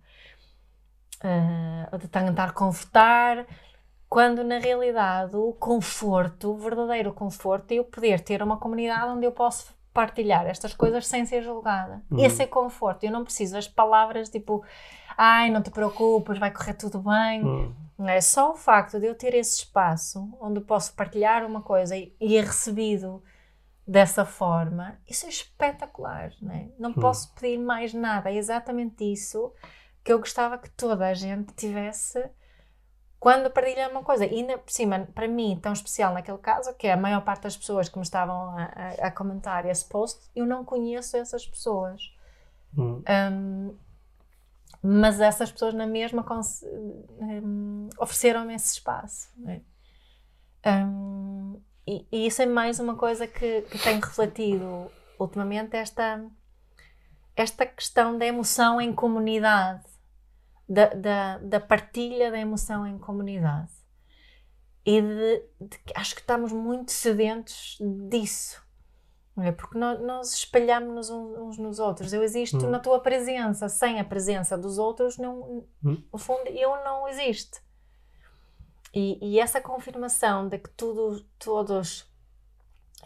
uh, 1.24 1.98
de 1.98 2.08
tentar 2.08 2.52
confortar, 2.52 3.46
quando 4.08 4.42
na 4.42 4.58
realidade 4.58 5.36
o 5.36 5.52
conforto, 5.52 6.52
o 6.52 6.56
verdadeiro 6.56 7.12
conforto, 7.12 7.72
é 7.72 7.74
eu 7.76 7.84
poder 7.84 8.20
ter 8.20 8.42
uma 8.42 8.56
comunidade 8.56 9.12
onde 9.12 9.26
eu 9.26 9.32
posso 9.32 9.76
partilhar 9.92 10.46
estas 10.46 10.72
coisas 10.74 11.06
sem 11.06 11.26
ser 11.26 11.42
julgada. 11.42 12.02
Uhum. 12.10 12.24
Esse 12.24 12.42
é 12.42 12.46
conforto. 12.46 13.04
Eu 13.04 13.10
não 13.10 13.24
preciso 13.24 13.54
das 13.54 13.66
palavras 13.66 14.28
tipo, 14.28 14.64
ai, 15.16 15.50
não 15.50 15.60
te 15.60 15.70
preocupes, 15.70 16.38
vai 16.38 16.52
correr 16.52 16.74
tudo 16.74 17.00
bem. 17.00 17.42
Uhum. 17.42 17.74
É 18.06 18.20
só 18.20 18.52
o 18.52 18.54
facto 18.54 19.00
de 19.00 19.06
eu 19.06 19.14
ter 19.14 19.34
esse 19.34 19.56
espaço 19.56 20.28
onde 20.40 20.60
posso 20.60 20.94
partilhar 20.94 21.44
uma 21.44 21.62
coisa 21.62 21.96
e, 21.96 22.14
e 22.20 22.36
é 22.36 22.40
recebido 22.40 23.22
dessa 23.88 24.24
forma, 24.24 24.98
isso 25.08 25.24
é 25.24 25.30
espetacular, 25.30 26.30
não 26.42 26.52
é? 26.52 26.68
Não 26.78 26.90
uhum. 26.90 26.96
posso 26.96 27.34
pedir 27.34 27.58
mais 27.58 27.94
nada, 27.94 28.30
é 28.30 28.36
exatamente 28.36 29.02
isso 29.10 29.50
que 30.08 30.12
eu 30.14 30.18
gostava 30.18 30.56
que 30.56 30.70
toda 30.70 31.06
a 31.06 31.12
gente 31.12 31.52
tivesse 31.52 32.18
quando 33.20 33.50
partilha 33.50 33.90
uma 33.90 34.02
coisa. 34.02 34.24
E 34.24 34.36
ainda 34.36 34.56
por 34.56 34.72
cima, 34.72 35.06
para 35.14 35.28
mim, 35.28 35.58
tão 35.60 35.70
especial 35.70 36.14
naquele 36.14 36.38
caso, 36.38 36.72
que 36.76 36.86
é 36.86 36.94
a 36.94 36.96
maior 36.96 37.20
parte 37.20 37.42
das 37.42 37.58
pessoas 37.58 37.90
que 37.90 37.98
me 37.98 38.04
estavam 38.04 38.56
a, 38.56 38.64
a, 38.64 39.08
a 39.08 39.10
comentar 39.10 39.66
esse 39.66 39.86
post, 39.86 40.18
eu 40.34 40.46
não 40.46 40.64
conheço 40.64 41.14
essas 41.18 41.46
pessoas. 41.46 42.10
Hum. 42.74 43.02
Um, 43.06 43.76
mas 44.82 45.20
essas 45.20 45.52
pessoas 45.52 45.74
na 45.74 45.86
mesma 45.86 46.24
um, 46.62 47.90
ofereceram-me 47.98 48.54
esse 48.54 48.76
espaço. 48.76 49.28
Né? 49.36 49.60
Um, 50.64 51.60
e, 51.86 52.06
e, 52.10 52.26
isso 52.26 52.40
é 52.40 52.46
mais 52.46 52.80
uma 52.80 52.96
coisa 52.96 53.26
que, 53.26 53.60
que 53.60 53.78
tenho 53.78 54.00
refletido 54.00 54.90
ultimamente, 55.18 55.76
esta, 55.76 56.24
esta 57.36 57.66
questão 57.66 58.16
da 58.16 58.24
emoção 58.24 58.80
em 58.80 58.90
comunidade 58.94 59.87
da, 60.68 60.86
da, 60.88 61.38
da 61.38 61.60
partilha 61.60 62.30
da 62.30 62.38
emoção 62.38 62.86
em 62.86 62.98
comunidade. 62.98 63.72
E 64.84 65.00
de, 65.00 65.42
de, 65.60 65.78
acho 65.94 66.14
que 66.14 66.20
estamos 66.20 66.52
muito 66.52 66.92
sedentos 66.92 67.78
disso. 68.08 68.62
É? 69.40 69.52
Porque 69.52 69.78
nós, 69.78 70.00
nós 70.00 70.32
espalhamos-nos 70.32 71.10
uns 71.10 71.58
nos 71.58 71.78
outros. 71.78 72.12
Eu 72.12 72.22
existo 72.22 72.66
hum. 72.66 72.70
na 72.70 72.80
tua 72.80 73.00
presença. 73.00 73.68
Sem 73.68 74.00
a 74.00 74.04
presença 74.04 74.58
dos 74.58 74.78
outros, 74.78 75.16
não, 75.16 75.64
hum. 75.84 76.02
no 76.12 76.18
fundo, 76.18 76.48
eu 76.48 76.70
não 76.84 77.06
existo. 77.08 77.60
E, 78.92 79.18
e, 79.22 79.38
essa 79.38 79.60
confirmação 79.60 80.48
de 80.48 80.58
que 80.58 80.70
tudo, 80.70 81.24
todos. 81.38 82.10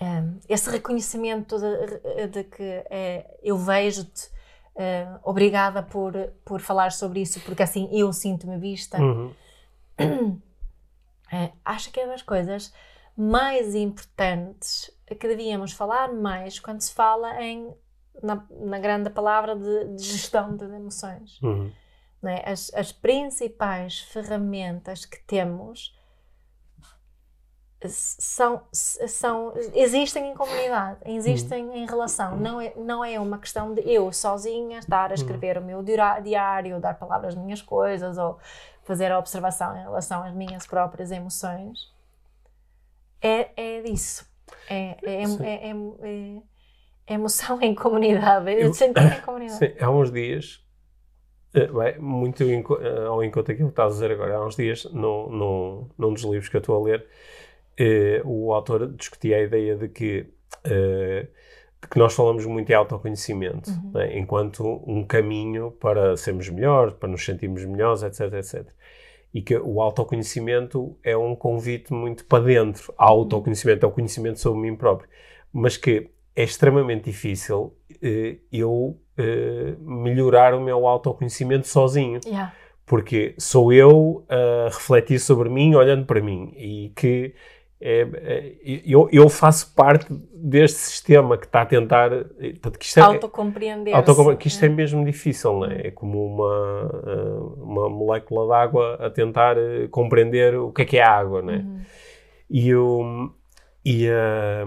Um, 0.00 0.04
eh, 0.04 0.24
esse 0.48 0.70
reconhecimento 0.70 1.58
de, 1.58 2.28
de 2.28 2.44
que 2.44 2.62
é, 2.88 3.38
eu 3.42 3.58
vejo-te 3.58 4.30
Uh, 4.74 5.20
obrigada 5.22 5.82
por, 5.82 6.14
por 6.44 6.60
falar 6.60 6.92
sobre 6.92 7.20
isso, 7.20 7.40
porque 7.40 7.62
assim 7.62 7.88
eu 7.92 8.12
sinto-me 8.12 8.56
vista. 8.58 8.98
Uhum. 8.98 9.34
Uh, 10.00 11.52
acho 11.64 11.90
que 11.90 12.00
é 12.00 12.06
das 12.06 12.22
coisas 12.22 12.72
mais 13.16 13.74
importantes 13.74 14.90
que 15.20 15.28
devíamos 15.28 15.72
falar 15.72 16.12
mais 16.12 16.58
quando 16.58 16.80
se 16.80 16.94
fala 16.94 17.42
em, 17.42 17.74
na, 18.22 18.46
na 18.50 18.78
grande 18.78 19.10
palavra 19.10 19.54
de, 19.54 19.94
de 19.94 20.02
gestão 20.02 20.56
das 20.56 20.70
emoções. 20.70 21.40
Uhum. 21.42 21.70
É? 22.24 22.50
As, 22.50 22.72
as 22.74 22.92
principais 22.92 23.98
ferramentas 24.00 25.04
que 25.04 25.22
temos 25.24 25.94
são, 27.88 28.62
são, 28.72 29.52
existem 29.74 30.30
em 30.30 30.34
comunidade, 30.34 30.98
existem 31.06 31.64
uhum. 31.64 31.76
em 31.76 31.86
relação. 31.86 32.36
Não 32.36 32.60
é, 32.60 32.72
não 32.76 33.04
é 33.04 33.18
uma 33.18 33.38
questão 33.38 33.74
de 33.74 33.82
eu 33.82 34.12
sozinha 34.12 34.78
estar 34.78 35.10
a 35.10 35.14
escrever 35.14 35.56
uhum. 35.56 35.62
o 35.62 35.66
meu 35.66 35.82
diário, 35.82 36.80
dar 36.80 36.94
palavras 36.94 37.34
às 37.34 37.40
minhas 37.42 37.62
coisas 37.62 38.18
ou 38.18 38.38
fazer 38.84 39.10
a 39.12 39.18
observação 39.18 39.76
em 39.76 39.82
relação 39.82 40.22
às 40.22 40.34
minhas 40.34 40.66
próprias 40.66 41.10
emoções. 41.10 41.92
É, 43.20 43.50
é 43.56 43.82
disso. 43.82 44.26
É, 44.68 44.96
é, 45.02 45.22
é, 45.22 45.70
é, 45.70 46.42
é 47.06 47.14
emoção 47.14 47.60
em 47.60 47.74
comunidade, 47.74 48.50
é 48.50 48.72
sentir 48.72 49.18
em 49.18 49.20
comunidade. 49.22 49.58
Sim, 49.58 49.72
há 49.80 49.90
uns 49.90 50.10
dias, 50.10 50.64
bem, 51.52 51.98
muito 51.98 52.42
ao 53.08 53.22
encontro 53.22 53.52
daquilo 53.52 53.68
que 53.68 53.72
estás 53.72 53.92
a 53.92 53.94
dizer 53.94 54.10
agora, 54.12 54.36
há 54.36 54.44
uns 54.44 54.56
dias, 54.56 54.84
no, 54.86 55.28
no, 55.30 55.90
num 55.96 56.12
dos 56.12 56.22
livros 56.24 56.48
que 56.48 56.56
eu 56.56 56.60
estou 56.60 56.80
a 56.80 56.84
ler, 56.84 57.06
eh, 57.82 58.22
o 58.24 58.52
autor 58.52 58.92
discutia 58.92 59.38
a 59.38 59.40
ideia 59.40 59.74
de 59.74 59.88
que, 59.88 60.26
eh, 60.62 61.26
de 61.80 61.88
que 61.88 61.98
nós 61.98 62.14
falamos 62.14 62.46
muito 62.46 62.70
em 62.70 62.74
autoconhecimento, 62.74 63.70
uhum. 63.70 63.90
né, 63.92 64.16
enquanto 64.16 64.80
um 64.86 65.04
caminho 65.04 65.72
para 65.72 66.16
sermos 66.16 66.48
melhores, 66.48 66.94
para 66.94 67.08
nos 67.08 67.24
sentirmos 67.24 67.64
melhores, 67.64 68.04
etc, 68.04 68.34
etc. 68.34 68.68
E 69.34 69.42
que 69.42 69.56
o 69.56 69.82
autoconhecimento 69.82 70.96
é 71.02 71.16
um 71.16 71.34
convite 71.34 71.92
muito 71.92 72.24
para 72.24 72.44
dentro. 72.44 72.92
O 72.92 73.02
autoconhecimento 73.02 73.84
é 73.84 73.88
o 73.88 73.92
conhecimento 73.92 74.38
sobre 74.38 74.60
mim 74.60 74.76
próprio. 74.76 75.08
Mas 75.52 75.76
que 75.76 76.08
é 76.36 76.44
extremamente 76.44 77.06
difícil 77.06 77.74
eh, 78.00 78.36
eu 78.52 78.96
melhorar 79.78 80.54
o 80.54 80.60
meu 80.60 80.86
autoconhecimento 80.86 81.66
sozinho. 81.66 82.20
Yeah. 82.24 82.54
Porque 82.86 83.34
sou 83.38 83.72
eu 83.72 84.24
a 84.28 84.68
refletir 84.68 85.18
sobre 85.18 85.48
mim, 85.48 85.74
olhando 85.74 86.06
para 86.06 86.20
mim. 86.20 86.52
E 86.56 86.92
que 86.94 87.34
é, 87.82 88.08
é, 88.14 88.54
eu, 88.64 89.08
eu, 89.10 89.28
faço 89.28 89.74
parte 89.74 90.06
deste 90.34 90.78
sistema 90.78 91.36
que 91.36 91.46
está 91.46 91.62
a 91.62 91.66
tentar 91.66 92.12
é, 92.12 92.54
autocompreender 93.00 93.94
autocompre 93.94 94.36
que 94.36 94.46
isto 94.46 94.62
é. 94.62 94.66
é 94.66 94.68
mesmo 94.68 95.04
difícil 95.04 95.52
não 95.54 95.66
é? 95.66 95.88
é 95.88 95.90
como 95.90 96.24
uma 96.24 97.54
uma 97.56 97.88
molécula 97.88 98.46
de 98.46 98.52
água 98.52 98.94
a 99.00 99.10
tentar 99.10 99.56
eh, 99.58 99.88
compreender 99.90 100.56
o 100.56 100.72
que 100.72 100.82
é 100.82 100.84
que 100.84 100.96
é 100.98 101.02
a 101.02 101.10
água 101.10 101.42
não 101.42 101.52
é? 101.52 101.56
Uhum. 101.56 101.80
e 102.48 102.68
eu 102.68 103.32
e 103.84 104.08
a, 104.08 104.64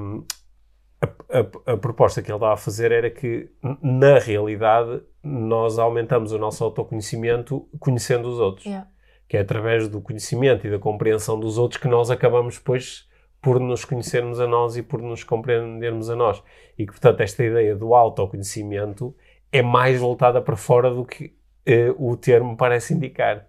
a, 1.01 1.39
a, 1.39 1.74
a 1.74 1.78
proposta 1.78 2.22
que 2.22 2.30
ele 2.30 2.36
estava 2.36 2.53
a 2.53 2.57
fazer 2.57 2.91
era 2.91 3.09
que, 3.09 3.49
na 3.82 4.20
realidade, 4.20 5.01
nós 5.24 5.80
aumentamos 5.80 6.32
o 6.32 6.38
nosso 6.38 6.63
autoconhecimento 6.63 7.68
conhecendo 7.80 8.28
os 8.28 8.39
outros. 8.39 8.66
Yeah. 8.66 8.88
Que 9.28 9.38
é 9.38 9.39
através 9.41 9.88
do 9.88 9.99
conhecimento 10.01 10.67
e 10.67 10.69
da 10.71 10.78
compreensão 10.80 11.39
dos 11.39 11.57
outros 11.57 11.82
que 11.82 11.88
nós 11.88 12.11
acabamos 12.11 12.57
depois 12.57 13.07
por 13.41 13.59
nos 13.59 13.86
conhecermos 13.86 14.39
a 14.39 14.47
nós 14.47 14.76
e 14.78 14.82
por 14.84 15.01
nos 15.01 15.23
compreendermos 15.23 16.09
a 16.09 16.15
nós. 16.15 16.41
E 16.78 16.86
que, 16.86 16.91
portanto, 16.91 17.21
esta 17.21 17.43
ideia 17.43 17.76
do 17.76 17.93
autoconhecimento 17.93 19.15
é 19.51 19.61
mais 19.61 19.99
voltada 19.99 20.41
para 20.41 20.55
fora 20.55 20.89
do 20.91 21.05
que 21.05 21.36
eh, 21.65 21.93
o 21.97 22.15
termo 22.17 22.55
parece 22.57 22.93
indicar. 22.93 23.47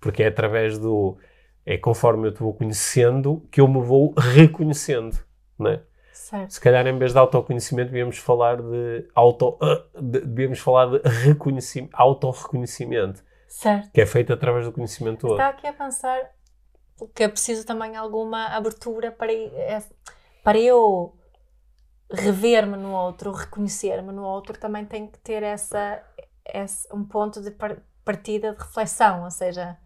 Porque 0.00 0.22
é 0.22 0.26
através 0.28 0.78
do. 0.78 1.16
É 1.64 1.78
conforme 1.78 2.28
eu 2.28 2.32
te 2.32 2.40
vou 2.40 2.52
conhecendo 2.52 3.46
que 3.50 3.60
eu 3.60 3.68
me 3.68 3.80
vou 3.80 4.12
reconhecendo. 4.16 5.16
Não 5.58 5.70
é? 5.70 5.80
Certo. 6.12 6.50
Se 6.50 6.60
calhar, 6.60 6.86
em 6.86 6.98
vez 6.98 7.12
de 7.12 7.18
autoconhecimento, 7.18 7.90
devíamos 7.90 8.18
falar 8.18 8.60
de 8.60 9.06
auto. 9.14 9.56
ah, 9.60 9.82
de- 10.00 10.20
devíamos 10.20 10.58
falar 10.58 10.86
de 10.86 11.08
reconhecimento, 11.08 11.90
autorreconhecimento, 11.94 13.22
Certo. 13.54 13.90
que 13.92 14.00
é 14.00 14.06
feito 14.06 14.32
através 14.32 14.64
do 14.64 14.72
conhecimento 14.72 15.20
do 15.26 15.32
outro. 15.32 15.44
Está 15.44 15.48
aqui 15.56 15.66
a 15.66 15.72
pensar 15.74 16.30
que 17.14 17.22
é 17.22 17.28
preciso 17.28 17.66
também 17.66 17.96
alguma 17.96 18.46
abertura 18.46 19.12
para, 19.12 19.32
é- 19.32 19.82
para 20.42 20.58
eu 20.58 21.14
rever-me 22.10 22.76
no 22.76 22.92
outro, 22.92 23.30
reconhecer-me 23.32 24.12
no 24.12 24.22
outro, 24.22 24.58
também 24.58 24.84
tem 24.84 25.06
que 25.06 25.18
ter 25.18 25.42
essa, 25.42 26.02
essa- 26.44 26.94
um 26.94 27.04
ponto 27.04 27.40
de 27.42 27.50
par- 27.50 27.80
partida 28.04 28.52
de 28.52 28.58
reflexão, 28.62 29.24
ou 29.24 29.30
seja, 29.30 29.76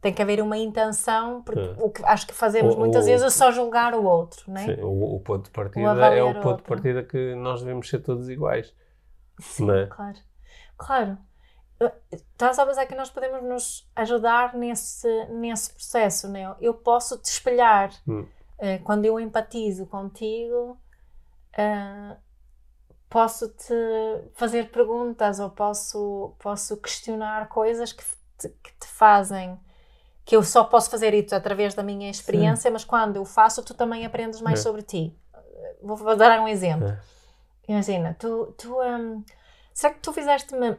tem 0.00 0.12
que 0.12 0.22
haver 0.22 0.40
uma 0.40 0.56
intenção, 0.56 1.42
porque 1.42 1.60
É. 1.60 1.76
o 1.78 1.90
que 1.90 2.04
acho 2.04 2.26
que 2.26 2.32
fazemos 2.34 2.74
O- 2.74 2.78
muitas 2.78 3.04
o- 3.04 3.06
vezes 3.08 3.26
é 3.26 3.30
só 3.30 3.50
julgar 3.52 3.94
o 3.94 4.04
outro, 4.04 4.44
não 4.50 4.60
é? 4.60 4.64
Sim, 4.76 4.82
o, 4.82 5.16
o 5.16 5.20
ponto 5.20 5.44
de 5.46 5.50
partida 5.50 5.80
é 5.86 5.88
avaliar 5.90 6.26
o 6.36 6.38
o 6.38 6.42
ponto 6.42 6.58
de 6.58 6.68
partida 6.68 7.02
que 7.02 7.34
nós 7.34 7.60
devemos 7.60 7.88
ser 7.88 8.00
todos 8.00 8.28
iguais. 8.28 8.72
Sim, 9.40 9.70
é? 9.70 9.86
claro. 9.86 10.18
Claro. 10.78 11.18
Estás 12.10 12.58
a 12.58 12.66
pensar 12.66 12.86
que 12.86 12.94
nós 12.94 13.10
podemos 13.10 13.42
nos 13.42 13.90
ajudar 13.94 14.54
nesse, 14.54 15.08
nesse 15.26 15.72
processo, 15.72 16.28
não 16.28 16.36
é? 16.36 16.56
Eu 16.60 16.74
posso 16.74 17.18
te 17.18 17.26
espelhar. 17.26 17.90
Hum. 18.08 18.26
Eh, 18.58 18.78
quando 18.78 19.04
eu 19.04 19.20
empatizo 19.20 19.84
contigo, 19.86 20.78
eh, 21.56 22.16
posso 23.10 23.48
te 23.50 23.74
fazer 24.34 24.70
perguntas 24.70 25.38
ou 25.38 25.50
posso, 25.50 26.34
posso 26.38 26.76
questionar 26.78 27.48
coisas 27.48 27.92
que 27.92 28.04
te, 28.38 28.48
que 28.48 28.72
te 28.78 28.86
fazem. 28.86 29.58
Que 30.24 30.34
eu 30.36 30.42
só 30.42 30.64
posso 30.64 30.90
fazer 30.90 31.14
isso 31.14 31.34
através 31.34 31.74
da 31.74 31.82
minha 31.82 32.10
experiência, 32.10 32.70
mas 32.70 32.84
quando 32.84 33.16
eu 33.16 33.24
faço, 33.24 33.62
tu 33.62 33.74
também 33.74 34.04
aprendes 34.04 34.40
mais 34.40 34.60
É. 34.60 34.62
sobre 34.62 34.82
ti. 34.82 35.16
Vou, 35.82 35.96
vou 35.96 36.16
dar 36.16 36.40
um 36.40 36.48
exemplo. 36.48 36.88
É. 36.88 37.00
Imagina, 37.68 38.16
tu, 38.18 38.54
tu 38.58 38.80
hum, 38.80 39.22
será 39.74 39.92
que 39.94 40.00
tu 40.00 40.12
fizeste-me 40.12 40.76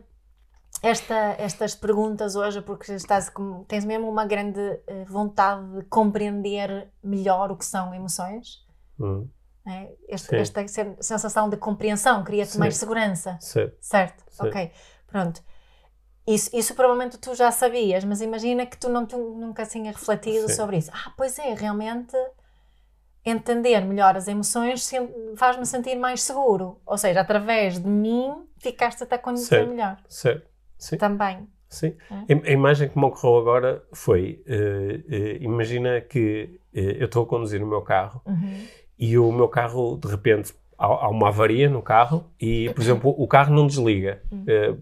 esta, 0.82 1.36
estas 1.40 1.76
perguntas 1.76 2.36
hoje 2.36 2.62
porque 2.62 2.92
estás 2.94 3.32
tens 3.68 3.84
mesmo 3.86 4.10
uma 4.10 4.26
grande 4.26 4.60
eh, 4.88 5.06
vontade 5.06 5.66
de 5.78 5.84
compreender 5.86 6.92
melhor 7.04 7.52
o 7.52 7.58
que 7.58 7.66
são 7.66 7.94
emoções? 7.94 8.66
Hum, 9.00 9.28
né? 9.66 9.90
Este- 10.08 10.30
Sim. 10.30 10.36
esta 10.38 10.68
sen- 10.68 10.98
sensação 11.02 11.50
de 11.50 11.58
compreensão 11.58 12.24
cria-te 12.24 12.52
Sim. 12.54 12.60
mais 12.60 12.76
segurança, 12.78 13.38
certo. 13.42 13.78
certo? 13.82 14.24
Sim. 14.30 14.48
Ok, 14.48 14.72
pronto. 15.08 15.42
Isso, 16.26 16.50
isso 16.54 16.76
provavelmente 16.76 17.18
tu 17.18 17.34
já 17.36 17.52
sabias, 17.52 18.04
mas 18.04 18.22
imagina 18.22 18.66
que 18.66 18.78
tu 18.78 18.90
não 18.90 19.06
tu 19.06 19.18
nunca 19.18 19.66
tinhas 19.66 19.96
refletido 19.96 20.48
Sim. 20.50 20.56
sobre 20.56 20.78
isso. 20.78 20.92
Ah, 20.94 21.14
pois 21.16 21.40
é, 21.40 21.54
realmente 21.54 22.16
entender 23.26 23.82
melhor 23.82 24.16
as 24.16 24.28
emoções 24.28 24.90
faz-me 25.36 25.66
sentir 25.66 25.96
mais 25.96 26.22
seguro. 26.24 26.82
Ou 26.86 26.98
seja, 26.98 27.22
através 27.22 27.80
de 27.80 27.88
mim 27.88 28.48
ficaste-te 28.58 29.14
a 29.14 29.18
conhecer 29.20 29.68
melhor. 29.68 29.98
certo. 30.08 30.50
Sim. 30.78 30.98
Também. 30.98 31.48
Sim. 31.70 31.96
É? 32.30 32.34
A, 32.34 32.50
a 32.50 32.52
imagem 32.52 32.88
que 32.90 32.98
me 32.98 33.06
ocorreu 33.06 33.38
agora 33.40 33.84
foi: 33.94 34.42
eh, 34.48 35.02
eh, 35.10 35.38
imagina 35.42 36.00
que 36.02 36.60
eh, 36.74 36.98
eu 37.00 37.06
estou 37.06 37.24
a 37.24 37.26
conduzir 37.28 37.62
o 37.62 37.68
meu 37.68 37.82
carro 37.82 38.22
Uhum. 38.26 38.58
e 38.98 39.18
o 39.18 39.32
meu 39.32 39.48
carro, 39.50 39.98
de 39.98 40.08
repente, 40.08 40.54
há, 40.78 40.86
há 40.86 41.10
uma 41.10 41.28
avaria 41.28 41.70
no 41.70 41.82
carro 41.82 42.26
e, 42.40 42.70
por 42.74 42.82
exemplo, 42.82 43.14
o 43.18 43.28
carro 43.28 43.54
não 43.54 43.68
desliga, 43.68 44.22
eh, 44.48 44.76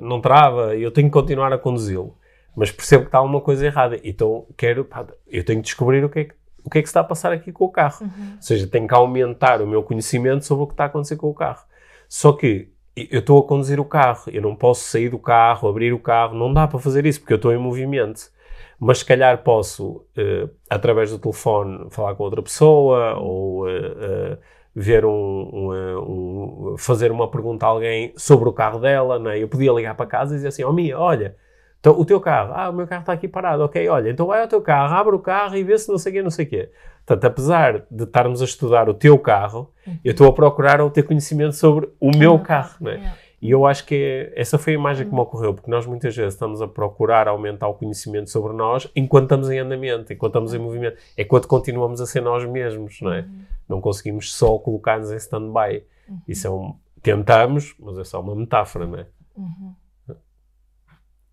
não 0.00 0.20
trava 0.20 0.76
e 0.76 0.82
eu 0.82 0.90
tenho 0.92 1.08
que 1.08 1.12
continuar 1.12 1.52
a 1.52 1.58
conduzi-lo. 1.58 2.16
Mas 2.54 2.70
percebo 2.70 3.04
que 3.04 3.08
está 3.08 3.18
alguma 3.18 3.40
coisa 3.40 3.64
errada. 3.66 3.98
Então 4.04 4.46
quero, 4.56 4.84
pá, 4.84 5.06
eu 5.26 5.42
tenho 5.44 5.60
que 5.60 5.64
descobrir 5.66 6.04
o 6.04 6.08
que, 6.10 6.18
é 6.20 6.24
que, 6.24 6.34
o 6.62 6.68
que 6.70 6.78
é 6.78 6.82
que 6.82 6.86
se 6.86 6.90
está 6.90 7.00
a 7.00 7.04
passar 7.04 7.32
aqui 7.32 7.50
com 7.50 7.64
o 7.64 7.70
carro. 7.70 7.96
Uhum. 8.02 8.32
Ou 8.36 8.42
seja, 8.42 8.66
tenho 8.66 8.86
que 8.86 8.94
aumentar 8.94 9.60
o 9.62 9.66
meu 9.66 9.82
conhecimento 9.82 10.44
sobre 10.44 10.64
o 10.64 10.66
que 10.66 10.74
está 10.74 10.84
a 10.84 10.86
acontecer 10.86 11.16
com 11.16 11.28
o 11.30 11.34
carro. 11.34 11.64
Só 12.08 12.32
que 12.34 12.68
eu 12.96 13.20
estou 13.20 13.38
a 13.40 13.46
conduzir 13.46 13.80
o 13.80 13.84
carro, 13.84 14.24
eu 14.32 14.42
não 14.42 14.54
posso 14.54 14.84
sair 14.84 15.08
do 15.08 15.18
carro, 15.18 15.68
abrir 15.68 15.92
o 15.92 15.98
carro, 15.98 16.34
não 16.36 16.52
dá 16.52 16.66
para 16.68 16.78
fazer 16.78 17.06
isso 17.06 17.20
porque 17.20 17.32
eu 17.32 17.36
estou 17.36 17.52
em 17.52 17.58
movimento. 17.58 18.30
Mas 18.78 18.98
se 18.98 19.04
calhar 19.04 19.42
posso, 19.42 20.04
eh, 20.16 20.48
através 20.68 21.10
do 21.10 21.18
telefone, 21.18 21.86
falar 21.90 22.14
com 22.16 22.24
outra 22.24 22.42
pessoa 22.42 23.16
ou 23.18 23.68
eh, 23.68 23.94
eh, 24.34 24.38
ver 24.74 25.04
um, 25.04 25.10
um, 25.12 26.72
um- 26.72 26.76
fazer 26.78 27.10
uma 27.12 27.30
pergunta 27.30 27.64
a 27.66 27.68
alguém 27.68 28.12
sobre 28.16 28.48
o 28.48 28.52
carro 28.52 28.78
dela. 28.80 29.18
Né? 29.18 29.38
Eu 29.42 29.48
podia 29.48 29.72
ligar 29.72 29.94
para 29.94 30.06
casa 30.06 30.32
e 30.34 30.36
dizer 30.36 30.48
assim: 30.48 30.64
Oh, 30.64 30.72
Mia, 30.72 30.98
olha, 30.98 31.36
então, 31.80 31.98
o 31.98 32.04
teu 32.04 32.20
carro, 32.20 32.52
ah, 32.54 32.70
o 32.70 32.72
meu 32.72 32.86
carro 32.86 33.00
está 33.02 33.12
aqui 33.12 33.26
parado, 33.28 33.62
ok, 33.64 33.88
olha, 33.88 34.10
então 34.10 34.26
vai 34.26 34.40
ao 34.42 34.48
teu 34.48 34.60
carro, 34.62 34.94
abre 34.94 35.14
o 35.16 35.18
carro 35.18 35.56
e 35.56 35.64
vê 35.64 35.76
se 35.78 35.88
não 35.88 35.98
sei 35.98 36.12
o 36.12 36.14
quê, 36.14 36.22
não 36.22 36.30
sei 36.30 36.46
o 36.46 36.48
quê. 36.48 36.70
Portanto, 37.04 37.24
apesar 37.24 37.84
de 37.90 38.04
estarmos 38.04 38.40
a 38.40 38.44
estudar 38.44 38.88
o 38.88 38.94
teu 38.94 39.18
carro, 39.18 39.72
eu 40.04 40.12
estou 40.12 40.28
a 40.28 40.32
procurar 40.32 40.80
ou 40.80 40.90
ter 40.90 41.02
conhecimento 41.02 41.54
sobre 41.54 41.88
o 42.00 42.16
meu 42.16 42.38
carro, 42.38 42.76
não 42.80 42.90
é? 42.90 42.94
Yeah. 42.94 43.16
E 43.42 43.50
eu 43.50 43.66
acho 43.66 43.84
que 43.84 43.94
é- 43.96 44.40
essa 44.40 44.56
foi 44.56 44.74
a 44.74 44.76
imagem 44.76 45.08
que 45.08 45.12
me 45.12 45.20
ocorreu, 45.20 45.52
porque 45.52 45.68
nós 45.68 45.84
muitas 45.84 46.14
vezes 46.14 46.34
estamos 46.34 46.62
a 46.62 46.68
procurar 46.68 47.26
aumentar 47.26 47.66
o 47.66 47.74
conhecimento 47.74 48.30
sobre 48.30 48.52
nós 48.52 48.88
enquanto 48.94 49.24
estamos 49.24 49.50
em 49.50 49.58
andamento, 49.58 50.12
enquanto 50.12 50.30
estamos 50.30 50.54
em 50.54 50.58
movimento. 50.58 50.96
É 51.16 51.24
quando 51.24 51.48
continuamos 51.48 52.00
a 52.00 52.06
ser 52.06 52.20
nós 52.20 52.44
mesmos, 52.48 53.00
não 53.00 53.12
é? 53.12 53.26
Não 53.68 53.80
conseguimos 53.80 54.32
só 54.32 54.56
colocar-nos 54.58 55.10
em 55.10 55.16
stand-by. 55.16 55.84
Isso 56.28 56.46
é 56.46 56.50
um... 56.50 56.76
Tentamos, 57.02 57.74
mas 57.80 57.98
é 57.98 58.04
só 58.04 58.20
uma 58.20 58.36
metáfora, 58.36 58.86
não 58.86 58.98
é? 59.00 59.06
Uhum. 59.36 59.74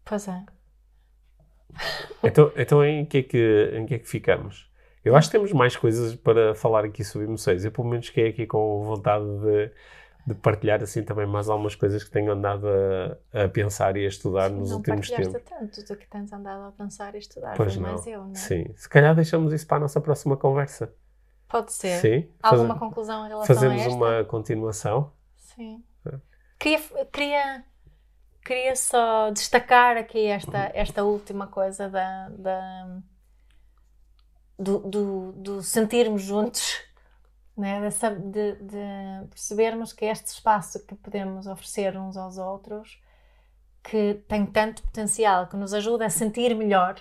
Pois 0.03 0.27
é. 0.27 0.43
Então, 2.23 2.51
então 2.57 2.83
em, 2.83 3.05
que 3.05 3.19
é 3.19 3.23
que, 3.23 3.71
em 3.75 3.85
que 3.85 3.93
é 3.93 3.99
que 3.99 4.07
ficamos? 4.09 4.68
Eu 5.03 5.15
acho 5.15 5.29
que 5.29 5.31
temos 5.37 5.51
mais 5.53 5.75
coisas 5.75 6.15
para 6.15 6.53
falar 6.55 6.83
aqui 6.85 7.03
sobre 7.03 7.27
emoções. 7.27 7.63
Eu, 7.63 7.71
pelo 7.71 7.87
menos, 7.87 8.07
fiquei 8.07 8.29
aqui 8.29 8.45
com 8.45 8.83
vontade 8.83 9.25
de, 9.39 9.71
de 10.27 10.33
partilhar 10.35 10.81
assim 10.83 11.03
também 11.03 11.25
mais 11.25 11.49
algumas 11.49 11.75
coisas 11.75 12.03
que 12.03 12.11
tenho 12.11 12.31
andado 12.31 12.67
a, 12.67 13.45
a 13.45 13.49
pensar 13.49 13.95
e 13.95 14.05
a 14.05 14.09
estudar 14.09 14.49
nos 14.49 14.69
não 14.69 14.77
últimos 14.77 15.09
tempos. 15.09 15.41
tanto 15.43 15.83
do 15.85 15.95
que 15.95 16.07
tens 16.07 16.31
andado 16.33 16.67
a 16.67 16.71
pensar 16.71 17.15
e 17.15 17.19
estudar. 17.19 17.55
Pois 17.55 17.75
não. 17.77 17.83
mais 17.83 18.05
eu, 18.07 18.23
não 18.23 18.31
é? 18.31 18.35
Sim. 18.35 18.65
Se 18.75 18.89
calhar 18.89 19.15
deixamos 19.15 19.53
isso 19.53 19.65
para 19.65 19.77
a 19.77 19.79
nossa 19.81 20.01
próxima 20.01 20.35
conversa. 20.35 20.93
Pode 21.47 21.73
ser. 21.73 21.99
Sim. 21.99 22.29
Alguma 22.43 22.77
conclusão 22.77 23.25
em 23.25 23.29
relação 23.29 23.55
Fazemos 23.55 23.81
a 23.81 23.85
esta? 23.85 23.95
uma 23.95 24.23
continuação. 24.25 25.11
Sim. 25.35 25.83
É. 26.05 26.11
Queria, 26.59 26.79
queria, 27.11 27.63
queria 28.45 28.75
só 28.75 29.31
destacar 29.31 29.97
aqui 29.97 30.27
esta, 30.27 30.69
esta 30.75 31.03
última 31.03 31.47
coisa 31.47 31.89
da, 31.89 32.29
da- 32.29 32.99
do, 34.59 34.79
do, 34.79 35.31
do 35.31 35.61
sentirmos 35.63 36.21
juntos, 36.21 36.79
né? 37.57 37.79
Dessa- 37.81 38.11
de, 38.11 38.55
de 38.55 39.27
percebermos 39.29 39.93
que 39.93 40.05
este 40.05 40.27
espaço 40.27 40.85
que 40.85 40.95
podemos 40.95 41.47
oferecer 41.47 41.97
uns 41.97 42.17
aos 42.17 42.37
outros 42.37 43.01
que 43.83 44.15
tem 44.27 44.45
tanto 44.45 44.83
potencial, 44.83 45.47
que 45.47 45.55
nos 45.55 45.73
ajuda 45.73 46.05
a 46.05 46.09
sentir 46.09 46.53
melhor. 46.55 46.95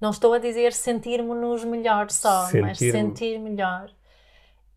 Não 0.00 0.10
estou 0.10 0.32
a 0.34 0.38
dizer 0.38 0.72
sentirmos-nos 0.72 1.64
melhor 1.64 2.10
só, 2.10 2.42
mas 2.60 2.78
Sentir- 2.78 2.92
sentir 2.92 3.38
melhor. 3.40 3.90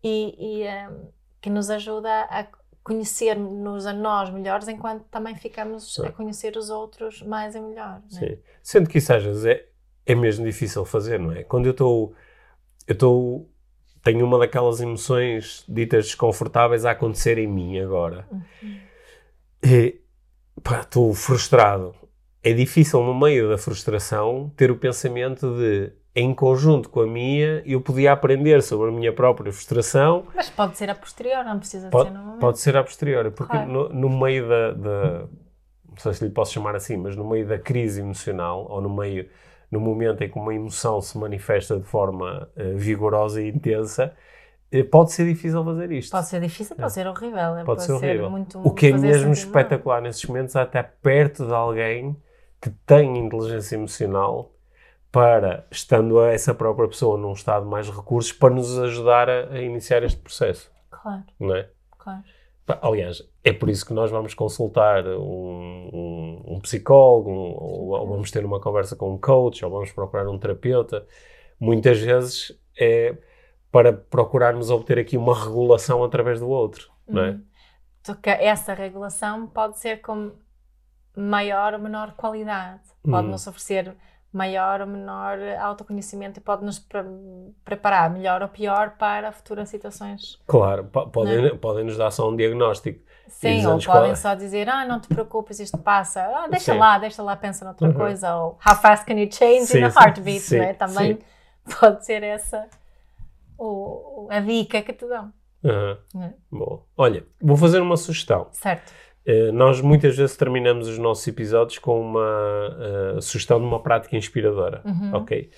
E, 0.02 0.34
e, 0.38 0.62
ehm, 0.62 1.08
que 1.40 1.48
nos 1.50 1.70
ajuda 1.70 2.22
a 2.30 2.46
conhecer-nos 2.82 3.86
a 3.86 3.92
nós 3.92 4.30
melhores, 4.30 4.66
enquanto 4.66 5.04
também 5.04 5.36
ficamos 5.36 5.98
a 6.00 6.10
conhecer 6.10 6.56
os 6.56 6.70
outros 6.70 7.22
mais 7.22 7.54
e 7.54 7.60
melhor. 7.60 8.00
né? 8.12 8.18
Sim. 8.18 8.38
Sendo 8.62 8.88
que 8.88 8.98
isso 8.98 9.12
às 9.12 9.22
vezes 9.22 9.44
é, 9.44 9.68
é 10.06 10.14
mesmo 10.14 10.44
difícil 10.44 10.84
fazer, 10.84 11.18
não 11.18 11.32
é? 11.32 11.42
Quando 11.44 11.66
eu 11.66 11.72
estou. 11.72 12.14
Eu 12.86 12.92
estou. 12.94 13.48
Tenho 14.02 14.24
uma 14.24 14.38
daquelas 14.38 14.80
emoções 14.80 15.64
ditas 15.68 16.06
desconfortáveis 16.06 16.84
a 16.86 16.92
acontecer 16.92 17.36
em 17.38 17.46
mim 17.46 17.78
agora. 17.78 18.26
E, 19.62 20.00
pá, 20.62 20.80
estou 20.80 21.12
frustrado. 21.12 21.94
É 22.42 22.52
difícil, 22.54 23.02
no 23.02 23.14
meio 23.14 23.48
da 23.50 23.58
frustração, 23.58 24.50
ter 24.56 24.70
o 24.70 24.76
pensamento 24.76 25.54
de, 25.58 25.92
em 26.16 26.32
conjunto 26.34 26.88
com 26.88 27.00
a 27.02 27.06
minha, 27.06 27.62
eu 27.66 27.80
podia 27.82 28.12
aprender 28.12 28.62
sobre 28.62 28.88
a 28.88 28.92
minha 28.92 29.12
própria 29.12 29.52
frustração 29.52 30.24
Mas 30.34 30.48
pode 30.48 30.78
ser 30.78 30.88
a 30.88 30.94
posterior, 30.94 31.44
não 31.44 31.58
precisa 31.58 31.90
Pode, 31.90 32.08
ser 32.08 32.14
no 32.16 32.22
momento. 32.24 32.40
pode 32.40 32.58
ser 32.58 32.76
a 32.78 32.82
posteriori, 32.82 33.30
porque 33.30 33.52
Claro. 33.54 33.70
no, 33.70 33.88
no 33.90 34.08
meio 34.18 34.48
da, 34.48 34.70
da- 34.72 35.18
Não 35.86 35.96
sei 35.98 36.14
se 36.14 36.24
lhe 36.24 36.30
posso 36.30 36.54
chamar 36.54 36.74
assim, 36.74 36.96
mas 36.96 37.14
no 37.14 37.28
meio 37.28 37.46
da 37.46 37.58
crise 37.58 38.00
emocional, 38.00 38.66
ou 38.70 38.80
no 38.80 38.88
meio. 38.88 39.28
No 39.70 39.80
momento 39.80 40.22
em 40.22 40.28
que 40.30 40.38
uma 40.38 40.54
emoção 40.54 41.00
se 41.00 41.16
manifesta 41.18 41.78
de 41.78 41.84
forma 41.84 42.48
eh, 42.56 42.72
vigorosa 42.74 43.40
e 43.40 43.48
intensa, 43.48 44.12
eh, 44.72 44.82
pode 44.82 45.12
ser 45.12 45.26
difícil 45.26 45.64
fazer 45.64 45.92
isto. 45.92 46.10
Pode 46.10 46.26
ser 46.28 46.40
difícil, 46.40 46.76
pode 46.76 46.92
ser 46.92 47.06
horrível. 47.06 47.56
é, 47.56 47.64
Pode 47.64 47.82
ser 47.84 47.92
horrível. 47.92 48.30
muito, 48.30 48.60
O 48.66 48.74
que 48.74 48.86
é 48.86 48.92
mesmo 48.92 49.26
mal. 49.26 49.32
espetacular 49.32 50.00
nesses 50.02 50.24
momentos 50.24 50.56
é 50.56 50.62
estar 50.62 50.82
perto 51.02 51.46
de 51.46 51.54
alguém 51.54 52.16
que 52.60 52.70
tem 52.84 53.16
inteligência 53.18 53.76
emocional 53.76 54.52
para, 55.12 55.66
estando 55.70 56.20
essa 56.24 56.54
própria 56.54 56.88
pessoa 56.88 57.18
num 57.18 57.32
estado 57.32 57.64
de 57.64 57.70
mais 57.70 57.88
recursos, 57.88 58.32
para 58.32 58.54
nos 58.54 58.78
ajudar 58.78 59.28
a, 59.30 59.48
a 59.50 59.60
iniciar 59.62 60.02
este 60.04 60.20
processo, 60.20 60.70
Claro, 60.90 61.24
não 61.38 61.54
é? 61.56 61.68
claro. 61.98 62.22
Aliás, 62.82 63.22
é 63.42 63.52
por 63.52 63.68
isso 63.68 63.84
que 63.84 63.92
nós 63.92 64.10
vamos 64.10 64.32
consultar 64.32 65.04
um, 65.06 65.90
um- 65.92 66.54
um 66.54 66.60
psicólogo, 66.60 67.30
um- 67.30 67.54
ou, 67.58 68.06
vamos 68.06 68.30
ter 68.30 68.44
uma 68.44 68.60
conversa 68.60 68.94
com 68.94 69.12
um 69.12 69.18
coach, 69.18 69.64
ou 69.64 69.70
vamos 69.70 69.90
procurar 69.92 70.28
um 70.28 70.38
terapeuta. 70.38 71.04
Muitas 71.58 71.98
vezes 72.00 72.56
é 72.78 73.16
para 73.72 73.92
procurarmos 73.92 74.70
obter 74.70 74.98
aqui 74.98 75.16
uma 75.16 75.34
regulação 75.44 76.02
através 76.04 76.38
do 76.40 76.48
outro, 76.48 76.90
não 77.08 77.22
é? 77.22 77.30
Uhum. 77.30 77.44
Só 78.06 78.14
que 78.14 78.30
essa 78.30 78.72
regulação 78.72 79.46
pode 79.46 79.78
ser 79.78 80.00
com 80.00 80.32
maior 81.16 81.74
ou 81.74 81.80
menor 81.80 82.14
qualidade. 82.14 82.82
Uhum. 83.04 83.12
Pode-nos 83.12 83.46
oferecer 83.46 83.96
maior 84.32 84.80
ou 84.80 84.86
menor 84.86 85.38
autoconhecimento 85.60 86.38
e 86.38 86.42
pode-nos 86.42 86.78
pre- 86.78 87.04
preparar 87.64 88.08
melhor 88.10 88.42
ou 88.42 88.48
pior 88.48 88.90
para 88.98 89.32
futuras 89.32 89.68
situações. 89.68 90.38
Claro, 90.46 90.84
po- 90.84 91.08
podem, 91.08 91.56
podem 91.58 91.84
nos 91.84 91.96
dar 91.96 92.10
só 92.10 92.28
um 92.30 92.36
diagnóstico. 92.36 93.00
Sim, 93.28 93.58
ou 93.66 93.72
podem 93.74 93.86
qual 93.86 94.04
é. 94.06 94.14
só 94.14 94.34
dizer, 94.34 94.68
ah, 94.68 94.84
não 94.84 95.00
te 95.00 95.08
preocupes, 95.08 95.60
isto 95.60 95.78
passa. 95.78 96.22
Ah, 96.22 96.48
deixa 96.48 96.72
Sim. 96.72 96.78
lá, 96.78 96.98
deixa 96.98 97.22
lá, 97.22 97.36
pensa 97.36 97.64
noutra 97.64 97.88
Uhum. 97.88 97.94
coisa. 97.94 98.36
Ou 98.36 98.58
how 98.66 98.74
fast 98.76 99.04
can 99.06 99.14
you 99.14 99.28
change 99.32 99.66
Sim, 99.66 99.78
in 99.78 99.84
a 99.84 99.88
heartbeat, 99.88 100.40
sim, 100.40 100.58
não 100.58 100.64
é? 100.64 100.74
Também 100.74 101.18
pode 101.80 102.04
ser 102.04 102.22
essa 102.22 102.66
o, 103.58 104.26
a 104.30 104.40
dica 104.40 104.82
que 104.82 104.92
te 104.92 105.06
dão. 105.06 105.32
Aham, 105.64 105.98
É. 106.22 106.32
Boa. 106.50 106.82
Olha, 106.96 107.26
vou 107.40 107.56
fazer 107.56 107.80
uma 107.80 107.96
sugestão. 107.96 108.48
Certo. 108.52 108.92
Eh, 109.26 109.52
nós 109.52 109.80
muitas 109.80 110.16
vezes 110.16 110.36
terminamos 110.36 110.88
os 110.88 110.98
nossos 110.98 111.26
episódios 111.28 111.78
com 111.78 112.00
uma 112.00 112.76
eh, 113.16 113.20
sugestão 113.20 113.58
de 113.58 113.66
uma 113.66 113.80
prática 113.82 114.16
inspiradora. 114.16 114.80
Uhum. 114.84 115.10
Ok? 115.14 115.50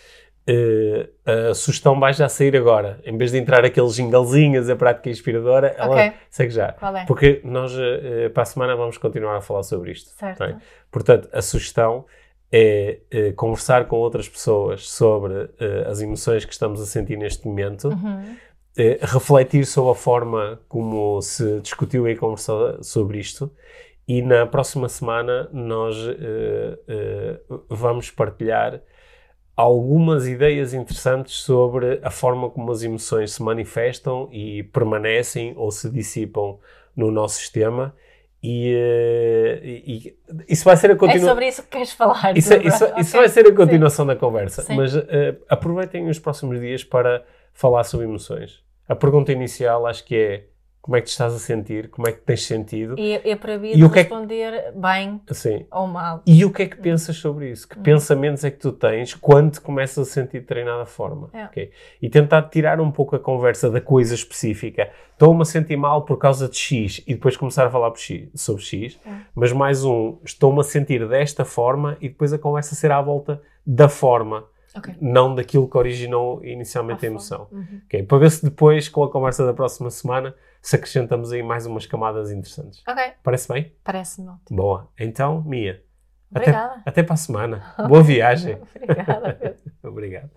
Eh, 0.46 1.08
a 1.50 1.54
sugestão 1.54 1.98
vai 2.00 2.12
já 2.12 2.28
sair 2.28 2.56
agora. 2.56 3.00
Em 3.04 3.16
vez 3.16 3.30
de 3.30 3.38
entrar 3.38 3.64
aqueles 3.64 3.94
jinglezinhos, 3.94 4.68
a 4.68 4.74
prática 4.74 5.08
inspiradora, 5.08 5.68
ela 5.78 5.92
Ok. 5.94 6.12
segue 6.28 6.50
já. 6.52 6.74
É? 7.00 7.04
Porque 7.06 7.40
nós, 7.44 7.72
eh, 7.78 8.28
para 8.30 8.42
a 8.42 8.46
semana, 8.46 8.74
vamos 8.74 8.98
continuar 8.98 9.36
a 9.36 9.40
falar 9.40 9.62
sobre 9.62 9.92
isto. 9.92 10.10
É? 10.24 10.56
Portanto, 10.90 11.28
a 11.32 11.40
sugestão 11.40 12.04
é 12.54 12.98
conversar 13.36 13.86
com 13.86 13.96
outras 13.96 14.28
pessoas 14.28 14.86
sobre 14.90 15.48
as 15.88 16.02
emoções 16.02 16.44
que 16.44 16.52
estamos 16.52 16.82
a 16.82 16.84
sentir 16.86 17.16
neste 17.16 17.46
momento, 17.46 17.88
Uhum. 17.88 18.36
Eh, 18.76 18.98
refletir 19.02 19.66
sobre 19.66 19.90
a 19.92 19.94
forma 19.94 20.60
como 20.68 21.20
se 21.22 21.60
discutiu 21.60 22.08
e 22.08 22.16
conversou 22.16 22.82
sobre 22.82 23.18
isto. 23.18 23.50
E 24.08 24.20
na 24.22 24.46
próxima 24.46 24.88
semana 24.88 25.48
nós 25.52 25.96
eh, 25.96 26.78
eh, 26.88 27.40
vamos 27.68 28.10
partilhar 28.10 28.80
algumas 29.56 30.26
ideias 30.26 30.72
interessantes 30.74 31.34
sobre 31.42 32.00
a 32.02 32.10
forma 32.10 32.48
como 32.50 32.72
as 32.72 32.82
emoções 32.82 33.32
se 33.32 33.42
manifestam 33.42 34.28
e 34.32 34.62
permanecem 34.64 35.52
ou 35.56 35.70
se 35.70 35.90
dissipam 35.90 36.58
no 36.96 37.10
nosso 37.10 37.36
sistema. 37.36 37.94
E, 38.42 38.74
e- 39.62 40.16
e 40.48 40.52
isso 40.52 40.64
vai 40.64 40.76
ser 40.76 40.90
a 40.90 40.94
É 40.94 40.96
continuação. 40.96 41.28
sobre 41.28 41.46
isso 41.46 41.62
que 41.62 41.68
queres 41.68 41.92
falar. 41.92 42.36
Isso, 42.36 42.52
é- 42.54 42.66
isso- 42.66 42.84
Ok. 42.86 43.00
isso 43.00 43.16
vai 43.16 43.28
ser 43.28 43.46
a 43.46 43.54
continuação 43.54 44.04
da 44.04 44.16
conversa. 44.16 44.62
Sim. 44.62 44.74
Mas 44.76 44.96
eh, 44.96 45.36
aproveitem 45.48 46.08
os 46.08 46.18
próximos 46.18 46.58
dias 46.58 46.82
para 46.82 47.24
falar 47.52 47.84
sobre 47.84 48.06
emoções. 48.06 48.62
A 48.88 48.94
pergunta 48.94 49.32
inicial 49.32 49.86
acho 49.86 50.04
que 50.04 50.16
é 50.16 50.44
como 50.80 50.96
é 50.96 51.00
que 51.00 51.06
te 51.06 51.10
estás 51.10 51.32
a 51.32 51.38
sentir, 51.38 51.88
como 51.90 52.08
é 52.08 52.12
que 52.12 52.22
tens 52.22 52.44
sentido, 52.44 52.98
E 52.98 53.12
é 53.12 53.36
proibido 53.36 53.78
E 53.78 53.84
o 53.84 53.88
que 53.88 54.00
é 54.00 54.04
que- 54.04 54.10
responder 54.10 54.72
bem 54.74 55.20
assim. 55.30 55.64
ou 55.70 55.86
mal. 55.86 56.22
E 56.26 56.44
o 56.44 56.50
que 56.52 56.62
é 56.62 56.66
que 56.66 56.76
pensas 56.76 57.14
sobre 57.18 57.50
isso? 57.52 57.68
Que 57.68 57.78
pensamentos 57.78 58.42
é 58.42 58.50
que 58.50 58.58
tu 58.58 58.72
tens 58.72 59.14
quando 59.14 59.52
te 59.52 59.60
começas 59.60 60.08
a 60.08 60.10
sentir 60.10 60.32
de 60.32 60.40
determinada 60.40 60.84
forma? 60.84 61.30
É. 61.32 61.44
ok? 61.44 61.70
E 62.02 62.08
tentar 62.10 62.42
tirar 62.50 62.80
um 62.80 62.90
pouco 62.90 63.14
a 63.14 63.20
conversa 63.20 63.70
da 63.70 63.80
coisa 63.80 64.12
específica. 64.12 64.90
Estou-me 65.12 65.42
a 65.42 65.44
sentir 65.44 65.76
mal 65.76 66.02
por 66.04 66.16
causa 66.18 66.48
de 66.48 66.56
X 66.56 67.00
e 67.06 67.14
depois 67.14 67.36
começar 67.36 67.64
a 67.64 67.70
falar 67.70 67.94
X- 67.94 68.28
sobre 68.34 68.62
X, 68.62 68.98
É. 69.06 69.10
mas 69.36 69.52
mais 69.52 69.84
um, 69.84 70.18
estou-me 70.24 70.58
a 70.58 70.64
sentir 70.64 71.06
desta 71.08 71.44
forma 71.44 71.96
e 72.00 72.08
depois 72.08 72.32
a 72.32 72.38
conversa 72.40 72.74
será 72.74 72.98
à 72.98 73.02
volta 73.02 73.40
da 73.64 73.88
forma, 73.88 74.46
Ok. 74.76 74.94
não 75.00 75.34
daquilo 75.34 75.68
que 75.68 75.76
originou 75.76 76.44
inicialmente 76.44 77.04
a 77.04 77.08
À 77.08 77.10
emoção. 77.10 77.48
Uhum. 77.50 77.80
ok? 77.86 78.02
Para 78.04 78.18
ver 78.18 78.30
se 78.30 78.44
depois, 78.44 78.88
com 78.88 79.02
a 79.04 79.10
conversa 79.10 79.44
da 79.44 79.52
próxima 79.52 79.90
semana, 79.90 80.34
se 80.60 80.76
acrescentamos 80.76 81.32
aí 81.32 81.42
mais 81.42 81.66
umas 81.66 81.86
camadas 81.86 82.30
interessantes. 82.30 82.82
Ok, 82.88 83.02
Parece 83.22 83.52
bem? 83.52 83.72
parece-me 83.84 84.28
ótimo. 84.28 84.56
Boa. 84.56 84.88
Então, 84.98 85.42
Mia, 85.42 85.82
até, 86.34 86.40
Obrigada. 86.50 86.82
até 86.86 87.02
para 87.02 87.14
a 87.14 87.16
semana. 87.16 87.74
Boa 87.88 88.02
viagem. 88.02 88.58
Obrigada. 88.74 89.56
Obrigado. 89.82 90.30